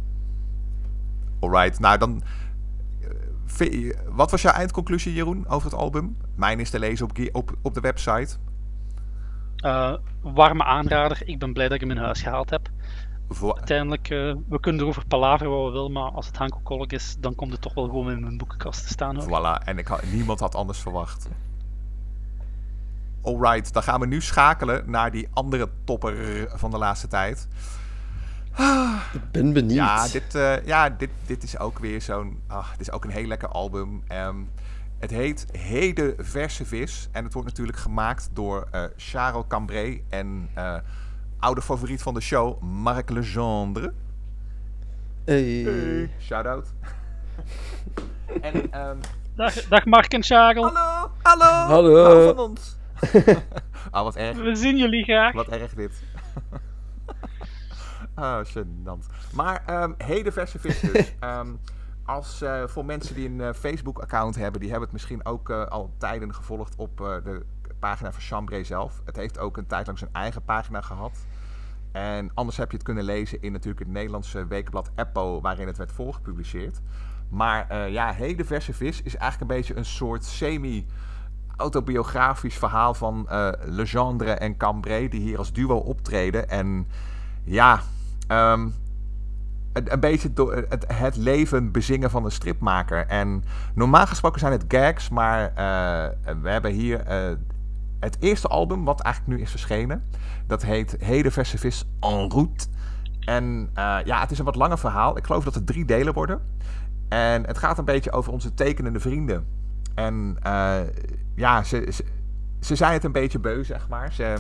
Alright, 1.41 1.79
nou 1.81 1.99
dan. 1.99 2.23
Eh, 3.59 3.93
wat 4.09 4.31
was 4.31 4.43
jouw 4.43 4.53
eindconclusie, 4.53 5.13
Jeroen, 5.13 5.49
over 5.49 5.71
het 5.71 5.79
album? 5.79 6.17
Mijn 6.35 6.61
is 6.61 6.71
te 6.71 6.79
lezen 6.79 7.07
op, 7.07 7.19
op, 7.33 7.57
op 7.63 7.75
de 7.75 7.81
website. 7.81 8.37
Uh, 9.65 9.95
warme 10.21 10.65
aanrader. 10.65 11.23
Ik 11.25 11.39
ben 11.39 11.53
blij 11.53 11.67
dat 11.67 11.75
ik 11.75 11.81
hem 11.81 11.91
in 11.91 11.97
huis 11.97 12.23
gehaald 12.23 12.51
heb. 12.51 12.69
Uiteindelijk, 13.43 14.11
uh, 14.11 14.35
we 14.49 14.61
kunnen 14.61 14.83
erover 14.83 15.07
palaveren 15.07 15.53
wat 15.53 15.67
we 15.67 15.73
willen, 15.73 15.93
maar 15.93 16.11
als 16.11 16.27
het 16.27 16.37
Hanko 16.37 16.59
Kolk 16.63 16.93
is, 16.93 17.17
dan 17.19 17.35
komt 17.35 17.53
het 17.53 17.61
toch 17.61 17.75
wel 17.75 17.85
gewoon 17.85 18.11
in 18.11 18.21
mijn 18.21 18.37
boekenkast 18.37 18.83
te 18.83 18.89
staan. 18.89 19.17
Hoor. 19.17 19.25
Voilà, 19.25 19.65
en 19.65 19.79
ik 19.79 19.87
had, 19.87 20.03
niemand 20.13 20.41
had 20.41 20.55
anders 20.55 20.79
verwacht. 20.79 21.29
Alright, 23.23 23.73
dan 23.73 23.83
gaan 23.83 24.01
we 24.01 24.07
nu 24.07 24.23
schakelen 24.23 24.91
naar 24.91 25.11
die 25.11 25.29
andere 25.33 25.69
topper 25.85 26.49
van 26.55 26.71
de 26.71 26.79
laatste 26.79 27.09
tijd. 27.09 27.49
Ik 29.13 29.31
ben 29.31 29.53
benieuwd. 29.53 29.77
Ja, 29.77 30.09
dit, 30.09 30.35
uh, 30.35 30.67
ja, 30.67 30.91
dit, 30.91 31.11
dit 31.27 31.43
is 31.43 31.59
ook 31.59 31.79
weer 31.79 32.03
zo'n. 32.03 32.41
Ah, 32.47 32.71
dit 32.71 32.81
is 32.81 32.91
ook 32.91 33.05
een 33.05 33.11
heel 33.11 33.27
lekker 33.27 33.49
album. 33.49 34.03
Um, 34.13 34.51
het 34.99 35.11
heet 35.11 35.47
Heden 35.53 36.15
Verse 36.19 36.65
Vis. 36.65 37.09
En 37.13 37.25
het 37.25 37.33
wordt 37.33 37.49
natuurlijk 37.49 37.79
gemaakt 37.79 38.31
door 38.33 38.69
uh, 38.75 38.85
Charles 38.97 39.45
Cambrai 39.49 40.05
en 40.09 40.49
uh, 40.59 40.75
oude 41.39 41.63
favoriet 41.63 42.03
van 42.03 42.15
de 42.15 42.21
show, 42.21 42.63
Marc 42.63 43.11
Legendre. 43.11 43.93
Hey. 45.25 45.43
hey. 45.43 46.11
Shout-out. 46.21 46.73
en, 48.41 48.81
um, 48.89 48.99
dag, 49.35 49.69
dag 49.69 49.85
Mark 49.85 50.13
en 50.13 50.23
Charles. 50.23 50.73
Hallo, 50.73 51.11
hallo. 51.23 51.45
Hallo. 51.45 52.35
Van 52.35 52.39
ons. 52.39 52.77
ah, 53.91 54.03
wat 54.03 54.17
erg. 54.17 54.37
We 54.37 54.55
zien 54.55 54.77
jullie 54.77 55.05
graag. 55.05 55.33
Wat 55.33 55.49
erg 55.49 55.75
dit. 55.75 56.03
Ah, 58.15 58.45
gênant. 58.45 59.07
Maar 59.35 59.83
um, 59.83 59.95
heden 59.99 60.33
verse 60.33 60.59
vis 60.59 60.81
dus. 60.81 61.15
um, 61.21 61.61
als, 62.05 62.43
uh, 62.43 62.67
voor 62.67 62.85
mensen 62.85 63.15
die 63.15 63.29
een 63.29 63.39
uh, 63.39 63.53
Facebook-account 63.53 64.35
hebben, 64.35 64.61
die 64.61 64.71
hebben 64.71 64.89
het 64.89 64.93
misschien 64.93 65.27
ook 65.27 65.49
uh, 65.49 65.67
al 65.67 65.95
tijden 65.99 66.35
gevolgd 66.35 66.77
op 66.77 66.97
de 66.97 67.45
pagina 67.87 68.13
van 68.13 68.21
Chambray 68.23 68.65
zelf. 68.65 69.01
Het 69.05 69.17
heeft 69.17 69.39
ook 69.39 69.57
een 69.57 69.67
tijd 69.67 69.87
lang 69.87 69.99
zijn 69.99 70.11
eigen 70.13 70.45
pagina 70.45 70.81
gehad. 70.81 71.19
En 71.93 72.31
anders 72.35 72.57
heb 72.57 72.71
je 72.71 72.77
het 72.77 72.87
kunnen 72.87 73.05
lezen 73.05 73.43
in 73.43 73.53
natuurlijk 73.53 73.79
het 73.79 73.89
Nederlandse 73.89 74.47
weekblad 74.47 74.91
Eppo, 74.95 75.41
waarin 75.41 75.67
het 75.67 75.77
werd 75.77 75.93
voorgepubliceerd. 75.93 76.81
Maar 77.29 77.91
ja, 77.91 78.13
heden 78.13 78.47
verse 78.47 78.73
vis 78.73 79.03
is 79.03 79.17
eigenlijk 79.17 79.51
een 79.51 79.57
beetje 79.57 79.77
een 79.77 79.85
soort 79.85 80.25
semi 80.25 80.87
autobiografisch 81.57 82.59
verhaal 82.59 82.95
van 82.95 83.29
Legendre 83.65 84.31
en 84.31 84.57
Cambrai, 84.57 85.09
die 85.09 85.21
hier 85.21 85.39
als 85.39 85.53
duo 85.53 85.77
optreden. 85.77 86.49
En 86.49 86.87
ja, 87.45 87.81
um, 88.29 88.75
een, 89.73 89.93
een, 89.93 90.01
beetje 90.01 90.31
het, 90.69 90.85
het, 90.93 91.17
leven 91.17 91.73
bezingen 91.73 92.11
van 92.11 92.25
een 92.25 92.31
stripmaker. 92.31 93.07
En 93.07 93.45
normaal 93.75 94.07
gesproken 94.07 94.41
zijn 94.41 94.53
het 94.53 94.65
gags, 94.69 95.09
maar 95.09 95.49
uh, 95.51 96.35
we 96.43 96.49
hebben 96.49 96.71
hier 96.71 97.31
uh, 97.31 97.37
het 98.01 98.17
eerste 98.21 98.49
album, 98.49 98.85
wat 98.85 99.01
eigenlijk 99.01 99.37
nu 99.37 99.43
is 99.43 99.51
verschenen. 99.51 100.05
Dat 100.47 100.63
heet 100.63 100.97
Heden 100.99 101.33
Verse 101.33 101.59
Vis 101.59 101.85
en 102.01 102.31
route. 102.31 102.67
En 103.21 103.71
uh, 103.75 103.99
ja, 104.05 104.21
het 104.21 104.31
is 104.31 104.39
een 104.39 104.45
wat 104.45 104.57
langer 104.57 104.79
verhaal. 104.79 105.17
Ik 105.17 105.25
geloof 105.27 105.45
dat 105.45 105.55
het 105.55 105.67
drie 105.67 105.85
delen 105.85 106.15
worden. 106.15 106.41
En 107.09 107.47
het 107.47 107.59
gaat 107.59 107.79
een 107.79 107.85
beetje 107.85 108.13
over 108.13 108.33
onze 108.33 108.55
tekenende 108.55 109.01
vrienden. 109.01 109.47
En 109.95 110.37
ja, 111.35 111.63
ze, 111.63 111.89
ze, 111.93 112.05
ze 112.61 112.77
zijn 112.77 112.93
het 112.93 113.05
een 113.05 113.13
beetje 113.13 113.39
beu, 113.39 113.65
zeg 113.65 113.89
maar. 113.89 114.13
Ze 114.13 114.37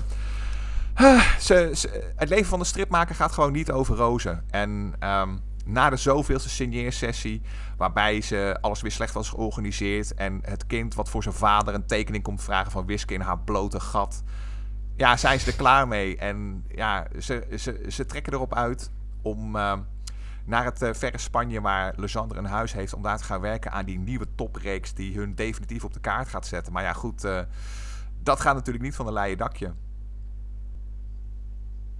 ze, 1.38 2.00
het 2.16 2.28
leven 2.28 2.46
van 2.46 2.58
de 2.58 2.64
stripmaker 2.64 3.14
gaat 3.14 3.32
gewoon 3.32 3.52
niet 3.52 3.70
over 3.70 3.96
rozen. 3.96 4.44
En 4.50 4.94
um, 5.00 5.40
na 5.66 5.90
de 5.90 5.96
zoveelste 5.96 6.48
signeersessie, 6.48 7.42
waarbij 7.76 8.20
ze 8.20 8.58
alles 8.60 8.80
weer 8.80 8.90
slecht 8.90 9.14
was 9.14 9.28
georganiseerd. 9.28 10.14
En 10.14 10.40
het 10.42 10.66
kind 10.66 10.94
wat 10.94 11.08
voor 11.08 11.22
zijn 11.22 11.34
vader 11.34 11.74
een 11.74 11.86
tekening 11.86 12.24
komt 12.24 12.42
vragen 12.42 12.72
van 12.72 12.86
Wiske 12.86 13.14
in 13.14 13.20
haar 13.20 13.38
blote 13.38 13.80
gat. 13.80 14.22
Ja, 14.96 15.16
zijn 15.16 15.40
ze 15.40 15.50
er 15.50 15.56
klaar 15.56 15.88
mee. 15.88 16.16
En 16.16 16.64
ja, 16.68 17.06
ze, 17.18 17.46
ze, 17.58 17.86
ze 17.88 18.06
trekken 18.06 18.32
erop 18.32 18.54
uit 18.54 18.90
om 19.22 19.56
uh, 19.56 19.78
naar 20.44 20.64
het 20.64 20.82
uh, 20.82 20.92
verre 20.92 21.18
Spanje, 21.18 21.60
waar 21.60 21.94
Legendre 21.96 22.38
een 22.38 22.44
huis 22.44 22.72
heeft, 22.72 22.94
om 22.94 23.02
daar 23.02 23.18
te 23.18 23.24
gaan 23.24 23.40
werken 23.40 23.72
aan 23.72 23.84
die 23.84 23.98
nieuwe 23.98 24.26
topreeks 24.34 24.94
die 24.94 25.18
hun 25.18 25.34
definitief 25.34 25.84
op 25.84 25.92
de 25.92 26.00
kaart 26.00 26.28
gaat 26.28 26.46
zetten. 26.46 26.72
Maar 26.72 26.82
ja, 26.82 26.92
goed, 26.92 27.24
uh, 27.24 27.40
dat 28.22 28.40
gaat 28.40 28.54
natuurlijk 28.54 28.84
niet 28.84 28.94
van 28.94 29.06
een 29.06 29.12
leien 29.12 29.38
dakje. 29.38 29.72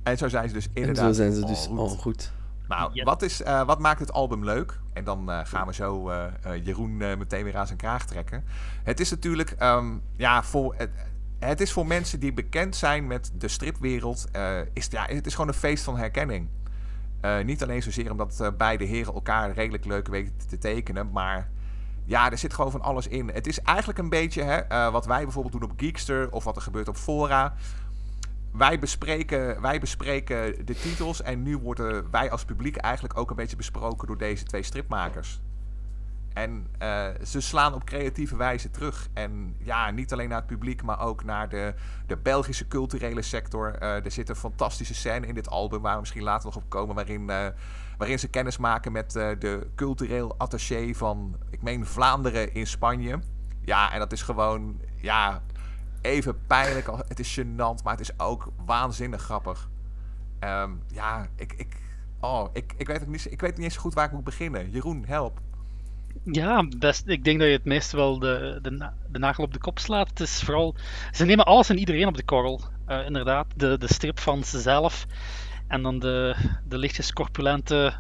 En 0.03 0.19
zo 0.19 0.29
zijn 0.29 0.49
ze 0.49 0.55
dus 0.55 0.69
inderdaad. 0.73 1.07
En 1.07 1.15
zo 1.15 1.23
zijn 1.23 1.33
ze 1.33 1.45
dus 1.45 1.69
al 1.69 1.89
goed. 1.89 2.01
goed. 2.01 2.33
Nou, 2.69 3.03
wat, 3.05 3.23
is, 3.23 3.41
uh, 3.41 3.63
wat 3.63 3.79
maakt 3.79 4.01
het 4.01 4.13
album 4.13 4.45
leuk? 4.45 4.79
En 4.93 5.05
dan 5.05 5.31
uh, 5.31 5.41
gaan 5.45 5.67
we 5.67 5.75
zo 5.75 6.11
uh, 6.11 6.27
Jeroen 6.65 6.97
meteen 6.97 7.45
weer 7.45 7.57
aan 7.57 7.67
zijn 7.67 7.79
kraag 7.79 8.07
trekken. 8.07 8.45
Het 8.83 9.01
is 9.01 9.11
natuurlijk, 9.11 9.57
um, 9.63 10.03
ja, 10.17 10.43
voor, 10.43 10.75
het, 10.77 10.91
het, 11.39 11.61
is 11.61 11.73
voor 11.73 11.87
mensen 11.87 12.21
die 12.21 12.33
bekend 12.33 12.77
zijn 12.77 13.07
met 13.07 13.33
de 13.35 13.49
stripwereld, 13.49 14.27
is, 14.73 14.87
ja, 14.91 15.07
het 15.07 15.27
is 15.27 15.35
gewoon 15.35 15.49
een 15.49 15.55
feest 15.55 15.85
van 15.85 15.97
herkenning. 15.97 16.49
niet 17.45 17.63
alleen 17.63 17.83
zozeer 17.83 18.11
omdat 18.11 18.53
beide 18.57 18.85
heren 18.85 19.15
elkaar 19.15 19.51
redelijk 19.53 19.85
leuk 19.85 20.09
weten 20.09 20.49
te 20.49 20.59
tekenen, 20.59 21.11
maar 21.11 21.49
ja, 22.05 22.31
er 22.31 22.39
zit 22.39 22.55
gewoon 22.55 22.71
van 22.71 22.83
alles 22.83 23.09
in. 23.09 23.31
Het 23.31 23.47
is 23.47 23.61
eigenlijk 23.61 23.99
een 23.99 24.09
beetje 24.09 24.43
hè, 24.43 24.91
wat 24.91 25.07
wij 25.07 25.23
bijvoorbeeld 25.23 25.61
doen 25.61 25.71
op 25.71 25.79
Geekster 25.81 26.31
of 26.31 26.45
wat 26.45 26.57
er 26.57 26.63
gebeurt 26.63 26.89
op 26.89 26.97
fora 26.97 27.55
wij 28.57 28.79
bespreken, 28.79 29.61
wij 29.61 29.81
bespreken 29.81 30.67
de 30.67 30.75
titels 30.75 31.23
en 31.23 31.43
nu 31.43 31.59
worden 31.59 32.11
wij 32.11 32.31
als 32.31 32.45
publiek 32.45 32.77
eigenlijk 32.77 33.19
ook 33.19 33.31
een 33.31 33.37
beetje 33.37 33.57
besproken 33.57 34.07
door 34.07 34.19
deze 34.19 34.45
twee 34.45 34.63
stripmakers. 34.63 35.41
En 36.33 36.67
uh, 36.83 37.07
ze 37.25 37.41
slaan 37.41 37.75
op 37.75 37.85
creatieve 37.85 38.37
wijze 38.37 38.71
terug. 38.71 39.09
En 39.13 39.57
ja, 39.59 39.91
niet 39.91 40.13
alleen 40.13 40.29
naar 40.29 40.39
het 40.39 40.47
publiek, 40.47 40.83
maar 40.83 41.01
ook 41.01 41.25
naar 41.25 41.49
de, 41.49 41.75
de 42.07 42.17
Belgische 42.17 42.69
culturele 42.69 43.23
sector. 43.23 43.77
Uh, 43.83 44.05
er 44.05 44.11
zit 44.11 44.29
een 44.29 44.37
fantastische 44.37 44.95
scène 44.95 45.27
in 45.27 45.35
dit 45.35 45.49
album, 45.49 45.83
waar 45.83 45.95
we 45.95 46.01
misschien 46.01 46.23
later 46.23 46.47
nog 46.47 46.57
op 46.57 46.69
komen, 46.69 46.95
waarin, 46.95 47.21
uh, 47.21 47.47
waarin 47.99 48.19
ze 48.19 48.29
kennis 48.29 48.57
maken 48.57 48.93
met 48.93 49.13
de 49.13 49.67
cultureel 49.75 50.35
attaché 50.39 50.95
van, 50.95 51.37
ik 51.51 51.63
meen, 51.63 51.87
Vlaanderen 51.87 52.55
in 52.55 52.67
Spanje. 52.67 53.19
Ja, 53.61 53.93
en 53.93 53.99
dat 53.99 54.13
is 54.13 54.23
gewoon, 54.23 54.81
ja, 54.95 55.43
even 56.07 56.47
pijnlijk. 56.47 56.87
Het 57.09 57.19
is 57.19 57.41
gênant, 57.41 57.83
maar 57.85 57.93
het 57.93 58.01
is 58.01 58.19
ook 58.19 58.53
waanzinnig 58.65 59.23
grappig. 59.23 59.69
Um, 60.41 60.83
ja, 60.93 61.27
ik, 61.37 61.53
ik, 61.53 61.77
oh, 62.21 62.49
ik, 62.53 62.75
ik, 62.77 62.87
weet 62.87 63.07
niet, 63.07 63.33
ik 63.33 63.41
weet 63.41 63.57
niet 63.57 63.65
eens 63.65 63.77
goed 63.77 63.95
waar 63.95 64.07
ik 64.07 64.13
moet 64.13 64.25
beginnen. 64.25 64.71
Jeroen, 64.71 65.05
help. 65.07 65.41
Ja, 66.23 66.69
best. 66.79 67.07
Ik 67.07 67.25
denk 67.25 67.39
dat 67.39 67.49
je 67.49 67.55
het 67.55 67.65
meest 67.65 67.93
wel 67.93 68.19
de, 68.19 68.59
de, 68.63 68.91
de 69.11 69.19
nagel 69.19 69.45
op 69.45 69.53
de 69.53 69.59
kop 69.59 69.79
slaat. 69.79 70.09
Het 70.09 70.21
is 70.21 70.43
vooral, 70.43 70.75
ze 71.13 71.25
nemen 71.25 71.45
alles 71.45 71.69
en 71.69 71.79
iedereen 71.79 72.07
op 72.07 72.17
de 72.17 72.25
korrel. 72.25 72.61
Uh, 72.89 73.07
inderdaad, 73.07 73.47
de, 73.57 73.79
de 73.79 73.93
strip 73.93 74.21
van 74.21 74.45
zelf. 74.45 75.07
En 75.69 75.83
dan 75.83 75.99
de, 75.99 76.37
de 76.69 76.79
lichtjes 76.79 77.13
corpulente 77.13 77.95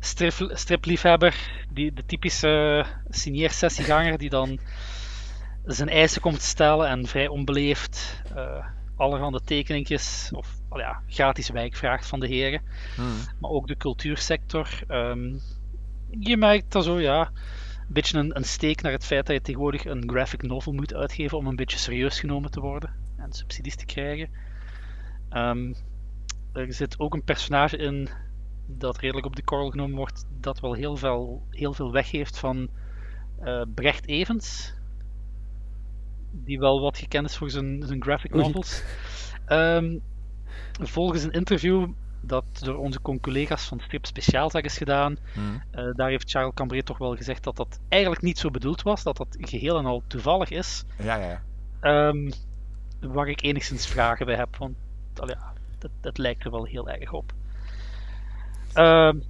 strip, 0.00 0.50
stripliefhebber. 0.52 1.64
Die, 1.70 1.92
de 1.92 2.06
typische 2.06 2.84
signeersessieganger 3.08 4.18
die 4.18 4.30
dan 4.30 4.58
zijn 5.64 5.88
eisen 5.88 6.20
komt 6.20 6.40
stellen 6.40 6.88
en 6.88 7.06
vrij 7.06 7.28
onbeleefd 7.28 8.22
uh, 8.36 8.66
allerhande 8.96 9.40
tekeningjes 9.44 10.30
of 10.34 10.58
well, 10.68 10.80
ja, 10.80 11.02
gratis 11.06 11.48
wijk 11.48 11.76
vraagt 11.76 12.06
van 12.06 12.20
de 12.20 12.26
heren. 12.26 12.62
Hmm. 12.96 13.16
Maar 13.40 13.50
ook 13.50 13.66
de 13.66 13.76
cultuursector. 13.76 14.68
Um, 14.88 15.40
je 16.10 16.36
merkt 16.36 16.72
dat 16.72 16.84
zo, 16.84 17.00
ja, 17.00 17.20
een 17.20 17.92
beetje 17.92 18.18
een, 18.18 18.36
een 18.36 18.44
steek 18.44 18.82
naar 18.82 18.92
het 18.92 19.04
feit 19.04 19.26
dat 19.26 19.36
je 19.36 19.42
tegenwoordig 19.42 19.84
een 19.84 20.10
graphic 20.10 20.42
novel 20.42 20.72
moet 20.72 20.94
uitgeven 20.94 21.38
om 21.38 21.46
een 21.46 21.56
beetje 21.56 21.78
serieus 21.78 22.20
genomen 22.20 22.50
te 22.50 22.60
worden 22.60 22.90
en 23.16 23.32
subsidies 23.32 23.76
te 23.76 23.86
krijgen. 23.86 24.28
Um, 25.30 25.74
er 26.52 26.72
zit 26.72 26.98
ook 26.98 27.14
een 27.14 27.24
personage 27.24 27.76
in 27.76 28.08
dat 28.66 28.98
redelijk 28.98 29.26
op 29.26 29.36
de 29.36 29.44
korrel 29.44 29.70
genomen 29.70 29.96
wordt, 29.96 30.26
dat 30.40 30.60
wel 30.60 30.72
heel 30.72 30.96
veel, 30.96 31.46
heel 31.50 31.72
veel 31.72 31.92
weggeeft 31.92 32.38
van 32.38 32.68
uh, 33.42 33.62
Brecht 33.74 34.06
Evans. 34.06 34.74
Die 36.36 36.58
wel 36.58 36.80
wat 36.80 36.98
gekend 36.98 37.28
is 37.28 37.36
voor 37.36 37.50
zijn, 37.50 37.82
zijn 37.86 38.02
graphic 38.02 38.34
novels. 38.34 38.82
Um, 39.48 40.02
volgens 40.80 41.22
een 41.22 41.32
interview 41.32 41.88
dat 42.20 42.44
door 42.60 42.76
onze 42.76 43.00
collega's 43.20 43.64
van 43.64 43.80
Strip 43.80 44.06
Speciaalzaak 44.06 44.64
is 44.64 44.76
gedaan. 44.76 45.16
Hmm. 45.32 45.62
Uh, 45.72 45.94
daar 45.94 46.08
heeft 46.08 46.30
Charles 46.30 46.54
Cambré 46.54 46.82
toch 46.82 46.98
wel 46.98 47.16
gezegd 47.16 47.44
dat 47.44 47.56
dat 47.56 47.80
eigenlijk 47.88 48.22
niet 48.22 48.38
zo 48.38 48.50
bedoeld 48.50 48.82
was, 48.82 49.02
dat 49.02 49.16
dat 49.16 49.36
geheel 49.40 49.78
en 49.78 49.86
al 49.86 50.02
toevallig 50.06 50.50
is. 50.50 50.84
Ja, 51.02 51.16
ja. 51.16 51.42
Um, 52.08 52.32
waar 53.00 53.28
ik 53.28 53.42
enigszins 53.42 53.86
vragen 53.86 54.26
bij 54.26 54.36
heb, 54.36 54.56
want 54.56 54.76
al 55.16 55.28
ja, 55.28 55.52
dat, 55.78 55.90
dat 56.00 56.18
lijkt 56.18 56.44
er 56.44 56.50
wel 56.50 56.64
heel 56.64 56.88
erg 56.88 57.12
op. 57.12 57.32
Um, 58.74 59.22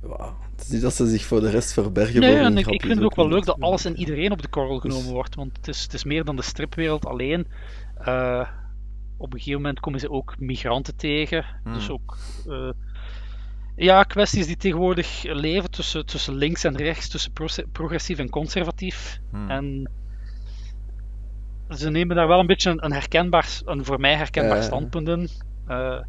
wow. 0.00 0.32
Het 0.60 0.68
is 0.68 0.74
niet 0.74 0.82
dat 0.82 0.94
ze 0.94 1.06
zich 1.06 1.24
voor 1.24 1.40
de 1.40 1.50
rest 1.50 1.72
verbergen. 1.72 2.20
Nee, 2.20 2.36
en 2.36 2.58
ik, 2.58 2.66
ik, 2.66 2.82
vind 2.82 2.94
het 2.94 3.04
ook 3.04 3.14
wel 3.14 3.28
leuk 3.28 3.44
dat 3.44 3.60
alles 3.60 3.84
en 3.84 3.96
iedereen 3.96 4.32
op 4.32 4.42
de 4.42 4.48
korrel 4.48 4.78
genomen 4.78 5.12
wordt, 5.12 5.34
want 5.34 5.56
het 5.56 5.68
is, 5.68 5.82
het 5.82 5.94
is 5.94 6.04
meer 6.04 6.24
dan 6.24 6.36
de 6.36 6.42
stripwereld 6.42 7.06
alleen. 7.06 7.46
Uh, 8.06 8.48
op 9.16 9.32
een 9.32 9.38
gegeven 9.38 9.60
moment 9.60 9.80
komen 9.80 10.00
ze 10.00 10.10
ook 10.10 10.34
migranten 10.38 10.96
tegen. 10.96 11.44
Hmm. 11.62 11.72
Dus 11.72 11.90
ook 11.90 12.16
uh, 12.48 12.70
ja, 13.76 14.02
kwesties 14.02 14.46
die 14.46 14.56
tegenwoordig 14.56 15.22
leven 15.22 15.70
tussen, 15.70 16.06
tussen 16.06 16.34
links 16.34 16.64
en 16.64 16.76
rechts, 16.76 17.08
tussen 17.08 17.32
progressief 17.72 18.18
en 18.18 18.30
conservatief. 18.30 19.20
Hmm. 19.30 19.50
En 19.50 19.90
ze 21.68 21.90
nemen 21.90 22.16
daar 22.16 22.28
wel 22.28 22.38
een 22.38 22.46
beetje 22.46 22.74
een, 22.76 22.92
herkenbaar, 22.92 23.60
een 23.64 23.84
voor 23.84 24.00
mij 24.00 24.14
herkenbaar 24.14 24.62
standpunt 24.62 25.08
in. 25.08 25.28
Uh, 25.68 26.00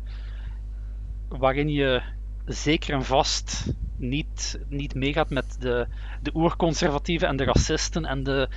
waarin 1.27 1.69
je 1.69 2.01
zeker 2.45 2.93
en 2.93 3.03
vast 3.03 3.73
niet, 3.97 4.59
niet 4.67 4.95
meegaat 4.95 5.29
met 5.29 5.55
de, 5.59 5.87
de 6.21 6.31
oerconservatieven 6.33 7.27
en 7.27 7.35
de 7.35 7.43
racisten 7.43 8.05
en 8.05 8.23
de, 8.23 8.49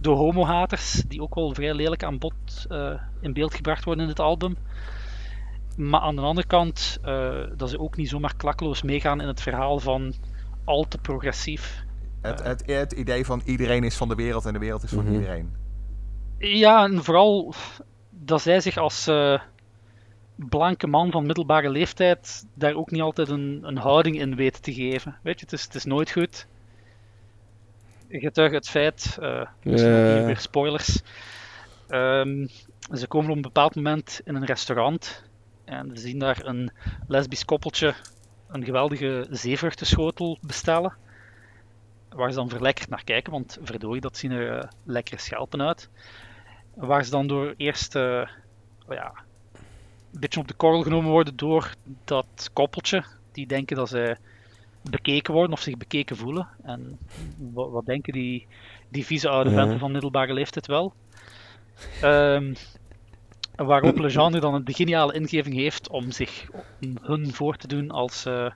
de 0.00 0.10
homohaters, 0.10 0.92
die 0.92 1.22
ook 1.22 1.34
wel 1.34 1.54
vrij 1.54 1.74
lelijk 1.74 2.02
aan 2.02 2.18
bod 2.18 2.66
uh, 2.70 2.92
in 3.20 3.32
beeld 3.32 3.54
gebracht 3.54 3.84
worden 3.84 4.02
in 4.02 4.10
dit 4.10 4.20
album. 4.20 4.56
Maar 5.76 6.00
aan 6.00 6.16
de 6.16 6.22
andere 6.22 6.46
kant, 6.46 6.98
uh, 7.04 7.42
dat 7.56 7.70
ze 7.70 7.80
ook 7.80 7.96
niet 7.96 8.08
zomaar 8.08 8.36
klakloos 8.36 8.82
meegaan 8.82 9.20
in 9.20 9.28
het 9.28 9.42
verhaal 9.42 9.78
van 9.78 10.14
al 10.64 10.88
te 10.88 10.98
progressief. 10.98 11.84
Het, 12.20 12.42
het, 12.42 12.62
het 12.66 12.92
idee 12.92 13.24
van 13.24 13.42
iedereen 13.44 13.84
is 13.84 13.96
van 13.96 14.08
de 14.08 14.14
wereld 14.14 14.46
en 14.46 14.52
de 14.52 14.58
wereld 14.58 14.82
is 14.82 14.90
van 14.90 15.04
mhm. 15.04 15.12
iedereen. 15.12 15.56
Ja, 16.38 16.84
en 16.84 17.04
vooral 17.04 17.54
dat 18.10 18.42
zij 18.42 18.60
zich 18.60 18.76
als 18.76 19.08
uh, 19.08 19.40
blanke 20.48 20.86
man 20.86 21.10
van 21.10 21.26
middelbare 21.26 21.70
leeftijd 21.70 22.46
daar 22.54 22.74
ook 22.74 22.90
niet 22.90 23.00
altijd 23.00 23.28
een, 23.28 23.60
een 23.62 23.76
houding 23.76 24.20
in 24.20 24.36
weten 24.36 24.62
te 24.62 24.72
geven. 24.74 25.18
Weet 25.22 25.38
je, 25.38 25.44
het 25.44 25.54
is, 25.54 25.62
het 25.62 25.74
is 25.74 25.84
nooit 25.84 26.10
goed. 26.10 26.46
Getuige 28.08 28.54
het 28.54 28.68
feit, 28.68 29.18
uh, 29.20 29.46
hier 29.62 30.24
weer 30.26 30.38
spoilers. 30.38 31.02
Um, 31.88 32.48
ze 32.92 33.06
komen 33.06 33.30
op 33.30 33.36
een 33.36 33.42
bepaald 33.42 33.74
moment 33.74 34.20
in 34.24 34.34
een 34.34 34.44
restaurant 34.44 35.24
en 35.64 35.90
ze 35.94 36.00
zien 36.00 36.18
daar 36.18 36.44
een 36.44 36.70
lesbisch 37.06 37.44
koppeltje 37.44 37.94
een 38.48 38.64
geweldige 38.64 39.26
zeevruchtenschotel 39.30 40.38
bestellen. 40.40 40.92
Waar 42.08 42.30
ze 42.30 42.36
dan 42.36 42.48
verlekkerd 42.48 42.88
naar 42.88 43.04
kijken, 43.04 43.32
want 43.32 43.58
verdorie, 43.62 44.00
dat 44.00 44.16
zien 44.16 44.30
er 44.30 44.56
uh, 44.56 44.62
lekkere 44.84 45.20
schelpen 45.20 45.62
uit. 45.62 45.88
Waar 46.74 47.04
ze 47.04 47.10
dan 47.10 47.26
door 47.26 47.54
eerst 47.56 47.94
uh, 47.94 48.28
ja, 48.88 49.12
een 50.12 50.20
beetje 50.20 50.40
op 50.40 50.48
de 50.48 50.54
korrel 50.54 50.82
genomen 50.82 51.10
worden 51.10 51.36
door 51.36 51.74
dat 52.04 52.50
koppeltje. 52.52 53.04
Die 53.32 53.46
denken 53.46 53.76
dat 53.76 53.88
ze 53.88 54.16
bekeken 54.82 55.34
worden 55.34 55.52
of 55.52 55.60
zich 55.60 55.76
bekeken 55.76 56.16
voelen. 56.16 56.48
En 56.62 56.98
wat, 57.36 57.70
wat 57.70 57.86
denken 57.86 58.12
die, 58.12 58.46
die 58.88 59.06
vieze 59.06 59.28
oude 59.28 59.50
venten 59.50 59.78
van 59.78 59.92
middelbare 59.92 60.32
leeftijd 60.32 60.66
wel? 60.66 60.94
Um, 62.04 62.54
waarop 63.56 63.98
Legendre 64.06 64.40
dan 64.40 64.54
een 64.54 64.74
geniale 64.74 65.12
ingeving 65.12 65.54
heeft 65.54 65.88
om 65.88 66.10
zich 66.10 66.46
om 66.80 66.96
hun 67.02 67.32
voor 67.32 67.56
te 67.56 67.66
doen 67.66 67.90
als, 67.90 68.26
uh, 68.26 68.50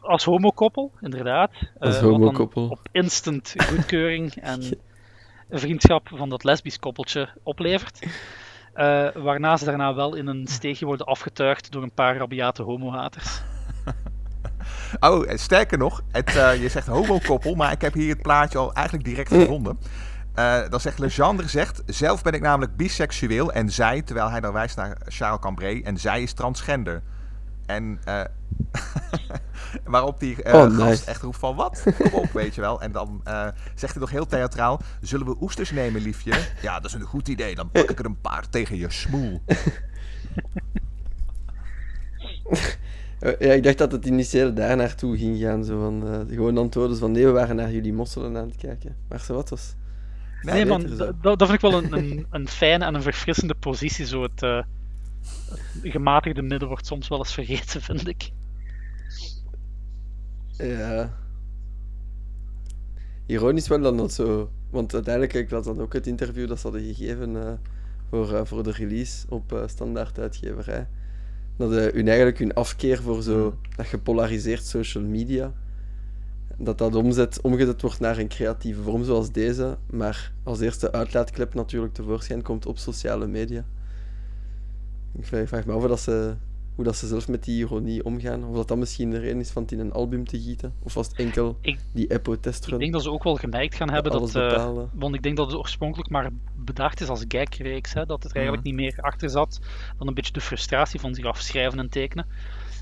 als 0.00 0.24
homokoppel, 0.24 0.92
inderdaad. 1.00 1.50
Als 1.78 1.96
uh, 1.96 2.02
homokoppel. 2.02 2.68
Op 2.68 2.88
instant 2.92 3.54
goedkeuring 3.56 4.34
en 4.52 4.78
vriendschap 5.50 6.08
van 6.14 6.28
dat 6.28 6.44
lesbisch 6.44 6.78
koppeltje 6.78 7.28
oplevert. 7.42 8.06
Uh, 8.78 9.08
waarna 9.22 9.56
ze 9.56 9.64
daarna 9.64 9.94
wel 9.94 10.14
in 10.14 10.26
een 10.26 10.46
steegje 10.46 10.86
worden 10.86 11.06
afgetuigd 11.06 11.72
door 11.72 11.82
een 11.82 11.94
paar 11.94 12.16
rabiate 12.16 12.62
homohaters. 12.62 13.42
Oh, 15.00 15.28
sterker 15.34 15.78
nog, 15.78 16.02
het, 16.10 16.34
uh, 16.36 16.62
je 16.62 16.68
zegt 16.68 16.86
homokoppel, 16.86 17.54
maar 17.54 17.72
ik 17.72 17.80
heb 17.80 17.94
hier 17.94 18.08
het 18.08 18.22
plaatje 18.22 18.58
al 18.58 18.72
eigenlijk 18.72 19.06
direct 19.06 19.28
gevonden. 19.28 19.78
Uh, 20.38 20.68
dan 20.68 20.80
zegt 20.80 20.98
Legendre 20.98 21.48
zegt, 21.48 21.82
zelf 21.86 22.22
ben 22.22 22.32
ik 22.32 22.40
namelijk 22.40 22.76
biseksueel 22.76 23.52
en 23.52 23.70
zij, 23.70 24.02
terwijl 24.02 24.30
hij 24.30 24.40
dan 24.40 24.52
wijst 24.52 24.76
naar 24.76 24.96
Charles 25.06 25.40
Cambrai, 25.40 25.82
en 25.82 25.98
zij 25.98 26.22
is 26.22 26.32
transgender. 26.32 27.02
En 27.66 28.00
uh, 28.08 28.20
waarop 29.84 30.20
die 30.20 30.36
uh, 30.46 30.54
oh, 30.54 30.76
gast 30.76 31.06
echt 31.06 31.22
roept 31.22 31.36
van 31.36 31.56
wat? 31.56 31.82
Kom 31.98 32.12
op, 32.12 32.32
weet 32.32 32.54
je 32.54 32.60
wel. 32.60 32.80
En 32.82 32.92
dan 32.92 33.22
zegt 33.74 33.92
hij 33.92 34.00
nog 34.00 34.10
heel 34.10 34.26
theatraal, 34.26 34.80
zullen 35.00 35.26
we 35.26 35.36
oesters 35.40 35.70
nemen, 35.70 36.02
liefje? 36.02 36.32
Ja, 36.62 36.80
dat 36.80 36.84
is 36.84 36.92
een 36.92 37.02
goed 37.02 37.28
idee, 37.28 37.54
dan 37.54 37.70
pak 37.70 37.90
ik 37.90 37.98
er 37.98 38.04
een 38.04 38.20
paar 38.20 38.48
tegen 38.48 38.76
je 38.76 38.90
smoel. 38.90 39.42
Ja, 43.20 43.52
ik 43.52 43.62
dacht 43.62 43.78
dat 43.78 43.92
het 43.92 44.06
initieel 44.06 44.54
daar 44.54 44.76
naartoe 44.76 45.18
ging 45.18 45.38
gaan. 45.38 45.64
Zo 45.64 45.80
van, 45.80 46.26
gewoon 46.28 46.58
antwoorden 46.58 46.96
van 46.96 47.12
nee, 47.12 47.26
we 47.26 47.30
waren 47.30 47.56
naar 47.56 47.72
jullie 47.72 47.92
mosselen 47.92 48.36
aan 48.36 48.48
het 48.48 48.56
kijken. 48.56 48.96
Maar 49.08 49.20
zo 49.20 49.34
wat 49.34 49.48
was. 49.48 49.74
Nee, 50.42 50.66
man, 50.66 50.96
dat, 51.20 51.36
vind 51.38 51.52
ik 51.52 51.60
wel 51.60 51.74
een, 51.74 51.92
een, 51.92 52.26
een, 52.30 52.48
fijne 52.48 52.84
en 52.84 52.94
een 52.94 53.02
verfrissende 53.02 53.54
positie. 53.54 54.06
Zo 54.06 54.22
het, 54.22 54.42
uh, 54.42 54.62
het 55.50 55.92
gematigde 55.92 56.42
midden 56.42 56.68
wordt 56.68 56.86
soms 56.86 57.08
wel 57.08 57.18
eens 57.18 57.34
vergeten, 57.34 57.82
vind 57.82 58.08
ik. 58.08 58.30
Ja. 60.58 61.16
Ironisch 63.26 63.68
wel 63.68 63.80
dan 63.80 63.96
dat 63.96 64.12
zo. 64.12 64.50
Want 64.70 64.94
uiteindelijk, 64.94 65.34
ik 65.34 65.50
las 65.50 65.64
dan 65.64 65.80
ook 65.80 65.92
het 65.92 66.06
interview 66.06 66.48
dat 66.48 66.60
ze 66.60 66.68
hadden 66.68 66.94
gegeven 66.94 67.30
uh, 67.30 67.52
voor, 68.08 68.32
uh, 68.32 68.40
voor 68.44 68.62
de 68.62 68.70
release 68.70 69.26
op 69.28 69.52
uh, 69.52 69.62
standaard 69.66 70.18
uitgeverij. 70.18 70.86
Dat 71.56 71.70
hun 71.70 72.06
eigenlijk 72.06 72.38
hun 72.38 72.54
afkeer 72.54 73.02
voor 73.02 73.22
zo 73.22 73.50
mm. 73.50 73.76
dat 73.76 73.86
gepolariseerd 73.86 74.64
social 74.64 75.04
media 75.04 75.52
dat 76.58 76.78
dat 76.78 76.94
omzet, 76.94 77.40
omgezet 77.40 77.82
wordt 77.82 78.00
naar 78.00 78.18
een 78.18 78.28
creatieve 78.28 78.82
vorm 78.82 79.04
zoals 79.04 79.32
deze, 79.32 79.76
maar 79.90 80.32
als 80.42 80.60
eerste 80.60 80.92
uitlaatklep 80.92 81.54
natuurlijk 81.54 81.94
tevoorschijn 81.94 82.42
komt 82.42 82.66
op 82.66 82.78
sociale 82.78 83.26
media. 83.26 83.64
Ik 85.18 85.26
vraag, 85.26 85.66
me 85.66 85.72
af 85.72 85.86
dat 85.86 86.00
ze 86.00 86.34
hoe 86.78 86.86
dat 86.86 86.96
ze 86.96 87.06
zelf 87.06 87.28
met 87.28 87.44
die 87.44 87.58
ironie 87.58 88.04
omgaan. 88.04 88.44
Of 88.44 88.54
dat 88.54 88.68
dat 88.68 88.78
misschien 88.78 89.10
de 89.10 89.18
reden 89.18 89.40
is 89.40 89.50
van 89.50 89.62
het 89.62 89.72
in 89.72 89.78
een 89.78 89.92
album 89.92 90.26
te 90.26 90.40
gieten. 90.40 90.74
Of 90.82 90.94
was 90.94 91.08
het 91.08 91.16
enkel 91.16 91.58
die 91.92 92.06
Epo-testrun? 92.06 92.74
Ik 92.74 92.80
denk 92.80 92.92
dat 92.92 93.02
ze 93.02 93.10
ook 93.10 93.22
wel 93.22 93.34
gemerkt 93.34 93.74
gaan 93.74 93.90
hebben 93.90 94.12
dat... 94.12 94.34
Uh, 94.34 94.78
want 94.92 95.14
ik 95.14 95.22
denk 95.22 95.36
dat 95.36 95.46
het 95.46 95.56
oorspronkelijk 95.56 96.10
maar 96.10 96.30
bedacht 96.56 97.00
is 97.00 97.08
als 97.08 97.24
gagreeks. 97.28 97.92
Hè, 97.92 98.06
dat 98.06 98.22
het 98.22 98.30
er 98.30 98.36
eigenlijk 98.36 98.66
mhm. 98.66 98.76
niet 98.76 98.84
meer 98.84 99.04
achter 99.04 99.30
zat 99.30 99.60
dan 99.98 100.08
een 100.08 100.14
beetje 100.14 100.32
de 100.32 100.40
frustratie 100.40 101.00
van 101.00 101.14
zich 101.14 101.24
afschrijven 101.24 101.78
en 101.78 101.88
tekenen. 101.88 102.26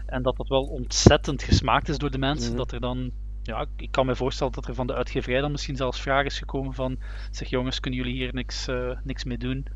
En 0.07 0.23
dat 0.23 0.37
dat 0.37 0.49
wel 0.49 0.65
ontzettend 0.65 1.43
gesmaakt 1.43 1.89
is 1.89 1.99
door 1.99 2.11
de 2.11 2.19
mensen. 2.19 2.49
Mhm. 2.49 2.57
Dat 2.57 2.73
er 2.73 2.81
dan 2.81 3.11
ja, 3.43 3.67
ik 3.77 3.91
kan 3.91 4.07
me 4.07 4.17
voorstellen 4.17 4.53
dat 4.53 4.69
er 4.69 4.75
van 4.75 4.87
de 4.87 4.95
uitgeverij 4.95 5.41
dan 5.41 5.51
misschien 5.51 5.77
zelfs 5.77 6.01
vraag 6.01 6.25
is 6.25 6.39
gekomen 6.39 6.75
van 6.75 6.99
zeg 7.31 7.49
jongens, 7.49 7.81
kunnen 7.81 8.01
jullie 8.01 8.17
hier 8.17 8.35
niks, 8.35 8.69
uh, 8.69 8.91
niks 9.05 9.25
mee 9.25 9.39
doen? 9.39 9.67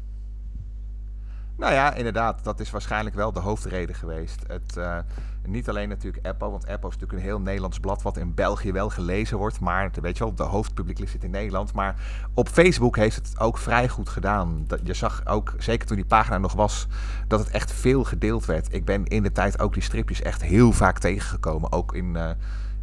Nou 1.60 1.72
ja, 1.72 1.94
inderdaad, 1.94 2.44
dat 2.44 2.60
is 2.60 2.70
waarschijnlijk 2.70 3.16
wel 3.16 3.32
de 3.32 3.40
hoofdreden 3.40 3.94
geweest. 3.94 4.42
Het, 4.46 4.76
uh, 4.78 4.98
niet 5.46 5.68
alleen 5.68 5.88
natuurlijk 5.88 6.26
Apple, 6.26 6.50
want 6.50 6.66
Apple 6.66 6.88
is 6.88 6.94
natuurlijk 6.94 7.12
een 7.12 7.28
heel 7.28 7.40
Nederlands 7.40 7.78
blad 7.78 8.02
wat 8.02 8.16
in 8.16 8.34
België 8.34 8.72
wel 8.72 8.90
gelezen 8.90 9.38
wordt, 9.38 9.60
maar 9.60 9.90
weet 10.00 10.18
je 10.18 10.24
wel, 10.24 10.34
de 10.34 10.42
hoofdpubliek 10.42 11.08
zit 11.08 11.24
in 11.24 11.30
Nederland. 11.30 11.72
Maar 11.72 11.94
op 12.34 12.48
Facebook 12.48 12.96
heeft 12.96 13.16
het 13.16 13.38
ook 13.38 13.58
vrij 13.58 13.88
goed 13.88 14.08
gedaan. 14.08 14.64
Dat, 14.66 14.80
je 14.82 14.94
zag 14.94 15.26
ook, 15.26 15.54
zeker 15.58 15.86
toen 15.86 15.96
die 15.96 16.04
pagina 16.04 16.38
nog 16.38 16.52
was, 16.52 16.86
dat 17.28 17.38
het 17.38 17.50
echt 17.50 17.72
veel 17.72 18.04
gedeeld 18.04 18.44
werd. 18.44 18.74
Ik 18.74 18.84
ben 18.84 19.04
in 19.04 19.22
de 19.22 19.32
tijd 19.32 19.60
ook 19.60 19.72
die 19.74 19.82
stripjes 19.82 20.22
echt 20.22 20.42
heel 20.42 20.72
vaak 20.72 20.98
tegengekomen, 20.98 21.72
ook 21.72 21.94
in... 21.94 22.14
Uh, 22.16 22.30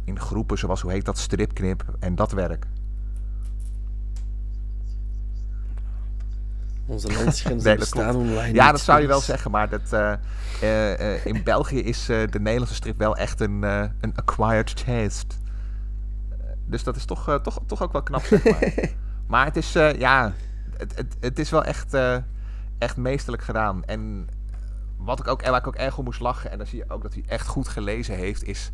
in 0.04 0.20
groepen 0.20 0.58
zoals, 0.58 0.80
hoe 0.80 0.90
heet 0.90 1.04
dat, 1.04 1.18
stripknip 1.18 1.84
en 2.00 2.14
dat 2.14 2.32
werk. 2.32 2.66
Onze 6.88 7.12
landsgrenzen 7.12 7.78
bestaan 7.78 8.16
online 8.16 8.54
Ja, 8.54 8.70
dat 8.70 8.80
zou 8.80 9.00
je 9.00 9.06
wel 9.06 9.20
zeggen, 9.20 9.50
maar 9.50 9.68
dat, 9.68 9.92
uh, 9.92 10.12
uh, 10.62 11.26
in 11.26 11.42
België 11.44 11.80
is 11.80 12.06
de 12.06 12.28
Nederlandse 12.40 12.74
strip 12.74 12.98
wel 12.98 13.16
echt 13.16 13.40
een, 13.40 13.62
een 14.00 14.12
acquired 14.14 14.86
taste. 14.86 15.34
dus 16.66 16.84
dat 16.84 16.96
is 16.96 17.04
toch, 17.04 17.40
toch, 17.42 17.60
toch 17.66 17.82
ook 17.82 17.92
wel 17.92 18.02
knap, 18.02 18.22
zeg 18.22 18.44
maar. 18.44 18.72
maar 19.30 19.44
het 19.44 19.56
is, 19.56 19.72
ja, 19.72 20.32
het, 20.76 20.96
het, 20.96 21.16
het 21.20 21.38
is 21.38 21.50
wel 21.50 21.64
echt, 21.64 21.96
echt 22.78 22.96
meesterlijk 22.96 23.42
gedaan. 23.42 23.84
En 23.84 24.28
wat 24.98 25.18
ik 25.18 25.28
ook, 25.28 25.42
waar 25.46 25.60
ik 25.60 25.66
ook 25.66 25.74
erg 25.74 25.98
om 25.98 26.04
moest 26.04 26.20
lachen, 26.20 26.50
en 26.50 26.58
dan 26.58 26.66
zie 26.66 26.78
je 26.78 26.90
ook 26.90 27.02
dat 27.02 27.14
hij 27.14 27.24
echt 27.26 27.46
goed 27.46 27.68
gelezen 27.68 28.14
heeft, 28.14 28.42
is 28.44 28.70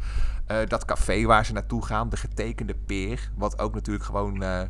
uh, 0.51 0.57
dat 0.67 0.85
café 0.85 1.25
waar 1.25 1.45
ze 1.45 1.53
naartoe 1.53 1.85
gaan, 1.85 2.09
de 2.09 2.17
getekende 2.17 2.75
peer. 2.75 3.31
Wat 3.37 3.59
ook 3.59 3.75
natuurlijk 3.75 4.05
gewoon 4.05 4.43
uh, 4.43 4.63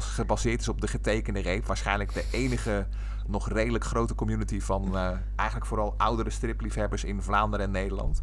gebaseerd 0.00 0.60
is 0.60 0.68
op 0.68 0.80
de 0.80 0.88
getekende 0.88 1.40
reep. 1.40 1.66
Waarschijnlijk 1.66 2.12
de 2.14 2.24
enige 2.30 2.86
nog 3.26 3.48
redelijk 3.48 3.84
grote 3.84 4.14
community 4.14 4.60
van 4.60 4.88
uh, 4.94 5.10
eigenlijk 5.36 5.68
vooral 5.68 5.94
oudere 5.96 6.30
stripliefhebbers 6.30 7.04
in 7.04 7.22
Vlaanderen 7.22 7.66
en 7.66 7.72
Nederland. 7.72 8.22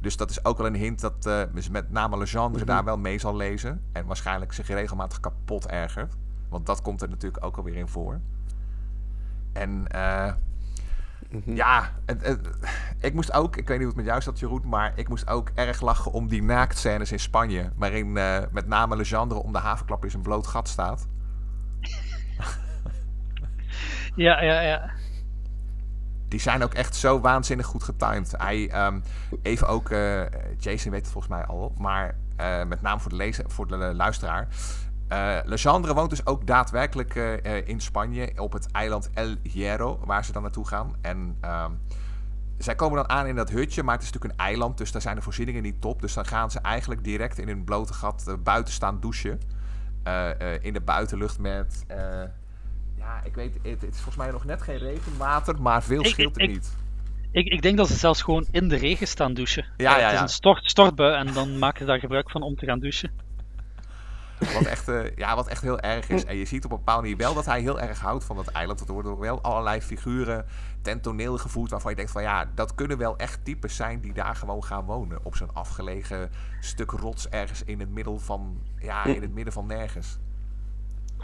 Dus 0.00 0.16
dat 0.16 0.30
is 0.30 0.44
ook 0.44 0.58
wel 0.58 0.66
een 0.66 0.74
hint 0.74 1.00
dat 1.00 1.26
uh, 1.26 1.42
met 1.70 1.90
name 1.90 2.18
Legendre 2.18 2.60
mm 2.60 2.66
daar 2.66 2.84
wel 2.84 2.98
mee 2.98 3.18
zal 3.18 3.36
lezen. 3.36 3.82
En 3.92 4.06
waarschijnlijk 4.06 4.52
zich 4.52 4.66
regelmatig 4.66 5.20
kapot 5.20 5.66
ergert. 5.66 6.16
Want 6.48 6.66
dat 6.66 6.82
komt 6.82 7.02
er 7.02 7.08
natuurlijk 7.08 7.44
ook 7.44 7.56
alweer 7.56 7.76
in 7.76 7.88
voor. 7.88 8.20
En 9.52 9.86
Mhm. 11.30 11.54
Ja, 11.54 11.90
ik 13.00 13.14
moest 13.14 13.32
ook, 13.32 13.56
ik 13.56 13.68
weet 13.68 13.78
niet 13.78 13.86
hoe 13.86 13.96
het 13.96 13.96
met 13.96 14.06
jou 14.06 14.20
zat 14.20 14.38
Jeroen, 14.38 14.68
maar 14.68 14.92
ik 14.94 15.08
moest 15.08 15.28
ook 15.28 15.50
erg 15.54 15.80
lachen 15.80 16.12
om 16.12 16.28
die 16.28 16.42
naaktscènes 16.42 17.12
in 17.12 17.20
Spanje. 17.20 17.72
Waarin 17.76 18.16
uh, 18.16 18.38
met 18.50 18.66
name 18.66 18.96
Legendre 18.96 19.42
om 19.42 19.52
de 19.52 19.58
havenklap 19.58 20.04
in 20.04 20.10
zijn 20.10 20.22
bloot 20.22 20.46
gat 20.46 20.68
staat. 20.68 21.08
ja, 24.14 24.42
ja, 24.42 24.60
ja. 24.60 24.90
Die 26.28 26.40
zijn 26.40 26.62
ook 26.62 26.74
echt 26.74 26.94
zo 26.94 27.20
waanzinnig 27.20 27.66
goed 27.66 27.82
getimed. 27.82 28.34
Hij, 28.36 28.86
um, 28.86 29.02
even 29.42 29.68
ook, 29.68 29.90
uh, 29.90 30.22
Jason 30.58 30.90
weet 30.90 31.02
het 31.02 31.10
volgens 31.10 31.32
mij 31.32 31.44
al, 31.44 31.74
maar 31.78 32.14
uh, 32.40 32.64
met 32.64 32.82
name 32.82 33.00
voor 33.00 33.10
de, 33.10 33.16
lezer, 33.16 33.44
voor 33.50 33.66
de 33.66 33.76
luisteraar. 33.76 34.48
Uh, 35.12 35.38
Legendre 35.44 35.94
woont 35.94 36.10
dus 36.10 36.26
ook 36.26 36.46
daadwerkelijk 36.46 37.14
uh, 37.14 37.68
in 37.68 37.80
Spanje 37.80 38.32
op 38.36 38.52
het 38.52 38.70
eiland 38.70 39.10
El 39.14 39.34
Hierro, 39.42 39.98
waar 40.04 40.24
ze 40.24 40.32
dan 40.32 40.42
naartoe 40.42 40.66
gaan. 40.66 40.96
En 41.00 41.36
uh, 41.44 41.64
zij 42.58 42.74
komen 42.74 42.96
dan 42.96 43.08
aan 43.08 43.26
in 43.26 43.36
dat 43.36 43.50
hutje, 43.50 43.82
maar 43.82 43.94
het 43.94 44.02
is 44.02 44.10
natuurlijk 44.12 44.40
een 44.40 44.46
eiland, 44.46 44.78
dus 44.78 44.92
daar 44.92 45.02
zijn 45.02 45.16
de 45.16 45.22
voorzieningen 45.22 45.62
niet 45.62 45.80
top. 45.80 46.00
Dus 46.00 46.14
dan 46.14 46.26
gaan 46.26 46.50
ze 46.50 46.60
eigenlijk 46.60 47.04
direct 47.04 47.38
in 47.38 47.48
hun 47.48 47.64
blote 47.64 47.92
gat 47.92 48.36
buiten 48.42 48.74
staan 48.74 49.00
douchen. 49.00 49.40
in 50.60 50.72
de 50.72 50.82
buitenlucht 50.84 51.38
met, 51.38 51.84
ja, 52.96 53.20
ik 53.24 53.34
weet, 53.34 53.54
het, 53.54 53.80
het, 53.80 53.82
is 53.82 54.00
volgens 54.00 54.16
mij 54.16 54.30
nog 54.30 54.44
net 54.44 54.62
geen 54.62 54.78
regenwater, 54.78 55.62
maar 55.62 55.82
veel 55.82 56.04
scheelt 56.04 56.40
er 56.40 56.46
niet. 56.46 56.76
Ik, 57.30 57.46
ik, 57.46 57.62
denk 57.62 57.76
dat 57.76 57.88
ze 57.88 57.94
zelfs 57.94 58.22
gewoon 58.22 58.46
in 58.50 58.68
de 58.68 58.76
regen 58.76 59.06
staan 59.06 59.34
douchen. 59.34 59.64
Ja, 59.76 59.90
ja, 59.90 59.98
ja. 59.98 60.04
Het 60.04 60.14
is 60.14 60.20
een 60.20 60.28
stort, 60.28 60.70
stortbui 60.70 61.14
en 61.14 61.32
dan 61.32 61.58
maken 61.58 61.78
ze 61.78 61.84
daar 61.84 61.98
gebruik 61.98 62.30
van 62.30 62.42
om 62.42 62.56
te 62.56 62.66
gaan 62.66 62.80
douchen. 62.80 63.25
Wat 64.54 64.64
echt, 64.64 64.88
uh, 64.88 65.16
ja, 65.16 65.34
wat 65.34 65.48
echt 65.48 65.62
heel 65.62 65.80
erg 65.80 66.08
is. 66.08 66.24
En 66.24 66.36
je 66.36 66.44
ziet 66.44 66.64
op 66.64 66.70
een 66.70 66.76
bepaalde 66.76 67.02
manier 67.02 67.16
wel 67.16 67.34
dat 67.34 67.44
hij 67.44 67.60
heel 67.60 67.80
erg 67.80 68.00
houdt 68.00 68.24
van 68.24 68.36
dat 68.36 68.46
eiland. 68.46 68.78
Want 68.78 68.90
er 68.90 68.96
worden 68.96 69.18
wel 69.18 69.40
allerlei 69.40 69.80
figuren 69.80 70.46
ten 70.82 71.00
toneel 71.00 71.38
gevoerd 71.38 71.70
waarvan 71.70 71.90
je 71.90 71.96
denkt 71.96 72.12
van 72.12 72.22
ja, 72.22 72.50
dat 72.54 72.74
kunnen 72.74 72.98
wel 72.98 73.16
echt 73.16 73.44
types 73.44 73.76
zijn 73.76 74.00
die 74.00 74.12
daar 74.12 74.36
gewoon 74.36 74.64
gaan 74.64 74.84
wonen. 74.84 75.18
Op 75.22 75.36
zo'n 75.36 75.54
afgelegen 75.54 76.30
stuk 76.60 76.90
rots 76.90 77.28
ergens 77.28 77.62
in 77.62 77.80
het 77.80 77.90
midden 77.90 78.20
van, 78.20 78.62
ja, 78.78 79.04
in 79.04 79.22
het 79.22 79.34
midden 79.34 79.52
van 79.52 79.66
nergens. 79.66 80.18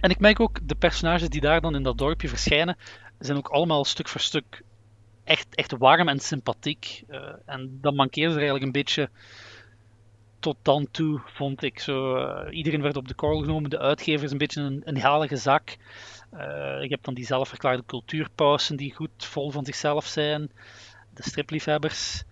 En 0.01 0.11
ik 0.11 0.21
merk 0.21 0.41
ook, 0.41 0.59
de 0.63 0.75
personages 0.75 1.29
die 1.29 1.41
daar 1.41 1.61
dan 1.61 1.75
in 1.75 1.83
dat 1.83 1.99
dorpje 1.99 2.29
verschijnen, 2.29 2.77
zijn 3.19 3.39
ook 3.39 3.49
allemaal 3.49 3.85
stuk 3.85 4.09
voor 4.09 4.21
stuk 4.21 4.63
echt, 5.25 5.55
echt 5.55 5.79
warm 5.79 6.09
en 6.09 6.21
sympathiek. 6.21 7.05
Uh, 7.09 7.19
en 7.47 7.79
dan 7.81 7.95
mankeert 7.95 8.31
er 8.31 8.37
eigenlijk 8.37 8.65
een 8.65 8.73
beetje 8.73 9.11
tot 10.43 10.57
dan 10.63 10.89
toe 10.91 11.21
vond 11.25 11.63
ik 11.63 11.79
zo. 11.79 12.17
Uh, 12.17 12.57
iedereen 12.57 12.83
werd 12.83 12.97
op 12.97 13.09
de 13.09 13.15
korrel 13.15 13.41
genomen. 13.41 13.71
De 13.71 13.79
uitgever 13.79 14.25
is 14.25 14.31
een 14.31 14.39
beetje 14.39 14.61
een, 14.61 14.83
een 14.85 15.39
zak. 15.39 15.77
Uh, 16.35 16.83
ik 16.83 16.91
heb 16.91 17.03
dan 17.03 17.15
die 17.15 17.25
zelfverklaarde 17.25 17.85
cultuurpausen 17.87 18.77
die 18.77 18.95
goed 18.95 19.11
vol 19.17 19.51
van 19.51 19.65
zichzelf 19.65 20.07
zijn. 20.07 20.51
De 21.15 21.23
stripliefhebbers. 21.23 22.23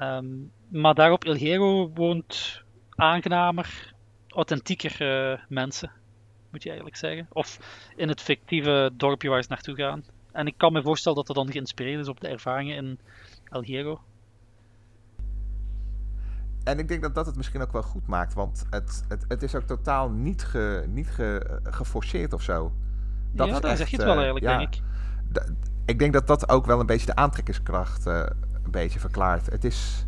Um, 0.00 0.52
maar 0.68 0.94
daar 0.94 1.12
op 1.12 1.24
El 1.24 1.34
Hierro 1.34 1.90
woont 1.94 2.62
aangenamer, 2.90 3.94
authentieker 4.28 4.96
uh, 5.00 5.38
mensen, 5.48 5.90
moet 6.50 6.62
je 6.62 6.68
eigenlijk 6.68 6.98
zeggen. 6.98 7.26
Of 7.32 7.58
in 7.96 8.08
het 8.08 8.20
fictieve 8.20 8.90
dorpje 8.96 9.28
waar 9.28 9.42
ze 9.42 9.48
naartoe 9.48 9.74
gaan. 9.74 10.04
En 10.32 10.46
ik 10.46 10.54
kan 10.56 10.72
me 10.72 10.82
voorstellen 10.82 11.18
dat 11.18 11.26
dat 11.26 11.36
dan 11.36 11.52
geïnspireerd 11.52 12.00
is 12.00 12.08
op 12.08 12.20
de 12.20 12.28
ervaringen 12.28 12.76
in 12.76 12.98
El 13.48 13.62
Hierro. 13.62 14.00
En 16.64 16.78
ik 16.78 16.88
denk 16.88 17.02
dat 17.02 17.14
dat 17.14 17.26
het 17.26 17.36
misschien 17.36 17.62
ook 17.62 17.72
wel 17.72 17.82
goed 17.82 18.06
maakt, 18.06 18.34
want 18.34 18.64
het, 18.70 19.04
het, 19.08 19.24
het 19.28 19.42
is 19.42 19.54
ook 19.54 19.62
totaal 19.62 20.10
niet, 20.10 20.44
ge, 20.44 20.84
niet 20.88 21.10
ge, 21.10 21.60
geforceerd 21.62 22.32
of 22.32 22.42
zo. 22.42 22.72
Dat 23.32 23.48
ja, 23.48 23.76
zeg 23.76 23.88
je 23.88 23.96
het 23.96 24.04
wel 24.04 24.14
eh, 24.14 24.22
eigenlijk, 24.22 24.44
ja, 24.44 24.58
denk 24.58 24.74
ik. 24.74 24.82
Ik 25.84 25.98
denk 25.98 26.12
dat 26.12 26.26
dat 26.26 26.48
ook 26.48 26.66
wel 26.66 26.80
een 26.80 26.86
beetje 26.86 27.06
de 27.06 27.14
aantrekkingskracht 27.14 28.06
uh, 28.06 28.22
een 28.64 28.70
beetje 28.70 28.98
verklaart. 28.98 29.46
Het 29.50 29.64
is, 29.64 30.06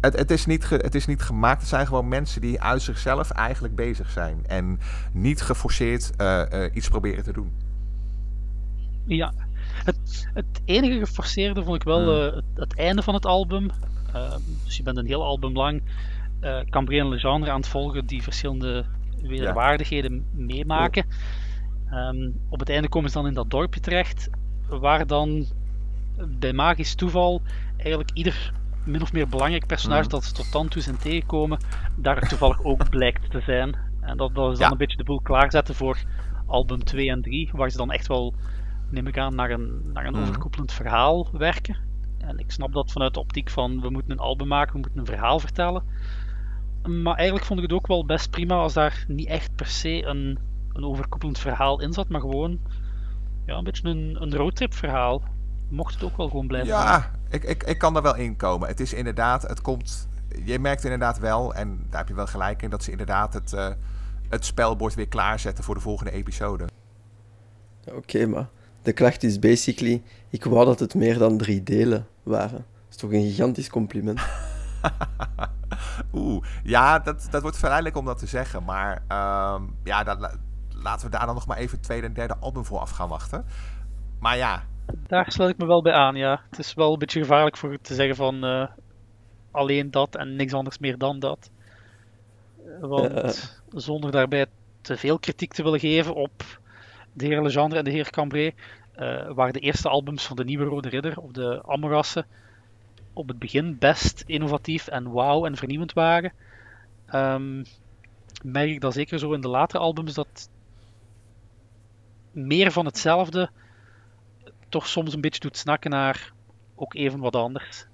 het, 0.00 0.18
het, 0.18 0.30
is 0.30 0.46
niet 0.46 0.64
ge, 0.64 0.74
het 0.74 0.94
is 0.94 1.06
niet 1.06 1.22
gemaakt, 1.22 1.60
het 1.60 1.68
zijn 1.68 1.86
gewoon 1.86 2.08
mensen 2.08 2.40
die 2.40 2.60
uit 2.60 2.82
zichzelf 2.82 3.30
eigenlijk 3.30 3.74
bezig 3.74 4.10
zijn. 4.10 4.46
En 4.46 4.80
niet 5.12 5.42
geforceerd 5.42 6.10
uh, 6.20 6.42
iets 6.72 6.88
proberen 6.88 7.24
te 7.24 7.32
doen. 7.32 7.52
Ja, 9.04 9.32
het, 9.84 10.28
het 10.34 10.60
enige 10.64 10.98
geforceerde 10.98 11.64
vond 11.64 11.76
ik 11.76 11.82
wel 11.82 12.02
hmm. 12.02 12.34
het, 12.34 12.44
het, 12.54 12.76
einde 12.76 13.02
van 13.02 13.14
het 13.14 13.26
album. 13.26 13.70
Ehm, 14.12 14.40
dus 14.64 14.76
je 14.76 14.82
bent 14.82 14.96
een 14.96 15.06
heel 15.06 15.24
album 15.24 15.52
lang 15.52 15.82
uh, 16.40 16.60
Cambrian 16.70 17.08
Legendre 17.08 17.50
aan 17.50 17.60
het 17.60 17.68
volgen 17.68 18.06
die 18.06 18.22
verschillende 18.22 18.84
wederwaardigheden 19.22 20.24
meemaken. 20.32 21.04
Ehm, 21.90 22.30
op 22.48 22.58
het 22.58 22.68
einde 22.68 22.88
komen 22.88 23.10
ze 23.10 23.16
dan 23.16 23.26
in 23.26 23.34
dat 23.34 23.50
dorpje 23.50 23.80
terecht, 23.80 24.30
waar 24.68 25.06
dan 25.06 25.46
bij 26.28 26.52
magisch 26.52 26.94
toeval 26.94 27.42
eigenlijk 27.76 28.10
ieder 28.14 28.52
min 28.84 29.02
of 29.02 29.12
meer 29.12 29.28
belangrijk 29.28 29.66
personage 29.66 30.02
mhm. 30.02 30.10
dat 30.10 30.24
ze 30.24 30.32
tot 30.32 30.52
dan 30.52 30.68
toe 30.68 30.82
zijn 30.82 30.98
tegenkomen, 30.98 31.58
daar 31.96 32.28
toevallig 32.28 32.64
ook 32.64 32.90
blijkt 32.90 33.30
te 33.30 33.40
zijn. 33.40 33.76
En 34.00 34.16
dat, 34.16 34.34
dat 34.34 34.52
is 34.52 34.58
dan 34.58 34.70
een 34.70 34.76
beetje 34.76 34.96
de 34.96 35.04
boel 35.04 35.20
klaarzetten 35.20 35.74
voor 35.74 35.98
album 36.46 36.84
2 36.84 37.10
en 37.10 37.22
3, 37.22 37.50
waar 37.52 37.70
ze 37.70 37.76
dan 37.76 37.92
echt 37.92 38.06
wel, 38.06 38.34
neem 38.90 39.06
ik 39.06 39.18
aan, 39.18 39.34
naar 39.34 39.50
een, 39.50 39.90
naar 39.92 40.06
een 40.06 40.14
mm. 40.14 40.22
overkoepelend 40.22 40.72
verhaal 40.72 41.28
werken. 41.32 41.76
En 42.22 42.38
ik 42.38 42.50
snap 42.50 42.72
dat 42.72 42.92
vanuit 42.92 43.14
de 43.14 43.20
optiek 43.20 43.50
van 43.50 43.80
we 43.80 43.90
moeten 43.90 44.10
een 44.10 44.18
album 44.18 44.48
maken, 44.48 44.72
we 44.72 44.78
moeten 44.78 44.98
een 44.98 45.06
verhaal 45.06 45.38
vertellen. 45.38 45.82
Maar 46.82 47.16
eigenlijk 47.16 47.46
vond 47.46 47.58
ik 47.58 47.64
het 47.64 47.74
ook 47.74 47.86
wel 47.86 48.06
best 48.06 48.30
prima 48.30 48.54
als 48.54 48.72
daar 48.72 49.04
niet 49.08 49.28
echt 49.28 49.54
per 49.54 49.66
se 49.66 50.04
een, 50.04 50.38
een 50.72 50.84
overkoepelend 50.84 51.38
verhaal 51.38 51.80
in 51.80 51.92
zat, 51.92 52.08
maar 52.08 52.20
gewoon 52.20 52.58
ja, 53.46 53.56
een 53.56 53.64
beetje 53.64 53.88
een, 53.88 54.16
een 54.20 54.36
roadtrip 54.36 54.74
verhaal. 54.74 55.22
Mocht 55.68 55.94
het 55.94 56.02
ook 56.02 56.16
wel 56.16 56.28
gewoon 56.28 56.46
blijven. 56.46 56.68
Ja, 56.68 57.10
ik, 57.28 57.44
ik, 57.44 57.62
ik 57.62 57.78
kan 57.78 57.96
er 57.96 58.02
wel 58.02 58.16
in 58.16 58.36
komen. 58.36 58.68
Het 58.68 58.80
is 58.80 58.92
inderdaad, 58.92 59.42
het 59.42 59.60
komt. 59.60 60.08
Je 60.44 60.58
merkt 60.58 60.84
inderdaad 60.84 61.18
wel, 61.18 61.54
en 61.54 61.86
daar 61.90 61.98
heb 61.98 62.08
je 62.08 62.14
wel 62.14 62.26
gelijk 62.26 62.62
in, 62.62 62.70
dat 62.70 62.82
ze 62.82 62.90
inderdaad 62.90 63.34
het, 63.34 63.52
uh, 63.52 63.68
het 64.28 64.44
spelbord 64.44 64.94
weer 64.94 65.08
klaarzetten 65.08 65.64
voor 65.64 65.74
de 65.74 65.80
volgende 65.80 66.12
episode. 66.12 66.68
Oké, 67.94 68.26
maar 68.26 68.48
de 68.82 68.92
klacht 68.92 69.22
is 69.22 69.38
basically, 69.38 70.02
ik 70.28 70.44
wou 70.44 70.64
dat 70.64 70.80
het 70.80 70.94
meer 70.94 71.18
dan 71.18 71.38
drie 71.38 71.62
delen 71.62 72.06
waren. 72.22 72.64
is 72.90 72.96
toch 72.96 73.12
een 73.12 73.22
gigantisch 73.22 73.70
compliment. 73.70 74.20
Oeh, 76.12 76.44
ja, 76.62 76.98
dat, 76.98 77.28
dat 77.30 77.42
wordt 77.42 77.56
verleidelijk 77.56 77.96
om 77.96 78.04
dat 78.04 78.18
te 78.18 78.26
zeggen. 78.26 78.64
Maar 78.64 79.02
ehm, 79.08 79.62
ja, 79.84 80.04
dat, 80.04 80.38
laten 80.68 81.10
we 81.10 81.16
daar 81.16 81.26
dan 81.26 81.34
nog 81.34 81.46
maar 81.46 81.56
even 81.56 81.76
het 81.76 81.82
tweede 81.86 82.06
en 82.06 82.12
derde 82.12 82.36
album 82.36 82.64
voor 82.64 82.78
af 82.78 82.90
gaan 82.90 83.08
wachten. 83.08 83.44
Maar 84.18 84.36
ja. 84.36 84.62
Daar 85.06 85.32
sluit 85.32 85.50
ik 85.50 85.58
me 85.58 85.66
wel 85.66 85.82
bij 85.82 85.92
aan, 85.92 86.14
ja. 86.14 86.40
Het 86.50 86.58
is 86.58 86.74
wel 86.74 86.92
een 86.92 86.98
beetje 86.98 87.20
gevaarlijk 87.20 87.56
voor 87.56 87.78
te 87.82 87.94
zeggen 87.94 88.16
van 88.16 88.44
uh, 88.44 88.66
alleen 89.50 89.90
dat 89.90 90.16
en 90.16 90.36
niks 90.36 90.52
anders 90.52 90.78
meer 90.78 90.98
dan 90.98 91.18
dat. 91.18 91.50
Want 92.80 93.62
zonder 93.68 94.10
daarbij 94.10 94.46
te 94.80 94.96
veel 94.96 95.18
kritiek 95.18 95.52
te 95.52 95.62
willen 95.62 95.80
geven 95.80 96.14
op 96.14 96.60
de 97.12 97.26
heer 97.26 97.42
Legendre 97.42 97.78
en 97.78 97.84
de 97.84 97.90
heer 97.90 98.10
Cambrai, 98.10 98.54
uh, 98.98 99.30
waren 99.32 99.52
de 99.52 99.60
eerste 99.60 99.88
albums 99.88 100.26
van 100.26 100.36
de 100.36 100.44
Nieuwe 100.44 100.64
Rode 100.64 100.88
Ridder, 100.88 101.18
of 101.18 101.32
de 101.32 101.62
Amorassen, 101.66 102.26
op 103.12 103.28
het 103.28 103.38
begin 103.38 103.78
best 103.78 104.22
innovatief 104.26 104.88
en 104.88 105.10
wauw 105.10 105.46
en 105.46 105.56
vernieuwend 105.56 105.92
waren. 105.92 106.32
Um, 107.14 107.64
merk 108.42 108.70
ik 108.70 108.80
dat 108.80 108.92
zeker 108.92 109.18
zo 109.18 109.32
in 109.32 109.40
de 109.40 109.48
latere 109.48 109.82
albums 109.82 110.14
dat 110.14 110.50
meer 112.30 112.72
van 112.72 112.86
hetzelfde 112.86 113.50
toch 114.68 114.86
soms 114.86 115.14
een 115.14 115.20
beetje 115.20 115.40
doet 115.40 115.56
snakken 115.56 115.90
naar 115.90 116.32
ook 116.74 116.94
even 116.94 117.20
wat 117.20 117.36
anders. 117.36 117.86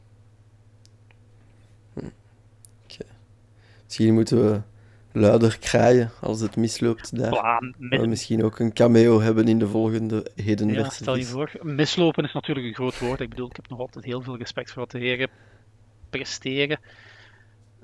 Hm. 1.93 2.11
Misschien 3.85 4.15
moeten 4.15 4.45
we 4.45 4.61
luider 5.13 5.59
kraaien 5.59 6.11
als 6.21 6.41
het 6.41 6.57
misloopt 6.57 7.17
daar. 7.17 7.63
Misschien 7.79 8.45
ook 8.45 8.59
een 8.59 8.73
cameo 8.73 9.21
hebben 9.21 9.49
in 9.49 9.59
de 9.59 9.69
volgende 9.69 10.31
heden 10.35 10.69
ja, 10.69 10.89
stel 10.89 11.17
je 11.17 11.25
voor. 11.25 11.51
Mislopen 11.63 12.25
is 12.25 12.33
natuurlijk 12.33 12.67
een 12.67 12.75
groot 12.75 12.99
woord. 12.99 13.21
Ik 13.21 13.29
bedoel, 13.29 13.47
ik 13.47 13.57
heb 13.57 13.69
nog 13.69 13.79
altijd 13.79 14.05
heel 14.05 14.23
veel 14.23 14.37
respect 14.37 14.73
voor 14.73 14.83
wat 14.83 14.91
de 14.91 14.99
heren 14.99 15.29
presteren. 16.11 16.81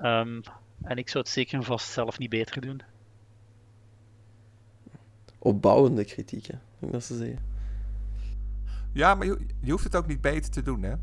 Um, 0.01 0.41
en 0.81 0.97
ik 0.97 1.09
zou 1.09 1.23
het 1.23 1.33
zeker 1.33 1.57
en 1.57 1.63
vast 1.63 1.91
zelf 1.91 2.17
niet 2.17 2.29
beter 2.29 2.61
doen. 2.61 2.81
Opbouwende 5.39 6.05
kritiek, 6.05 6.45
hè? 6.45 6.57
dat 6.79 7.03
ze 7.03 7.17
zeggen. 7.17 7.39
Ja, 8.93 9.15
maar 9.15 9.27
je, 9.27 9.37
je 9.61 9.71
hoeft 9.71 9.83
het 9.83 9.95
ook 9.95 10.07
niet 10.07 10.21
beter 10.21 10.51
te 10.51 10.61
doen, 10.61 10.83
hè? 10.83 10.93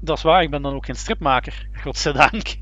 Dat 0.00 0.16
is 0.16 0.22
waar, 0.22 0.42
ik 0.42 0.50
ben 0.50 0.62
dan 0.62 0.74
ook 0.74 0.84
geen 0.84 0.96
stripmaker, 0.96 1.68
godzijdank 1.82 2.56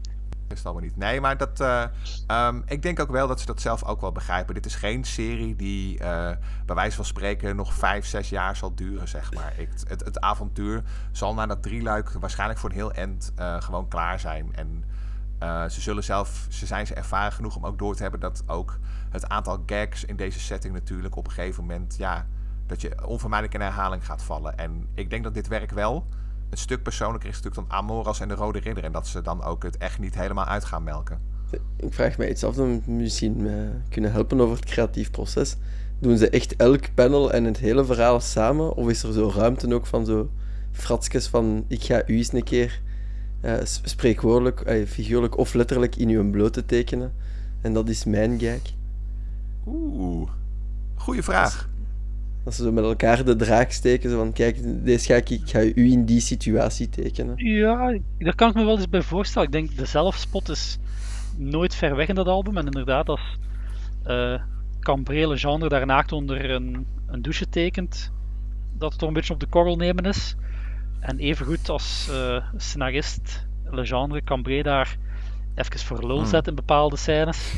is 0.53 0.63
het 0.65 0.81
niet. 0.81 0.97
Nee, 0.97 1.21
maar 1.21 1.37
dat, 1.37 1.61
uh, 1.61 1.85
um, 2.27 2.63
ik 2.67 2.83
denk 2.83 3.01
ook 3.01 3.11
wel 3.11 3.27
dat 3.27 3.41
ze 3.41 3.47
dat 3.47 3.61
zelf 3.61 3.85
ook 3.85 4.01
wel 4.01 4.13
begrijpen. 4.13 4.55
Dit 4.55 4.67
is 4.67 4.75
geen 4.75 5.05
serie 5.05 5.57
die 5.57 5.95
uh, 5.95 6.31
bij 6.67 6.75
wijze 6.75 6.97
van 6.97 7.05
spreken 7.05 7.57
nog 7.57 7.75
vijf, 7.75 8.07
zes 8.07 8.29
jaar 8.29 8.57
zal 8.57 8.75
duren, 8.75 9.09
zeg 9.09 9.35
maar. 9.35 9.53
Ik, 9.57 9.69
het, 9.89 10.05
het 10.05 10.21
avontuur 10.21 10.83
zal 11.13 11.35
na 11.35 11.47
dat 11.47 11.63
drieluik 11.63 12.13
waarschijnlijk 12.13 12.61
voor 12.61 12.71
een 12.71 12.77
heel 12.77 12.93
end 12.93 13.33
uh, 13.39 13.61
gewoon 13.61 13.89
klaar 13.89 14.21
zijn. 14.21 14.55
En 14.55 14.85
ze 15.71 15.81
zullen 15.81 16.05
zelf, 16.05 16.47
ze 16.49 16.67
zijn 16.67 16.87
ze 16.87 16.95
ervaren 16.95 17.33
genoeg 17.33 17.57
om 17.57 17.67
ook 17.67 17.79
door 17.79 17.95
te 17.95 18.03
hebben 18.03 18.21
dat 18.21 18.43
ook 18.47 18.79
het 19.11 19.29
aantal 19.29 19.63
gags 19.67 20.05
in 20.05 20.17
deze 20.17 20.41
setting 20.41 20.75
natuurlijk 20.75 21.17
op 21.17 21.27
een 21.27 21.33
gegeven 21.33 21.65
moment, 21.65 21.97
ja, 21.97 22.27
dat 22.67 22.81
je 22.81 23.07
onvermijdelijk 23.07 23.57
in 23.57 23.67
herhaling 23.67 24.07
gaat 24.07 24.23
vallen. 24.23 24.59
En 24.59 24.89
ik 24.95 25.11
denk 25.11 25.25
dat 25.25 25.35
dit 25.35 25.49
werk 25.49 25.71
wel 25.71 26.07
een 26.51 26.59
stuk 26.59 26.83
persoonlijker 26.83 27.29
is 27.29 27.37
natuurlijk 27.37 27.69
dan 27.69 27.79
Amoras 27.79 28.21
en 28.21 28.29
de 28.29 28.35
Rode 28.35 28.59
Ridder. 28.59 28.85
En 28.85 28.93
dat 28.93 29.07
ze 29.07 29.23
dan 29.23 29.43
ook 29.43 29.63
het 29.63 29.77
echt 29.77 29.99
niet 29.99 30.15
helemaal 30.15 30.45
uit 30.45 30.65
gaan 30.65 30.85
melken. 30.85 31.21
Ik 31.77 31.95
vraag 31.95 32.19
me 32.19 32.31
iets 32.31 32.45
af, 32.45 32.55
dan 32.55 32.83
misschien 32.87 33.41
uh, 33.41 33.53
kunnen 33.89 34.13
helpen 34.13 34.41
over 34.41 34.57
het 34.57 34.65
creatief 34.65 35.11
proces. 35.11 35.57
Doen 35.99 36.19
ze 36.19 36.31
echt 36.31 36.57
elk 36.57 36.95
panel 36.95 37.33
en 37.33 37.45
het 37.45 37.59
hele 37.59 37.85
verhaal 37.85 38.21
samen? 38.21 38.75
Of 38.75 38.89
is 38.89 39.03
er 39.03 39.13
zo 39.13 39.33
ruimte 39.35 39.75
ook 39.75 39.87
van 39.87 40.07
zo 40.07 40.31
fratsjes 40.73 41.27
van 41.27 41.65
ik 41.69 41.83
ga 41.83 42.03
u 42.07 42.17
eens 42.17 42.33
een 42.33 42.43
keer 42.43 42.81
uh, 43.43 43.55
spreekwoordelijk, 43.63 44.63
uh, 44.67 44.87
figuurlijk 44.87 45.37
of 45.37 45.55
letterlijk 45.55 45.97
in 45.97 46.09
uw 46.09 46.31
blote 46.31 46.67
tekenen. 46.67 47.13
En 47.61 47.73
dat 47.73 47.89
is 47.89 48.05
mijn 48.05 48.41
gag. 48.41 48.61
Oeh, 49.67 50.31
goede 50.95 51.23
vraag. 51.23 51.69
Dat 52.45 52.55
ze 52.55 52.62
zo 52.62 52.72
met 52.72 52.84
elkaar 52.84 53.24
de 53.24 53.36
draak 53.36 53.70
steken. 53.70 54.11
Zo 54.11 54.16
van, 54.16 54.32
kijk, 54.32 54.84
deze 54.84 55.07
ga 55.07 55.14
ik, 55.14 55.30
ik 55.30 55.49
ga 55.51 55.62
u 55.62 55.91
in 55.91 56.05
die 56.05 56.20
situatie 56.20 56.89
tekenen. 56.89 57.32
Ja, 57.36 57.99
daar 58.18 58.34
kan 58.34 58.49
ik 58.49 58.55
me 58.55 58.64
wel 58.64 58.76
eens 58.76 58.89
bij 58.89 59.03
voorstellen. 59.03 59.47
Ik 59.47 59.53
denk, 59.53 59.76
de 59.76 59.86
zelfspot 59.86 60.49
is 60.49 60.78
nooit 61.36 61.74
ver 61.74 61.97
weg 61.97 62.09
in 62.09 62.14
dat 62.14 62.26
album. 62.26 62.57
En 62.57 62.64
inderdaad, 62.64 63.09
als 63.09 63.36
uh, 64.07 64.41
Cambrele 64.80 65.39
genre 65.39 65.68
daarnaakt 65.68 66.12
onder 66.12 66.51
een, 66.51 66.86
een 67.07 67.22
douche 67.22 67.49
tekent, 67.49 68.12
dat 68.78 68.91
het 68.91 68.99
toch 68.99 69.09
een 69.09 69.14
beetje 69.14 69.34
op 69.34 69.41
de 69.41 69.47
korrel 69.47 69.76
nemen 69.76 70.05
is. 70.05 70.36
En 71.01 71.18
evengoed 71.18 71.68
als 71.68 72.09
uh, 72.11 72.45
scenarist 72.57 73.47
Legendre 73.70 74.24
Cambré 74.24 74.62
daar 74.62 74.97
even 75.55 75.78
voor 75.78 76.07
lul 76.07 76.18
hmm. 76.18 76.26
zet 76.26 76.47
in 76.47 76.55
bepaalde 76.55 76.97
scènes. 76.97 77.55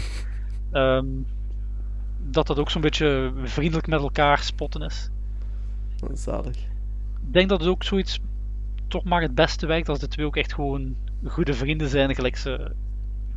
Um, 0.73 1.27
dat 2.23 2.47
dat 2.47 2.59
ook 2.59 2.71
zo'n 2.71 2.81
beetje 2.81 3.33
vriendelijk 3.45 3.87
met 3.87 4.01
elkaar 4.01 4.39
spotten 4.39 4.83
is. 4.83 5.11
Zalig. 6.13 6.57
Ik 6.57 7.33
denk 7.33 7.49
dat 7.49 7.61
het 7.61 7.69
ook 7.69 7.83
zoiets 7.83 8.21
toch 8.89 9.05
maar 9.05 9.23
het 9.23 9.35
beste 9.35 9.67
werkt 9.67 9.89
als 9.89 9.99
de 9.99 10.09
twee 10.09 10.27
ook 10.27 10.37
echt 10.37 10.55
gewoon 10.55 10.97
goede 11.27 11.55
vrienden 11.55 11.89
zijn, 11.89 12.15
gelijk 12.15 12.37
ze 12.37 12.73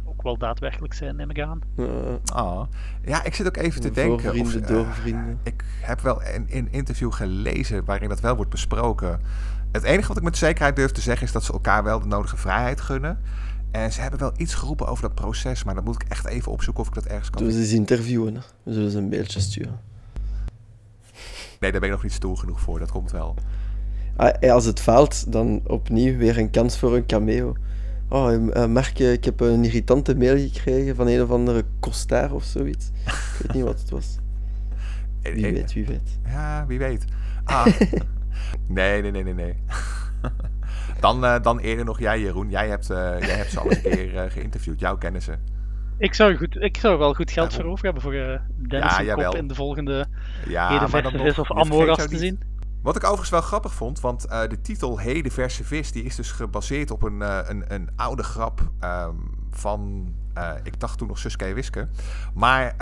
ook 0.05 0.21
wel 0.21 0.38
daadwerkelijk 0.38 0.93
zijn, 0.93 1.15
neem 1.15 1.29
ik 1.29 1.39
aan. 1.39 1.61
Uh, 1.75 2.63
Ja, 3.05 3.23
ik 3.23 3.36
zit 3.36 3.47
ook 3.47 3.57
even 3.57 3.81
te 3.81 3.91
denken. 3.91 4.29
Vrienden, 4.29 4.61
of, 4.61 4.67
door 4.67 4.86
vrienden. 4.86 5.39
ik 5.43 5.63
heb 5.81 5.99
wel 5.99 6.23
een, 6.23 6.47
een 6.49 6.71
interview 6.71 7.13
gelezen 7.13 7.86
waarin 7.86 8.09
dat 8.09 8.19
wel 8.19 8.36
wordt 8.36 8.51
besproken. 8.51 9.21
Het 9.71 9.84
enige 9.84 10.07
wat 10.07 10.17
ik 10.17 10.23
met 10.23 10.38
zekerheid 10.38 10.75
durf 10.75 10.91
te 10.91 11.01
zeggen 11.01 11.27
is 11.27 11.34
dat 11.34 11.43
ze 11.43 11.53
elkaar 11.53 11.84
wel 11.84 11.99
de 11.99 12.07
nodige 12.07 12.38
vrijheid 12.38 12.81
gunnen. 12.81 13.19
En 13.74 13.91
ze 13.91 14.01
hebben 14.01 14.19
wel 14.19 14.34
iets 14.38 14.53
geroepen 14.53 14.88
over 14.88 15.03
dat 15.03 15.15
proces, 15.15 15.63
maar 15.63 15.76
dat 15.76 15.84
moet 15.84 16.01
ik 16.01 16.09
echt 16.09 16.26
even 16.28 16.51
opzoeken 16.51 16.82
of 16.82 16.88
ik 16.88 16.93
dat 16.93 17.05
ergens 17.05 17.30
kan. 17.30 17.43
Doe 17.43 17.51
ze 17.51 17.59
eens 17.59 17.71
interviewen. 17.71 18.34
We 18.63 18.74
zullen 18.74 18.91
ze 18.91 18.97
een 18.97 19.09
mailtje 19.09 19.39
sturen. 19.39 19.80
Nee, 21.59 21.71
daar 21.71 21.80
ben 21.80 21.89
ik 21.89 21.95
nog 21.95 22.03
niet 22.03 22.13
stoel 22.13 22.36
genoeg 22.36 22.59
voor. 22.59 22.80
Dat 22.80 22.91
komt 22.91 23.11
wel. 23.11 23.36
Ah, 24.15 24.51
als 24.51 24.65
het 24.65 24.80
faalt, 24.80 25.32
dan 25.32 25.61
opnieuw 25.67 26.17
weer 26.17 26.38
een 26.38 26.49
kans 26.49 26.78
voor 26.78 26.95
een 26.95 27.05
cameo. 27.05 27.55
Oh, 28.09 28.32
uh, 28.32 28.65
Mark, 28.65 28.99
ik 28.99 29.26
heb 29.26 29.39
een 29.39 29.63
irritante 29.63 30.15
mail 30.15 30.38
gekregen 30.38 30.95
van 30.95 31.07
een 31.07 31.21
of 31.21 31.30
andere 31.30 31.65
kostaar 31.80 32.34
of 32.34 32.43
zoiets. 32.43 32.91
Ik 33.05 33.36
weet 33.41 33.53
niet 33.53 33.63
wat 33.63 33.80
het 33.80 33.89
was. 33.89 34.17
Wie 35.34 35.51
weet, 35.53 35.74
wie 35.74 35.86
weet. 35.86 36.19
Ja, 36.26 36.65
wie 36.67 36.80
weet. 36.80 37.05
Ah. 37.43 37.65
nee, 38.67 39.01
nee, 39.01 39.11
nee, 39.11 39.24
nee, 39.24 39.34
nee. 39.34 39.55
Dan, 41.04 41.24
uh, 41.24 41.36
dan 41.41 41.60
eerder 41.60 41.86
nog 41.86 41.99
jij, 41.99 42.20
Jeroen. 42.20 42.49
Jij 42.49 42.68
hebt, 42.68 42.89
uh, 42.89 42.97
jij 43.20 43.36
hebt 43.36 43.51
ze 43.51 43.60
al 43.60 43.72
een 43.72 43.82
keer 43.91 44.14
uh, 44.14 44.22
geïnterviewd. 44.28 44.80
Jouw 44.80 44.97
kennissen. 44.97 45.39
Ik 45.97 46.14
zou, 46.14 46.38
goed, 46.38 46.56
ik 46.56 46.78
zou 46.78 46.97
wel 46.97 47.14
goed 47.14 47.32
geld 47.32 47.54
voor 47.54 47.64
over 47.64 47.86
hebben 47.86 48.01
voor 48.01 48.12
Dennis 48.56 48.97
ja, 48.97 49.14
Kop 49.14 49.36
in 49.36 49.47
de 49.47 49.56
volgende 49.56 50.06
ja, 50.47 50.89
Vis 50.89 51.39
of 51.39 51.51
Amoras 51.51 52.08
te 52.08 52.18
zien. 52.18 52.39
Wat 52.82 52.95
ik 52.95 53.04
overigens 53.04 53.30
wel 53.30 53.41
grappig 53.41 53.74
vond, 53.74 53.99
want 53.99 54.22
de 54.30 54.62
titel 54.62 54.99
Heden 54.99 55.32
Verse 55.32 55.64
Vis... 55.64 55.91
die 55.91 56.04
is 56.04 56.16
dus 56.16 56.32
gebaseerd 56.32 56.91
op 56.91 57.04
een, 57.04 57.22
een, 57.49 57.74
een 57.74 57.89
oude 57.95 58.24
grap 58.24 58.72
um, 58.82 59.47
van... 59.51 60.14
ik 60.64 60.80
dacht 60.80 60.97
toen 60.97 61.08
nog 61.08 61.18
Suske 61.18 61.54
Wiske. 61.54 61.88
Maar 62.34 62.76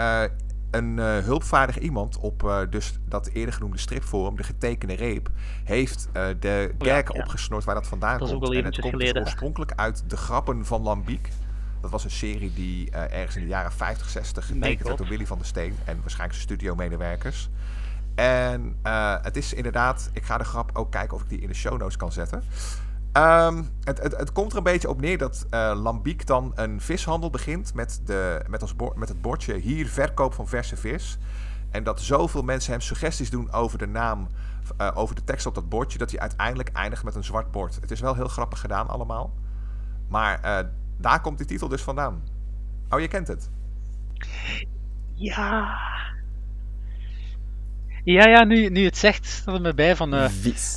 een 0.71 0.97
uh, 0.97 1.17
hulpvaardig 1.17 1.79
iemand 1.79 2.17
op 2.17 2.43
uh, 2.43 2.59
dus 2.69 2.99
dat 3.05 3.27
eerder 3.27 3.53
genoemde 3.53 3.77
stripforum, 3.77 4.35
de 4.35 4.43
getekende 4.43 4.93
reep, 4.93 5.29
heeft 5.63 6.07
uh, 6.07 6.27
de 6.39 6.73
gag 6.79 7.13
ja, 7.13 7.21
opgesnord 7.21 7.63
waar 7.63 7.75
dat 7.75 7.87
vandaan 7.87 8.19
dat 8.19 8.29
komt. 8.29 8.53
en 8.53 8.65
het 8.65 8.79
komt 8.79 8.99
dus 8.99 9.15
oorspronkelijk 9.15 9.73
uit 9.75 10.03
de 10.07 10.17
grappen 10.17 10.65
van 10.65 10.81
Lambiek. 10.81 11.29
Dat 11.81 11.91
was 11.91 12.03
een 12.03 12.11
serie 12.11 12.53
die 12.53 12.91
ergens 12.91 13.35
in 13.35 13.41
de 13.41 13.47
jaren 13.47 13.71
50, 13.71 14.09
60 14.09 14.45
getekend 14.45 14.87
werd 14.87 14.97
door 14.97 15.07
Willy 15.07 15.25
van 15.25 15.37
der 15.37 15.47
Steen 15.47 15.75
en 15.85 15.99
waarschijnlijk 16.01 16.39
zijn 16.39 16.49
studio-medewerkers. 16.49 17.49
En 18.15 18.75
het 19.21 19.37
is 19.37 19.53
inderdaad, 19.53 20.09
ik 20.13 20.23
ga 20.23 20.37
de 20.37 20.43
grap 20.43 20.69
ook 20.73 20.91
kijken 20.91 21.15
of 21.15 21.23
ik 21.23 21.29
die 21.29 21.41
in 21.41 21.47
de 21.47 21.53
show 21.53 21.79
notes 21.79 21.97
kan 21.97 22.11
zetten. 22.11 22.43
Um, 23.17 23.69
het, 23.83 24.01
het, 24.01 24.17
het, 24.17 24.31
komt 24.31 24.51
er 24.51 24.57
een 24.57 24.63
beetje 24.63 24.89
op 24.89 25.01
neer 25.01 25.17
dat 25.17 25.45
uh, 25.49 25.71
Lambiek 25.75 26.27
dan 26.27 26.51
een 26.55 26.81
vishandel 26.81 27.29
begint 27.29 27.73
met, 27.73 28.01
de, 28.05 28.45
met, 28.47 28.73
met 28.95 29.09
het 29.09 29.21
bordje 29.21 29.57
hier 29.57 29.87
verkoop 29.87 30.33
van 30.33 30.47
verse 30.47 30.77
vis. 30.77 31.17
En 31.69 31.83
dat 31.83 32.01
zoveel 32.01 32.41
mensen 32.41 32.71
hem 32.71 32.81
suggesties 32.81 33.29
doen 33.29 33.51
over 33.51 33.77
de 33.77 33.87
naam, 33.87 34.27
uh, 34.81 34.91
over 34.93 35.15
de 35.15 35.23
tekst 35.23 35.45
op 35.45 35.55
dat 35.55 35.69
bordje, 35.69 35.97
dat 35.97 36.11
hij 36.11 36.19
uiteindelijk 36.19 36.69
eindigt 36.69 37.03
met 37.03 37.15
een 37.15 37.23
zwart 37.23 37.51
bord. 37.51 37.77
Het 37.81 37.91
is 37.91 37.99
wel 37.99 38.15
heel 38.15 38.27
grappig 38.27 38.59
gedaan 38.59 38.87
allemaal. 38.87 39.33
Maar 40.07 40.39
uh, 40.45 40.69
daar 40.97 41.21
komt 41.21 41.37
die 41.37 41.47
titel 41.47 41.67
dus 41.67 41.81
vandaan. 41.83 42.23
Oh, 42.89 42.99
je 42.99 43.07
kent 43.07 43.27
het? 43.27 43.49
Ja, 45.13 45.77
ja, 48.03 48.27
ja 48.27 48.43
nu, 48.43 48.69
nu 48.69 48.85
het 48.85 48.97
zegt, 48.97 49.25
staat 49.25 49.55
er 49.55 49.61
me 49.61 49.73
bij 49.73 49.95
van... 49.95 50.13
Uh, 50.13 50.29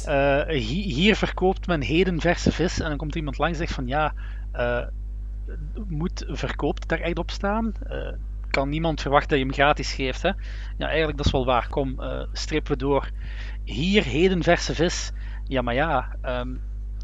uh, 0.08 0.48
hier 0.68 1.16
verkoopt 1.16 1.66
men 1.66 1.82
heden 1.82 2.20
verse 2.20 2.52
vis. 2.52 2.80
En 2.80 2.88
dan 2.88 2.96
komt 2.96 3.14
iemand 3.14 3.38
langs 3.38 3.58
en 3.58 3.64
zegt 3.64 3.74
van 3.74 3.86
ja... 3.86 4.14
Uh, 4.54 4.82
moet 5.88 6.24
verkoopt 6.28 6.88
daar 6.88 7.00
echt 7.00 7.18
op 7.18 7.30
staan? 7.30 7.72
kan 8.50 8.68
niemand 8.68 9.00
verwachten 9.00 9.28
dat 9.28 9.38
je 9.38 9.44
hem 9.44 9.54
gratis 9.54 9.92
geeft, 9.92 10.22
hè? 10.22 10.30
Ja, 10.78 10.86
eigenlijk 10.86 11.16
dat 11.16 11.26
is 11.26 11.32
wel 11.32 11.44
waar. 11.44 11.68
Kom, 11.68 12.00
strepen 12.32 12.72
we 12.72 12.78
door. 12.78 13.10
Hier 13.64 14.04
heden 14.04 14.42
verse 14.42 14.74
vis. 14.74 15.12
Ja, 15.44 15.62
maar 15.62 15.74
ja... 15.74 16.16
Um, 16.22 16.60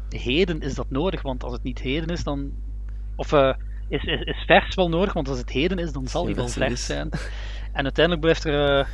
heden 0.09 0.61
is 0.61 0.75
dat 0.75 0.89
nodig, 0.89 1.21
want 1.21 1.43
als 1.43 1.53
het 1.53 1.63
niet 1.63 1.79
heden 1.79 2.09
is, 2.09 2.23
dan. 2.23 2.51
Of 3.15 3.33
is, 3.87 4.03
is, 4.03 4.21
is 4.21 4.43
vers 4.45 4.75
wel 4.75 4.89
nodig, 4.89 5.13
want 5.13 5.29
als 5.29 5.37
het 5.37 5.49
heden 5.49 5.79
is, 5.79 5.91
dan 5.91 6.07
zal 6.07 6.25
hij 6.25 6.35
wel 6.35 6.47
vers 6.47 6.85
zijn. 6.85 7.09
En 7.73 7.83
uiteindelijk 7.83 8.21
blijft 8.21 8.43
er. 8.43 8.87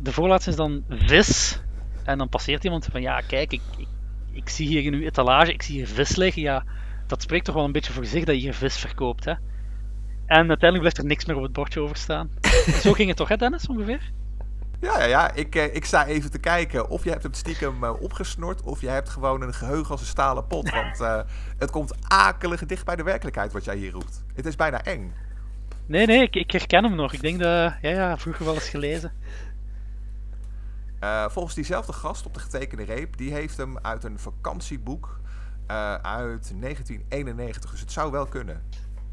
De 0.00 0.12
voorlaatste 0.12 0.50
is 0.50 0.56
dan 0.56 0.84
vis. 0.88 1.60
En 2.04 2.18
dan 2.18 2.28
passeert 2.28 2.64
iemand 2.64 2.88
van 2.90 3.00
ja, 3.00 3.20
kijk, 3.20 3.52
ik, 3.52 3.60
ik, 3.76 3.88
ik 4.32 4.48
zie 4.48 4.68
hier 4.68 4.84
in 4.84 4.94
uw 4.94 5.02
etalage, 5.02 5.52
ik 5.52 5.62
zie 5.62 5.74
hier 5.74 5.86
vis 5.86 6.16
liggen. 6.16 6.42
Ja, 6.42 6.64
dat 7.06 7.22
spreekt 7.22 7.44
toch 7.44 7.54
wel 7.54 7.64
een 7.64 7.72
beetje 7.72 7.92
voor 7.92 8.04
zich 8.04 8.24
dat 8.24 8.34
je 8.34 8.40
hier 8.40 8.54
vis 8.54 8.76
verkoopt, 8.76 9.24
hè? 9.24 9.32
En 10.26 10.48
uiteindelijk 10.48 10.80
blijft 10.80 10.98
er 10.98 11.04
niks 11.04 11.24
meer 11.24 11.36
op 11.36 11.42
het 11.42 11.52
bordje 11.52 11.80
over 11.80 11.96
staan. 11.96 12.30
Zo 12.82 12.92
ging 12.92 13.08
het 13.08 13.16
toch, 13.16 13.28
hè, 13.28 13.36
Dennis, 13.36 13.66
ongeveer? 13.66 14.12
Ja, 14.80 14.98
ja, 14.98 15.04
ja. 15.04 15.32
Ik, 15.32 15.54
eh, 15.54 15.74
ik 15.74 15.84
sta 15.84 16.06
even 16.06 16.30
te 16.30 16.38
kijken 16.38 16.88
of 16.88 17.04
je 17.04 17.10
hebt 17.10 17.22
het 17.22 17.36
stiekem 17.36 17.84
uh, 17.84 18.02
opgesnort 18.02 18.62
of 18.62 18.80
je 18.80 18.88
hebt 18.88 19.08
gewoon 19.08 19.42
een 19.42 19.54
geheugen 19.54 19.90
als 19.90 20.00
een 20.00 20.06
stalen 20.06 20.46
pot. 20.46 20.70
Want 20.80 21.00
uh, 21.00 21.20
het 21.58 21.70
komt 21.70 21.94
akelig 22.08 22.66
dicht 22.66 22.84
bij 22.84 22.96
de 22.96 23.02
werkelijkheid 23.02 23.52
wat 23.52 23.64
jij 23.64 23.76
hier 23.76 23.92
roept. 23.92 24.24
Het 24.34 24.46
is 24.46 24.56
bijna 24.56 24.82
eng. 24.82 25.12
Nee, 25.86 26.06
nee, 26.06 26.22
ik, 26.22 26.36
ik 26.36 26.50
herken 26.50 26.84
hem 26.84 26.94
nog. 26.94 27.12
Ik 27.12 27.20
denk 27.20 27.38
dat, 27.38 27.74
ja, 27.82 27.90
ja, 27.90 28.18
vroeger 28.18 28.44
wel 28.44 28.54
eens 28.54 28.68
gelezen. 28.68 29.12
Uh, 31.04 31.28
volgens 31.28 31.54
diezelfde 31.54 31.92
gast 31.92 32.26
op 32.26 32.34
de 32.34 32.40
getekende 32.40 32.84
reep, 32.84 33.16
die 33.16 33.32
heeft 33.32 33.56
hem 33.56 33.78
uit 33.78 34.04
een 34.04 34.18
vakantieboek 34.18 35.20
uh, 35.70 35.94
uit 35.94 36.54
1991. 36.60 37.70
Dus 37.70 37.80
het 37.80 37.92
zou 37.92 38.10
wel 38.10 38.26
kunnen. 38.26 38.62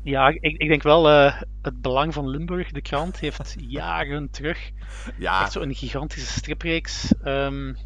Ja, 0.04 0.28
ik, 0.28 0.58
ik 0.58 0.68
denk 0.68 0.84
wel 0.84 1.10
uh, 1.10 1.42
het 1.62 1.82
belang 1.82 2.14
van 2.14 2.30
Limburg, 2.30 2.72
de 2.72 2.82
krant, 2.82 3.20
heeft 3.20 3.56
jaren 3.80 4.30
terug 4.30 4.72
ja. 5.18 5.42
echt 5.42 5.52
zo'n 5.52 5.76
gigantische 5.76 6.32
stripreeks 6.32 7.14
um, 7.24 7.78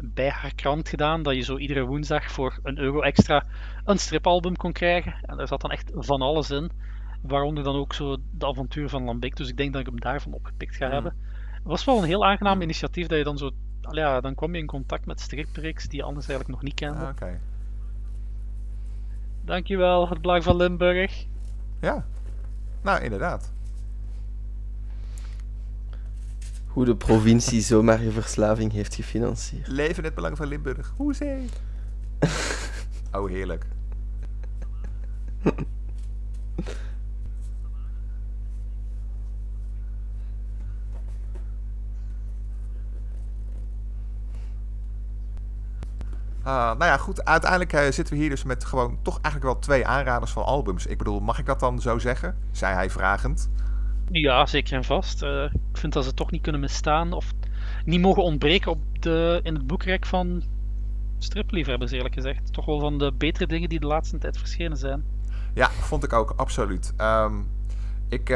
bij 0.00 0.30
haar 0.30 0.54
krant 0.54 0.88
gedaan. 0.88 1.22
Dat 1.22 1.34
je 1.34 1.40
zo 1.40 1.56
iedere 1.56 1.84
woensdag 1.84 2.30
voor 2.30 2.58
een 2.62 2.78
euro 2.78 3.00
extra 3.00 3.44
een 3.84 3.98
stripalbum 3.98 4.56
kon 4.56 4.72
krijgen. 4.72 5.14
En 5.22 5.36
daar 5.36 5.48
zat 5.48 5.60
dan 5.60 5.70
echt 5.70 5.90
van 5.94 6.22
alles 6.22 6.50
in. 6.50 6.70
Waaronder 7.22 7.64
dan 7.64 7.76
ook 7.76 7.94
zo 7.94 8.16
de 8.30 8.46
avontuur 8.46 8.88
van 8.88 9.04
Lambic. 9.04 9.36
Dus 9.36 9.48
ik 9.48 9.56
denk 9.56 9.72
dat 9.72 9.80
ik 9.80 9.86
hem 9.86 10.00
daarvan 10.00 10.32
opgepikt 10.32 10.76
ga 10.76 10.86
mm. 10.86 10.92
hebben. 10.92 11.27
Het 11.58 11.66
was 11.66 11.84
wel 11.84 11.98
een 11.98 12.04
heel 12.04 12.24
aangenaam 12.24 12.62
initiatief 12.62 13.06
dat 13.06 13.18
je 13.18 13.24
dan 13.24 13.38
zo. 13.38 13.50
Ja, 13.90 14.20
dan 14.20 14.34
kwam 14.34 14.54
je 14.54 14.60
in 14.60 14.66
contact 14.66 15.06
met 15.06 15.20
stripreeks 15.20 15.88
die 15.88 15.98
je 15.98 16.04
anders 16.04 16.28
eigenlijk 16.28 16.60
nog 16.60 16.68
niet 16.68 16.80
kende. 16.80 17.04
Ah, 17.04 17.08
okay. 17.08 17.40
Dankjewel, 19.44 20.08
het 20.08 20.20
Belang 20.20 20.42
van 20.42 20.56
Limburg. 20.56 21.26
Ja, 21.80 22.06
nou 22.82 23.02
inderdaad. 23.02 23.52
Hoe 26.66 26.84
de 26.84 26.96
provincie 26.96 27.60
zomaar 27.60 28.02
je 28.02 28.10
verslaving 28.10 28.72
heeft 28.72 28.94
gefinancierd. 28.94 29.68
Leven 29.68 30.04
het 30.04 30.14
belang 30.14 30.36
van 30.36 30.46
Limburg. 30.46 30.92
Hoezee. 30.96 31.44
oh, 33.12 33.28
heerlijk. 33.28 33.66
Nou 46.48 46.84
ja, 46.84 46.96
goed. 46.96 47.24
Uiteindelijk 47.24 47.72
uh, 47.72 47.80
zitten 47.80 48.14
we 48.14 48.20
hier 48.20 48.30
dus 48.30 48.44
met 48.44 48.64
gewoon 48.64 48.98
toch 49.02 49.20
eigenlijk 49.20 49.44
wel 49.44 49.62
twee 49.62 49.86
aanraders 49.86 50.30
van 50.30 50.44
albums. 50.44 50.86
Ik 50.86 50.98
bedoel, 50.98 51.20
mag 51.20 51.38
ik 51.38 51.46
dat 51.46 51.60
dan 51.60 51.80
zo 51.80 51.98
zeggen? 51.98 52.36
Zei 52.52 52.74
hij 52.74 52.90
vragend. 52.90 53.50
Ja, 54.10 54.46
zeker 54.46 54.76
en 54.76 54.84
vast. 54.84 55.22
Uh, 55.22 55.44
ik 55.44 55.76
vind 55.76 55.92
dat 55.92 56.04
ze 56.04 56.14
toch 56.14 56.30
niet 56.30 56.42
kunnen 56.42 56.60
misstaan 56.60 57.12
of 57.12 57.32
niet 57.84 58.00
mogen 58.00 58.22
ontbreken 58.22 58.70
op 58.70 58.78
de, 59.00 59.40
in 59.42 59.54
het 59.54 59.66
boekrek 59.66 60.06
van 60.06 60.42
stripliefhebbers, 61.18 61.90
eerlijk 61.90 62.14
gezegd. 62.14 62.52
Toch 62.52 62.64
wel 62.64 62.80
van 62.80 62.98
de 62.98 63.12
betere 63.18 63.46
dingen 63.46 63.68
die 63.68 63.80
de 63.80 63.86
laatste 63.86 64.18
tijd 64.18 64.38
verschenen 64.38 64.76
zijn. 64.76 65.04
Ja, 65.54 65.70
vond 65.70 66.04
ik 66.04 66.12
ook, 66.12 66.32
absoluut. 66.36 66.94
Um, 67.00 67.48
ik 68.08 68.28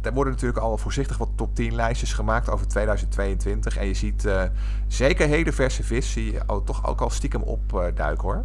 er 0.00 0.12
worden 0.12 0.32
natuurlijk 0.32 0.60
al 0.60 0.78
voorzichtig 0.78 1.16
wat 1.18 1.28
top 1.34 1.54
10 1.54 1.74
lijstjes 1.74 2.12
gemaakt 2.12 2.50
over 2.50 2.68
2022. 2.68 3.76
En 3.76 3.86
je 3.86 3.94
ziet 3.94 4.24
uh, 4.24 4.42
zeker 4.86 5.28
hele 5.28 5.52
verse 5.52 5.82
vis 5.82 6.12
zie 6.12 6.32
je 6.32 6.62
toch 6.64 6.86
ook 6.86 7.00
al 7.00 7.10
stiekem 7.10 7.42
opduiken 7.42 8.22
hoor. 8.22 8.44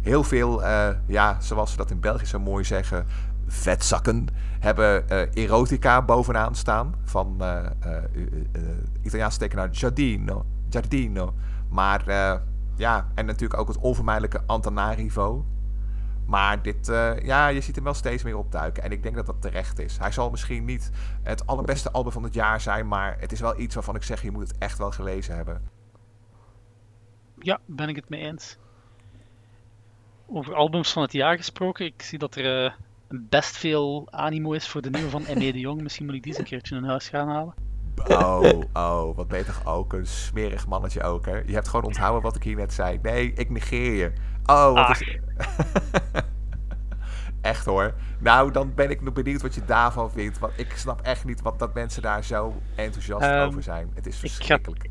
Heel 0.00 0.24
veel, 0.24 0.62
uh, 0.62 0.88
ja, 1.06 1.36
zoals 1.40 1.70
ze 1.70 1.76
dat 1.76 1.90
in 1.90 2.00
België 2.00 2.26
zo 2.26 2.38
mooi 2.38 2.64
zeggen, 2.64 3.06
vetzakken 3.46 4.26
hebben 4.58 5.04
uh, 5.10 5.44
erotica 5.44 6.02
bovenaan 6.02 6.54
staan. 6.54 6.94
Van 7.04 7.42
Italiaanse 9.02 9.38
tekenaar 9.38 9.68
Giardino. 9.72 10.44
Giardino. 10.70 11.34
Maar 11.68 12.02
ja, 12.76 13.06
en 13.14 13.26
natuurlijk 13.26 13.60
ook 13.60 13.68
het 13.68 13.78
onvermijdelijke 13.78 14.40
Antanarivo. 14.46 15.44
Maar 16.26 16.62
dit, 16.62 16.88
uh, 16.88 17.18
ja, 17.22 17.48
je 17.48 17.60
ziet 17.60 17.74
hem 17.74 17.84
wel 17.84 17.94
steeds 17.94 18.22
meer 18.22 18.36
opduiken. 18.36 18.82
En 18.82 18.92
ik 18.92 19.02
denk 19.02 19.14
dat 19.14 19.26
dat 19.26 19.42
terecht 19.42 19.78
is. 19.78 19.98
Hij 19.98 20.12
zal 20.12 20.30
misschien 20.30 20.64
niet 20.64 20.90
het 21.22 21.46
allerbeste 21.46 21.90
album 21.90 22.12
van 22.12 22.22
het 22.22 22.34
jaar 22.34 22.60
zijn. 22.60 22.88
Maar 22.88 23.16
het 23.18 23.32
is 23.32 23.40
wel 23.40 23.60
iets 23.60 23.74
waarvan 23.74 23.94
ik 23.94 24.02
zeg, 24.02 24.22
je 24.22 24.30
moet 24.30 24.48
het 24.48 24.58
echt 24.58 24.78
wel 24.78 24.90
gelezen 24.90 25.36
hebben. 25.36 25.62
Ja, 27.38 27.60
ben 27.66 27.88
ik 27.88 27.96
het 27.96 28.08
mee 28.08 28.20
eens. 28.20 28.56
Over 30.26 30.54
albums 30.54 30.92
van 30.92 31.02
het 31.02 31.12
jaar 31.12 31.36
gesproken. 31.36 31.86
Ik 31.86 32.02
zie 32.02 32.18
dat 32.18 32.34
er 32.34 32.64
uh, 32.64 32.72
best 33.08 33.56
veel 33.56 34.08
animo 34.10 34.52
is 34.52 34.68
voor 34.68 34.82
de 34.82 34.90
nieuwe 34.90 35.10
van 35.10 35.22
M.E. 35.22 35.52
de 35.52 35.60
Jong. 35.60 35.82
Misschien 35.82 36.06
moet 36.06 36.14
ik 36.14 36.22
die 36.22 36.32
eens 36.32 36.40
een 36.40 36.48
keertje 36.48 36.76
in 36.76 36.84
huis 36.84 37.08
gaan 37.08 37.28
halen. 37.28 37.54
Oh, 38.08 38.62
oh, 38.72 39.16
wat 39.16 39.28
beter 39.28 39.54
ook. 39.64 39.92
Een 39.92 40.06
smerig 40.06 40.66
mannetje 40.66 41.02
ook, 41.02 41.26
hè? 41.26 41.36
Je 41.36 41.52
hebt 41.52 41.68
gewoon 41.68 41.84
onthouden 41.84 42.22
wat 42.22 42.36
ik 42.36 42.42
hier 42.42 42.56
net 42.56 42.72
zei. 42.72 42.98
Nee, 43.02 43.32
ik 43.32 43.50
negeer 43.50 43.92
je. 43.92 44.12
Oh, 44.46 44.74
wat 44.74 45.00
is... 45.00 45.08
echt 47.42 47.64
hoor. 47.64 47.94
Nou, 48.18 48.50
dan 48.50 48.74
ben 48.74 48.90
ik 48.90 49.02
nog 49.02 49.14
benieuwd 49.14 49.42
wat 49.42 49.54
je 49.54 49.64
daarvan 49.64 50.10
vindt. 50.10 50.38
Want 50.38 50.52
ik 50.56 50.76
snap 50.76 51.00
echt 51.00 51.24
niet 51.24 51.42
wat 51.42 51.58
dat 51.58 51.74
mensen 51.74 52.02
daar 52.02 52.24
zo 52.24 52.54
enthousiast 52.74 53.24
um, 53.24 53.40
over 53.40 53.62
zijn. 53.62 53.90
Het 53.94 54.06
is 54.06 54.16
verschrikkelijk. 54.16 54.88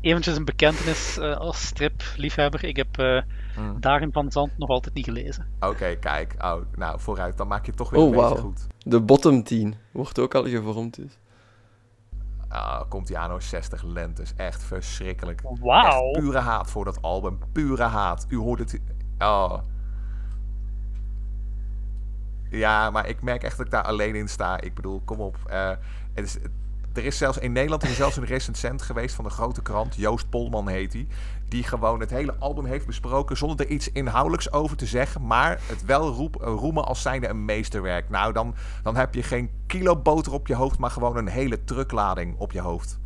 Eventjes 0.00 0.36
een 0.36 0.44
bekentenis 0.44 1.18
uh, 1.18 1.36
als 1.36 1.66
stripliefhebber. 1.66 2.64
Ik 2.64 2.76
heb 2.76 2.98
uh, 2.98 3.22
mm. 3.56 3.80
Daarin 3.80 4.12
van 4.12 4.32
Zand 4.32 4.58
nog 4.58 4.68
altijd 4.68 4.94
niet 4.94 5.04
gelezen. 5.04 5.46
Oké, 5.56 5.66
okay, 5.66 5.96
kijk. 5.96 6.34
Oh, 6.38 6.62
nou, 6.76 7.00
vooruit. 7.00 7.36
Dan 7.36 7.48
maak 7.48 7.64
je 7.64 7.66
het 7.66 7.76
toch 7.76 7.90
weer 7.90 8.00
oh, 8.00 8.08
een 8.08 8.14
wow. 8.14 8.28
beetje 8.28 8.42
goed. 8.42 8.66
De 8.78 9.00
bottom 9.00 9.42
10 9.42 9.74
wordt 9.90 10.18
ook 10.18 10.34
al 10.34 10.44
gevormd 10.44 10.94
dus. 10.94 11.18
Uh, 12.52 12.80
komt 12.88 13.06
die 13.06 13.18
anno 13.18 13.40
60 13.40 13.82
lentes. 13.82 14.34
Echt 14.36 14.62
verschrikkelijk. 14.62 15.42
Wauw. 15.60 16.10
Pure 16.10 16.38
haat 16.38 16.70
voor 16.70 16.84
dat 16.84 17.02
album. 17.02 17.38
Pure 17.52 17.82
haat. 17.82 18.26
U 18.28 18.36
hoort 18.36 18.58
het. 18.58 18.80
Oh. 19.18 19.58
Ja, 22.50 22.90
maar 22.90 23.08
ik 23.08 23.22
merk 23.22 23.42
echt 23.42 23.56
dat 23.56 23.66
ik 23.66 23.72
daar 23.72 23.82
alleen 23.82 24.14
in 24.14 24.28
sta. 24.28 24.60
Ik 24.60 24.74
bedoel, 24.74 25.02
kom 25.04 25.20
op. 25.20 25.36
Uh, 25.50 25.70
het 26.12 26.24
is, 26.24 26.36
er 26.94 27.04
is 27.04 27.18
zelfs 27.18 27.38
in 27.38 27.52
Nederland 27.52 27.82
er 27.82 27.88
is 27.88 27.96
zelfs 27.96 28.16
een 28.16 28.24
recensent 28.24 28.82
geweest 28.82 29.14
van 29.14 29.24
een 29.24 29.30
grote 29.30 29.62
krant. 29.62 29.94
Joost 29.96 30.28
Polman 30.28 30.68
heet 30.68 30.92
hij. 30.92 31.06
Die 31.48 31.62
gewoon 31.62 32.00
het 32.00 32.10
hele 32.10 32.34
album 32.38 32.64
heeft 32.64 32.86
besproken 32.86 33.36
zonder 33.36 33.66
er 33.66 33.72
iets 33.72 33.92
inhoudelijks 33.92 34.52
over 34.52 34.76
te 34.76 34.86
zeggen. 34.86 35.26
Maar 35.26 35.60
het 35.66 35.84
wel 35.84 36.12
roep, 36.12 36.34
roemen 36.34 36.84
als 36.84 37.02
zijnde 37.02 37.28
een 37.28 37.44
meesterwerk. 37.44 38.08
Nou, 38.10 38.32
dan, 38.32 38.54
dan 38.82 38.96
heb 38.96 39.14
je 39.14 39.22
geen 39.22 39.50
kilo 39.66 39.96
boter 39.96 40.32
op 40.32 40.46
je 40.46 40.54
hoofd, 40.54 40.78
maar 40.78 40.90
gewoon 40.90 41.16
een 41.16 41.28
hele 41.28 41.64
trucklading 41.64 42.38
op 42.38 42.52
je 42.52 42.60
hoofd. 42.60 42.98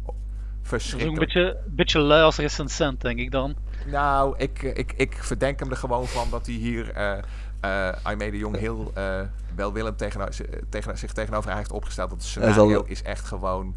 Verschrikkelijk. 0.62 1.18
Dat 1.18 1.28
is 1.28 1.34
een 1.34 1.42
beetje, 1.42 1.70
beetje 1.70 2.00
lui 2.00 2.22
als 2.22 2.36
recensent, 2.36 3.00
denk 3.00 3.18
ik 3.18 3.30
dan. 3.30 3.56
Nou, 3.86 4.34
ik, 4.38 4.62
ik, 4.62 4.92
ik 4.96 5.16
verdenk 5.20 5.58
hem 5.58 5.70
er 5.70 5.76
gewoon 5.76 6.06
van 6.06 6.30
dat 6.30 6.46
hij 6.46 6.54
hier... 6.54 6.96
Uh, 6.96 7.22
uh, 7.64 7.92
Aimee 8.02 8.30
de 8.30 8.38
Jong 8.38 8.56
heel 8.56 8.92
uh, 8.98 9.20
welwillend 9.54 9.98
tegen, 9.98 10.28
tegen, 10.68 10.98
zich 10.98 11.12
tegenover 11.12 11.56
heeft 11.56 11.72
opgesteld. 11.72 12.10
Dat 12.10 12.18
het 12.18 12.26
scenario 12.26 12.82
is 12.82 13.02
echt 13.02 13.24
gewoon... 13.24 13.76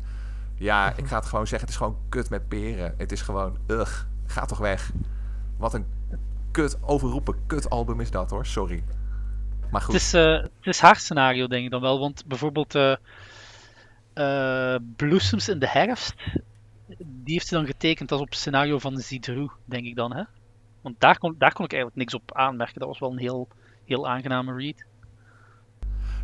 Ja, 0.55 0.93
ik 0.97 1.07
ga 1.07 1.15
het 1.15 1.25
gewoon 1.25 1.47
zeggen. 1.47 1.67
Het 1.67 1.69
is 1.69 1.83
gewoon 1.83 1.97
kut 2.09 2.29
met 2.29 2.47
peren. 2.47 2.93
Het 2.97 3.11
is 3.11 3.21
gewoon... 3.21 3.57
Ugh, 3.67 4.03
ga 4.25 4.45
toch 4.45 4.57
weg. 4.57 4.91
Wat 5.57 5.73
een 5.73 5.85
kut, 6.51 6.77
overroepen 6.81 7.35
kut 7.45 7.69
album 7.69 7.99
is 7.99 8.11
dat 8.11 8.29
hoor. 8.29 8.45
Sorry. 8.45 8.83
Maar 9.71 9.81
goed. 9.81 9.93
Het 9.93 10.03
is, 10.03 10.13
uh, 10.13 10.41
het 10.41 10.51
is 10.61 10.79
haar 10.79 10.95
scenario 10.95 11.47
denk 11.47 11.65
ik 11.65 11.71
dan 11.71 11.81
wel. 11.81 11.99
Want 11.99 12.25
bijvoorbeeld 12.25 12.75
uh, 12.75 12.95
Bloesems 14.95 15.49
in 15.49 15.59
de 15.59 15.69
herfst. 15.69 16.13
Die 16.97 17.33
heeft 17.33 17.47
ze 17.47 17.53
dan 17.53 17.65
getekend 17.65 18.11
als 18.11 18.21
op 18.21 18.33
scenario 18.33 18.79
van 18.79 18.97
Zidru, 18.97 19.49
denk 19.65 19.85
ik 19.85 19.95
dan. 19.95 20.15
Hè? 20.15 20.23
Want 20.81 20.99
daar 20.99 21.17
kon, 21.17 21.35
daar 21.37 21.53
kon 21.53 21.65
ik 21.65 21.71
eigenlijk 21.71 22.01
niks 22.01 22.13
op 22.13 22.35
aanmerken. 22.35 22.79
Dat 22.79 22.87
was 22.87 22.99
wel 22.99 23.11
een 23.11 23.17
heel 23.17 23.47
heel 23.89 24.07
aangename 24.07 24.53
read. 24.53 24.85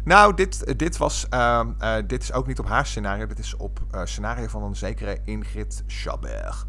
Nou, 0.03 0.33
dit, 0.33 0.79
dit, 0.79 0.97
was, 0.97 1.27
uh, 1.33 1.61
uh, 1.81 1.95
dit 2.07 2.21
is 2.21 2.33
ook 2.33 2.47
niet 2.47 2.59
op 2.59 2.67
haar 2.67 2.85
scenario. 2.85 3.27
Dit 3.27 3.39
is 3.39 3.55
op 3.55 3.79
uh, 3.91 4.01
scenario 4.03 4.47
van 4.47 4.63
een 4.63 4.75
zekere 4.75 5.19
Ingrid 5.23 5.83
Chabert. 5.87 6.65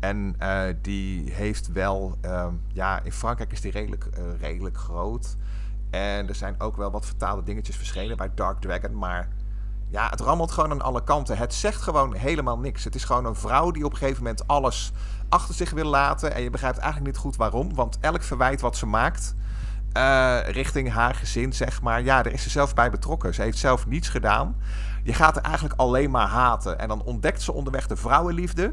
En 0.00 0.36
die 0.82 1.32
heeft 1.32 1.72
wel... 1.72 2.18
Ehm, 2.20 2.54
ja, 2.72 3.00
in 3.02 3.12
Frankrijk 3.12 3.52
is 3.52 3.60
die 3.60 3.70
redelijk, 3.70 4.08
redelijk 4.40 4.76
groot. 4.76 5.36
En 5.90 6.28
er 6.28 6.34
zijn 6.34 6.60
ook 6.60 6.76
wel 6.76 6.90
wat 6.90 7.06
vertaalde 7.06 7.42
dingetjes 7.42 7.76
verschenen 7.76 8.16
bij 8.16 8.30
Dark 8.34 8.60
Dragon. 8.60 8.98
Maar 8.98 9.28
ja, 9.88 10.08
het 10.10 10.20
rammelt 10.20 10.50
gewoon 10.50 10.70
aan 10.70 10.82
alle 10.82 11.04
kanten. 11.04 11.36
Het 11.36 11.54
zegt 11.54 11.82
gewoon 11.82 12.14
helemaal 12.14 12.58
niks. 12.58 12.84
Het 12.84 12.94
is 12.94 13.04
gewoon 13.04 13.24
een 13.24 13.34
vrouw 13.34 13.70
die 13.70 13.84
op 13.84 13.92
een 13.92 13.98
gegeven 13.98 14.22
moment 14.22 14.46
alles 14.46 14.92
achter 15.28 15.54
zich 15.54 15.70
wil 15.70 15.84
laten. 15.84 16.34
En 16.34 16.42
je 16.42 16.50
begrijpt 16.50 16.78
eigenlijk 16.78 17.12
niet 17.12 17.22
goed 17.22 17.36
waarom. 17.36 17.74
Want 17.74 17.98
elk 18.00 18.22
verwijt 18.22 18.60
wat 18.60 18.76
ze 18.76 18.86
maakt. 18.86 19.34
Uh, 19.96 20.38
richting 20.48 20.92
haar 20.92 21.14
gezin, 21.14 21.52
zeg 21.52 21.82
maar. 21.82 22.02
Ja, 22.02 22.22
daar 22.22 22.32
is 22.32 22.42
ze 22.42 22.50
zelf 22.50 22.74
bij 22.74 22.90
betrokken. 22.90 23.34
Ze 23.34 23.42
heeft 23.42 23.58
zelf 23.58 23.86
niets 23.86 24.08
gedaan. 24.08 24.56
Je 25.02 25.14
gaat 25.14 25.36
er 25.36 25.42
eigenlijk 25.42 25.80
alleen 25.80 26.10
maar 26.10 26.26
haten. 26.26 26.78
En 26.78 26.88
dan 26.88 27.02
ontdekt 27.02 27.42
ze 27.42 27.52
onderweg 27.52 27.86
de 27.86 27.96
vrouwenliefde. 27.96 28.72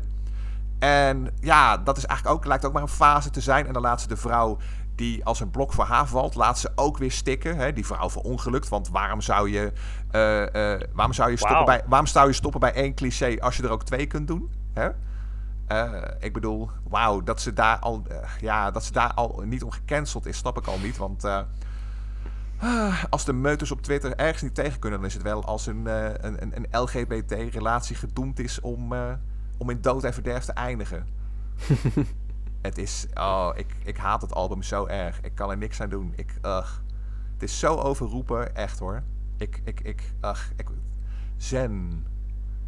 En 0.79 1.29
ja, 1.39 1.77
dat 1.77 1.97
is 1.97 2.05
eigenlijk 2.05 2.37
ook, 2.37 2.45
lijkt 2.45 2.65
ook 2.65 2.73
maar 2.73 2.81
een 2.81 2.87
fase 2.87 3.29
te 3.29 3.41
zijn. 3.41 3.67
En 3.67 3.73
dan 3.73 3.81
laat 3.81 4.01
ze 4.01 4.07
de 4.07 4.17
vrouw 4.17 4.57
die 4.95 5.25
als 5.25 5.39
een 5.39 5.51
blok 5.51 5.73
voor 5.73 5.85
haar 5.85 6.07
valt, 6.07 6.35
laat 6.35 6.59
ze 6.59 6.71
ook 6.75 6.97
weer 6.97 7.11
stikken. 7.11 7.57
Hè? 7.57 7.73
Die 7.73 7.85
vrouw 7.85 8.09
verongelukt. 8.09 8.69
Want 8.69 8.89
waarom 8.89 9.21
zou 9.21 9.49
je, 9.49 9.71
uh, 10.11 10.71
uh, 10.73 10.79
waarom 10.93 11.13
zou 11.13 11.29
je, 11.29 11.37
stoppen, 11.37 11.65
bij, 11.65 11.81
waarom 11.87 12.07
zou 12.07 12.27
je 12.27 12.33
stoppen 12.33 12.59
bij 12.59 12.73
één 12.73 12.93
cliché 12.93 13.37
als 13.39 13.57
je 13.57 13.63
er 13.63 13.69
ook 13.69 13.83
twee 13.83 14.05
kunt 14.05 14.27
doen? 14.27 14.51
Hè? 14.73 14.89
Uh, 15.71 16.01
ik 16.19 16.33
bedoel, 16.33 16.69
wauw, 16.83 17.21
dat 17.21 17.41
ze 17.41 17.53
daar 17.53 17.79
al, 17.79 18.03
ja, 18.39 18.71
dat 18.71 18.83
ze 18.83 18.91
daar 18.91 19.13
al 19.13 19.41
niet 19.45 19.63
om 19.63 19.71
gecanceld 19.71 20.25
is, 20.25 20.37
snap 20.37 20.57
ik 20.57 20.67
al 20.67 20.79
niet. 20.79 20.97
Want 20.97 21.25
als 23.09 23.25
de 23.25 23.33
meuters 23.33 23.71
op 23.71 23.81
Twitter 23.81 24.15
ergens 24.15 24.41
niet 24.41 24.55
tegen 24.55 24.79
kunnen, 24.79 24.99
dan 24.99 25.07
is 25.07 25.13
het 25.13 25.23
wel 25.23 25.43
als 25.43 25.65
een, 25.65 25.85
een, 26.25 26.55
een, 26.55 26.67
LGBT-relatie 26.71 27.95
gedoemd 27.95 28.39
is 28.39 28.61
om, 28.61 28.93
om 29.57 29.69
in 29.69 29.81
dood 29.81 30.03
en 30.03 30.13
verderf 30.13 30.43
te 30.43 30.53
eindigen. 30.53 31.07
Het 32.63 32.77
is. 32.77 33.07
Oh, 33.13 33.49
ik, 33.55 33.75
ik 33.83 33.97
haat 33.97 34.21
het 34.21 34.33
album 34.33 34.63
zo 34.63 34.85
erg. 34.85 35.21
Ik 35.21 35.35
kan 35.35 35.49
er 35.49 35.57
niks 35.57 35.81
aan 35.81 35.89
doen. 35.89 36.13
Ik. 36.15 36.33
Ugh. 36.41 36.71
Het 37.33 37.43
is 37.43 37.59
zo 37.59 37.75
overroepen, 37.75 38.55
echt 38.55 38.79
hoor. 38.79 39.03
Ik. 39.37 39.61
Ik. 39.63 39.79
Ik. 39.81 40.13
Ugh. 40.21 40.41
Ik, 40.55 40.67
zen. 41.37 42.05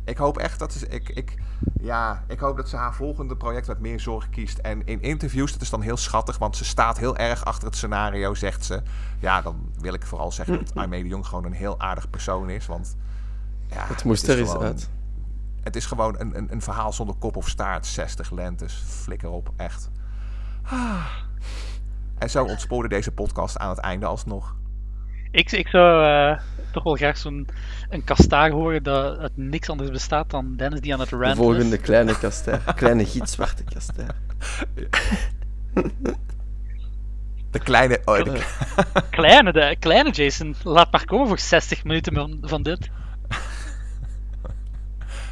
Ik 0.05 0.17
hoop 0.17 0.37
echt 0.37 0.59
dat 0.59 0.73
ze. 0.73 0.87
Ik, 0.87 1.09
ik, 1.09 1.35
ja, 1.81 2.23
ik 2.27 2.39
hoop 2.39 2.57
dat 2.57 2.69
ze 2.69 2.75
haar 2.75 2.93
volgende 2.93 3.35
project 3.35 3.67
met 3.67 3.79
meer 3.79 3.99
zorg 3.99 4.29
kiest. 4.29 4.57
En 4.57 4.85
in 4.85 5.01
interviews, 5.01 5.51
dat 5.51 5.61
is 5.61 5.69
dan 5.69 5.81
heel 5.81 5.97
schattig, 5.97 6.37
want 6.37 6.57
ze 6.57 6.65
staat 6.65 6.97
heel 6.97 7.17
erg 7.17 7.45
achter 7.45 7.67
het 7.67 7.75
scenario, 7.75 8.33
zegt 8.33 8.65
ze. 8.65 8.81
Ja, 9.19 9.41
dan 9.41 9.71
wil 9.79 9.93
ik 9.93 10.05
vooral 10.05 10.31
zeggen 10.31 10.57
dat 10.57 10.75
Aimee 10.75 11.03
de 11.03 11.09
Jong 11.09 11.25
gewoon 11.25 11.45
een 11.45 11.53
heel 11.53 11.79
aardig 11.79 12.09
persoon 12.09 12.49
is. 12.49 12.65
Want. 12.65 12.95
Ja, 13.69 13.85
het 13.87 14.03
moest 14.03 14.27
er 14.27 14.39
eens 14.39 14.55
uit. 14.55 14.89
Het 15.63 15.75
is 15.75 15.85
gewoon 15.85 16.19
een, 16.19 16.37
een, 16.37 16.51
een 16.51 16.61
verhaal 16.61 16.93
zonder 16.93 17.15
kop 17.15 17.35
of 17.35 17.49
staart. 17.49 17.85
60 17.85 18.31
lentes. 18.31 18.83
Flikker 18.87 19.29
op, 19.29 19.51
echt. 19.55 19.89
Ah. 20.63 21.05
En 22.17 22.29
zo 22.29 22.43
ontspoorde 22.43 22.89
deze 22.89 23.11
podcast 23.11 23.57
aan 23.57 23.69
het 23.69 23.77
einde 23.77 24.05
alsnog. 24.05 24.55
Ik, 25.35 25.51
ik 25.51 25.67
zou 25.67 26.03
uh, 26.03 26.39
toch 26.71 26.83
wel 26.83 26.95
graag 26.95 27.17
zo'n 27.17 27.47
een 27.89 28.03
kastaar 28.03 28.49
horen 28.49 28.83
dat 28.83 29.21
het 29.21 29.31
niks 29.37 29.69
anders 29.69 29.89
bestaat 29.89 30.29
dan 30.29 30.55
Dennis 30.55 30.79
die 30.81 30.93
aan 30.93 30.99
het 30.99 31.09
ranten 31.09 31.29
De 31.29 31.35
volgende 31.35 31.77
kleine 31.77 32.17
kastaar. 32.25 32.73
kleine 32.75 33.05
gietzwarte 33.05 33.63
kastaar. 33.63 34.15
De 37.51 37.59
kleine... 37.59 38.01
Oh, 38.05 38.23
de... 38.23 38.45
kleine, 39.09 39.51
de 39.51 39.75
kleine 39.79 40.11
Jason. 40.11 40.55
Laat 40.63 40.91
maar 40.91 41.05
komen 41.05 41.27
voor 41.27 41.39
60 41.39 41.83
minuten 41.83 42.13
van, 42.13 42.37
van 42.41 42.63
dit. 42.63 42.89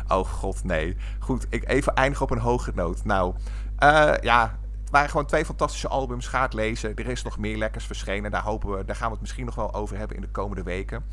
Oh 0.07 0.27
god, 0.27 0.63
nee. 0.63 0.95
Goed, 1.19 1.45
ik 1.49 1.69
even 1.69 1.95
eindigen 1.95 2.25
op 2.25 2.31
een 2.31 2.37
hoge 2.37 2.71
noot. 2.75 3.05
Nou, 3.05 3.33
uh, 3.79 4.13
ja, 4.21 4.57
waren 4.93 5.09
gewoon 5.09 5.25
twee 5.25 5.45
fantastische 5.45 5.87
albums. 5.87 6.27
Ga 6.27 6.41
het 6.41 6.53
lezen. 6.53 6.95
Er 6.95 7.07
is 7.07 7.23
nog 7.23 7.37
meer 7.37 7.57
lekkers 7.57 7.85
verschenen. 7.85 8.31
Daar, 8.31 8.43
hopen 8.43 8.77
we, 8.77 8.85
daar 8.85 8.95
gaan 8.95 9.07
we 9.07 9.11
het 9.11 9.21
misschien 9.21 9.45
nog 9.45 9.55
wel 9.55 9.73
over 9.73 9.97
hebben 9.97 10.15
in 10.15 10.21
de 10.21 10.31
komende 10.31 10.63
weken. 10.63 11.05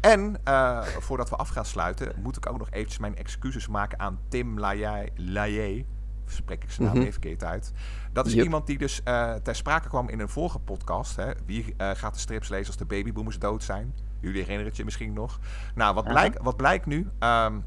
En 0.00 0.36
uh, 0.48 0.82
voordat 0.82 1.30
we 1.30 1.36
af 1.36 1.48
gaan 1.48 1.64
sluiten, 1.64 2.12
moet 2.22 2.36
ik 2.36 2.46
ook 2.46 2.58
nog 2.58 2.70
eventjes 2.70 2.98
mijn 2.98 3.16
excuses 3.16 3.68
maken 3.68 3.98
aan 3.98 4.18
Tim 4.28 4.58
Laye. 4.58 5.84
Spreek 6.26 6.62
ik 6.62 6.70
zijn 6.70 6.86
naam 6.86 6.96
mm 6.96 7.00
even 7.00 7.12
verkeerd 7.12 7.44
uit. 7.44 7.72
Dat 8.12 8.26
is 8.26 8.34
iemand 8.34 8.66
die 8.66 8.78
dus 8.78 9.00
uh, 9.04 9.34
ter 9.34 9.54
sprake 9.54 9.88
kwam 9.88 10.08
in 10.08 10.20
een 10.20 10.28
vorige 10.28 10.58
podcast. 10.58 11.16
Hè. 11.16 11.32
Wie 11.46 11.74
uh, 11.78 11.90
gaat 11.94 12.14
de 12.14 12.20
strips 12.20 12.48
lezen 12.48 12.66
als 12.66 12.76
de 12.76 12.84
babyboomers 12.84 13.38
dood 13.38 13.62
zijn? 13.62 13.94
Jullie 14.22 14.40
herinneren 14.40 14.66
het 14.66 14.76
je 14.76 14.84
misschien 14.84 15.12
nog. 15.12 15.38
Nou, 15.74 15.94
wat, 15.94 16.04
blijkt, 16.04 16.42
wat 16.42 16.56
blijkt 16.56 16.86
nu? 16.86 17.08
Um, 17.20 17.64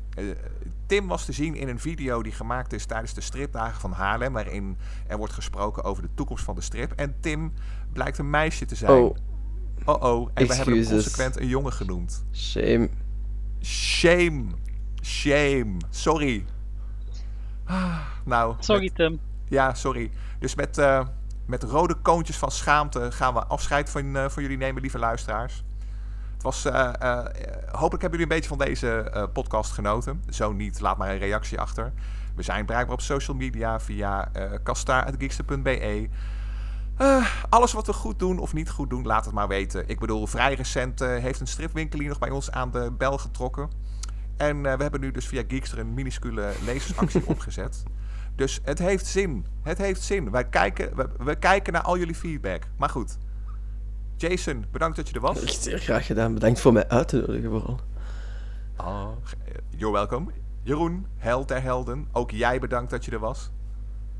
Tim 0.86 1.08
was 1.08 1.26
te 1.26 1.32
zien 1.32 1.56
in 1.56 1.68
een 1.68 1.80
video 1.80 2.24
die 2.24 2.32
gemaakt 2.32 2.74
is 2.74 2.86
tijdens 2.86 3.14
de 3.14 3.22
stripdagen 3.22 3.82
van 3.82 3.91
Haarlem. 3.91 4.34
Waarin 4.34 4.78
er 5.08 5.18
wordt 5.18 5.34
gesproken 5.34 5.84
over 5.84 6.03
de 6.03 6.10
toekomst 6.14 6.43
van 6.43 6.56
de 6.56 6.62
strip. 6.62 6.91
En 6.91 7.16
Tim 7.20 7.53
blijkt 7.93 8.18
een 8.18 8.30
meisje 8.30 8.66
te 8.66 8.76
zijn. 8.76 8.91
Oh. 8.91 9.16
Oh 9.86 10.03
oh. 10.03 10.30
En 10.34 10.47
we 10.47 10.56
hebben 10.56 10.78
hem 10.78 10.86
consequent 10.86 11.39
een 11.39 11.47
jongen 11.47 11.74
genoemd. 11.74 12.26
Shame. 12.34 12.89
Shame. 13.62 14.45
Shame. 15.01 15.78
Sorry. 15.89 16.45
Ah, 17.64 17.99
nou. 18.26 18.56
Sorry, 18.60 18.89
Tim. 18.93 19.20
Ja, 19.47 19.74
sorry. 19.74 20.12
Dus 20.39 20.56
met, 20.56 20.78
uh, 20.78 21.06
met 21.45 21.64
rode 21.64 21.95
koontjes 21.95 22.38
van 22.38 22.51
schaamte 22.51 23.12
gaan 23.12 23.34
we 23.34 23.45
afscheid 23.45 23.89
van, 23.89 24.16
uh, 24.16 24.30
van 24.30 24.43
jullie 24.43 24.58
nemen, 24.58 24.82
lieve 24.82 24.99
luisteraars 24.99 25.64
was, 26.46 26.66
uh, 26.66 26.74
uh, 26.74 27.20
hopelijk 27.72 28.02
hebben 28.02 28.20
jullie 28.20 28.22
een 28.22 28.28
beetje 28.28 28.50
van 28.50 28.58
deze 28.58 29.12
uh, 29.16 29.24
podcast 29.34 29.72
genoten. 29.72 30.24
Zo 30.30 30.54
niet, 30.54 30.80
laat 30.80 30.98
maar 30.98 31.10
een 31.10 31.18
reactie 31.18 31.60
achter. 31.60 31.93
We 32.36 32.43
zijn 32.43 32.66
bereikbaar 32.66 32.96
op 32.96 33.02
social 33.02 33.38
media 33.38 33.80
via 33.80 34.32
kastaar.geekster.be. 34.64 36.10
alles 37.50 37.74
wat 37.74 37.88
we 37.88 37.93
goed 37.93 38.20
doen 38.20 38.39
of 38.39 38.54
niet 38.54 38.70
goed 38.70 38.89
doen, 38.89 39.06
laat 39.06 39.26
het 39.26 39.34
maar 39.34 39.48
weten. 39.48 39.84
Ik 39.88 40.00
bedoel, 40.00 40.28
vrij 40.28 40.54
recent 40.54 41.00
heeft 41.00 41.39
een 41.39 41.48
stripwinkel 41.48 42.00
hier 42.00 42.10
nog 42.10 42.20
bij 42.20 42.30
ons 42.30 42.52
aan 42.52 42.72
de 42.72 42.91
bel 42.98 43.18
getrokken. 43.18 43.70
En 44.38 44.62
we 44.62 44.82
hebben 44.84 45.00
nu 45.00 45.12
dus 45.12 45.28
via 45.28 45.43
Geekster 45.48 45.80
een 45.80 45.93
minuscule 45.93 46.52
lezersactie 46.66 47.28
opgezet. 47.34 47.84
Dus 48.36 48.60
het 48.64 48.80
heeft 48.80 49.06
zin. 49.06 49.46
Het 49.64 49.78
heeft 49.78 50.02
zin. 50.02 50.32
Wij 50.32 50.46
kijken, 50.46 50.96
we, 50.96 51.10
we 51.18 51.36
kijken 51.36 51.74
naar 51.74 51.82
al 51.82 51.98
jullie 51.98 52.16
feedback. 52.16 52.64
Maar 52.78 52.89
goed, 52.89 53.18
Jason, 54.18 54.66
bedankt 54.72 54.95
dat 54.95 55.07
je 55.09 55.13
er 55.16 55.22
was. 55.22 55.43
Echt 55.43 55.63
zeer 55.63 55.80
graag 55.80 56.05
gedaan. 56.05 56.34
Bedankt 56.34 56.59
voor 56.59 56.74
mij 56.74 56.88
uit 56.88 57.07
te 57.07 57.18
nodigen 57.18 57.49
vooral. 57.49 57.80
Oh, 58.78 59.11
you're 59.70 59.93
welcome. 59.93 60.32
Jeroen, 60.63 61.05
held 61.18 61.47
der 61.47 61.61
helden. 61.61 62.07
Ook 62.11 62.32
jij 62.32 62.59
bedankt 62.59 62.91
dat 62.91 63.05
je 63.05 63.11
er 63.11 63.20
was. 63.20 63.51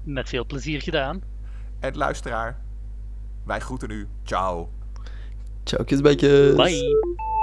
Met 0.04 0.30
veel 0.30 0.46
plezier 0.46 0.82
gedaan. 0.82 1.22
En 1.80 1.98
luisteraar, 1.98 2.62
wij 3.46 3.60
groeten 3.60 3.89
u. 3.89 4.08
Ciao. 4.24 4.70
Ciao, 5.64 5.84
kusbijtjes. 5.84 6.56
Bye. 6.56 7.35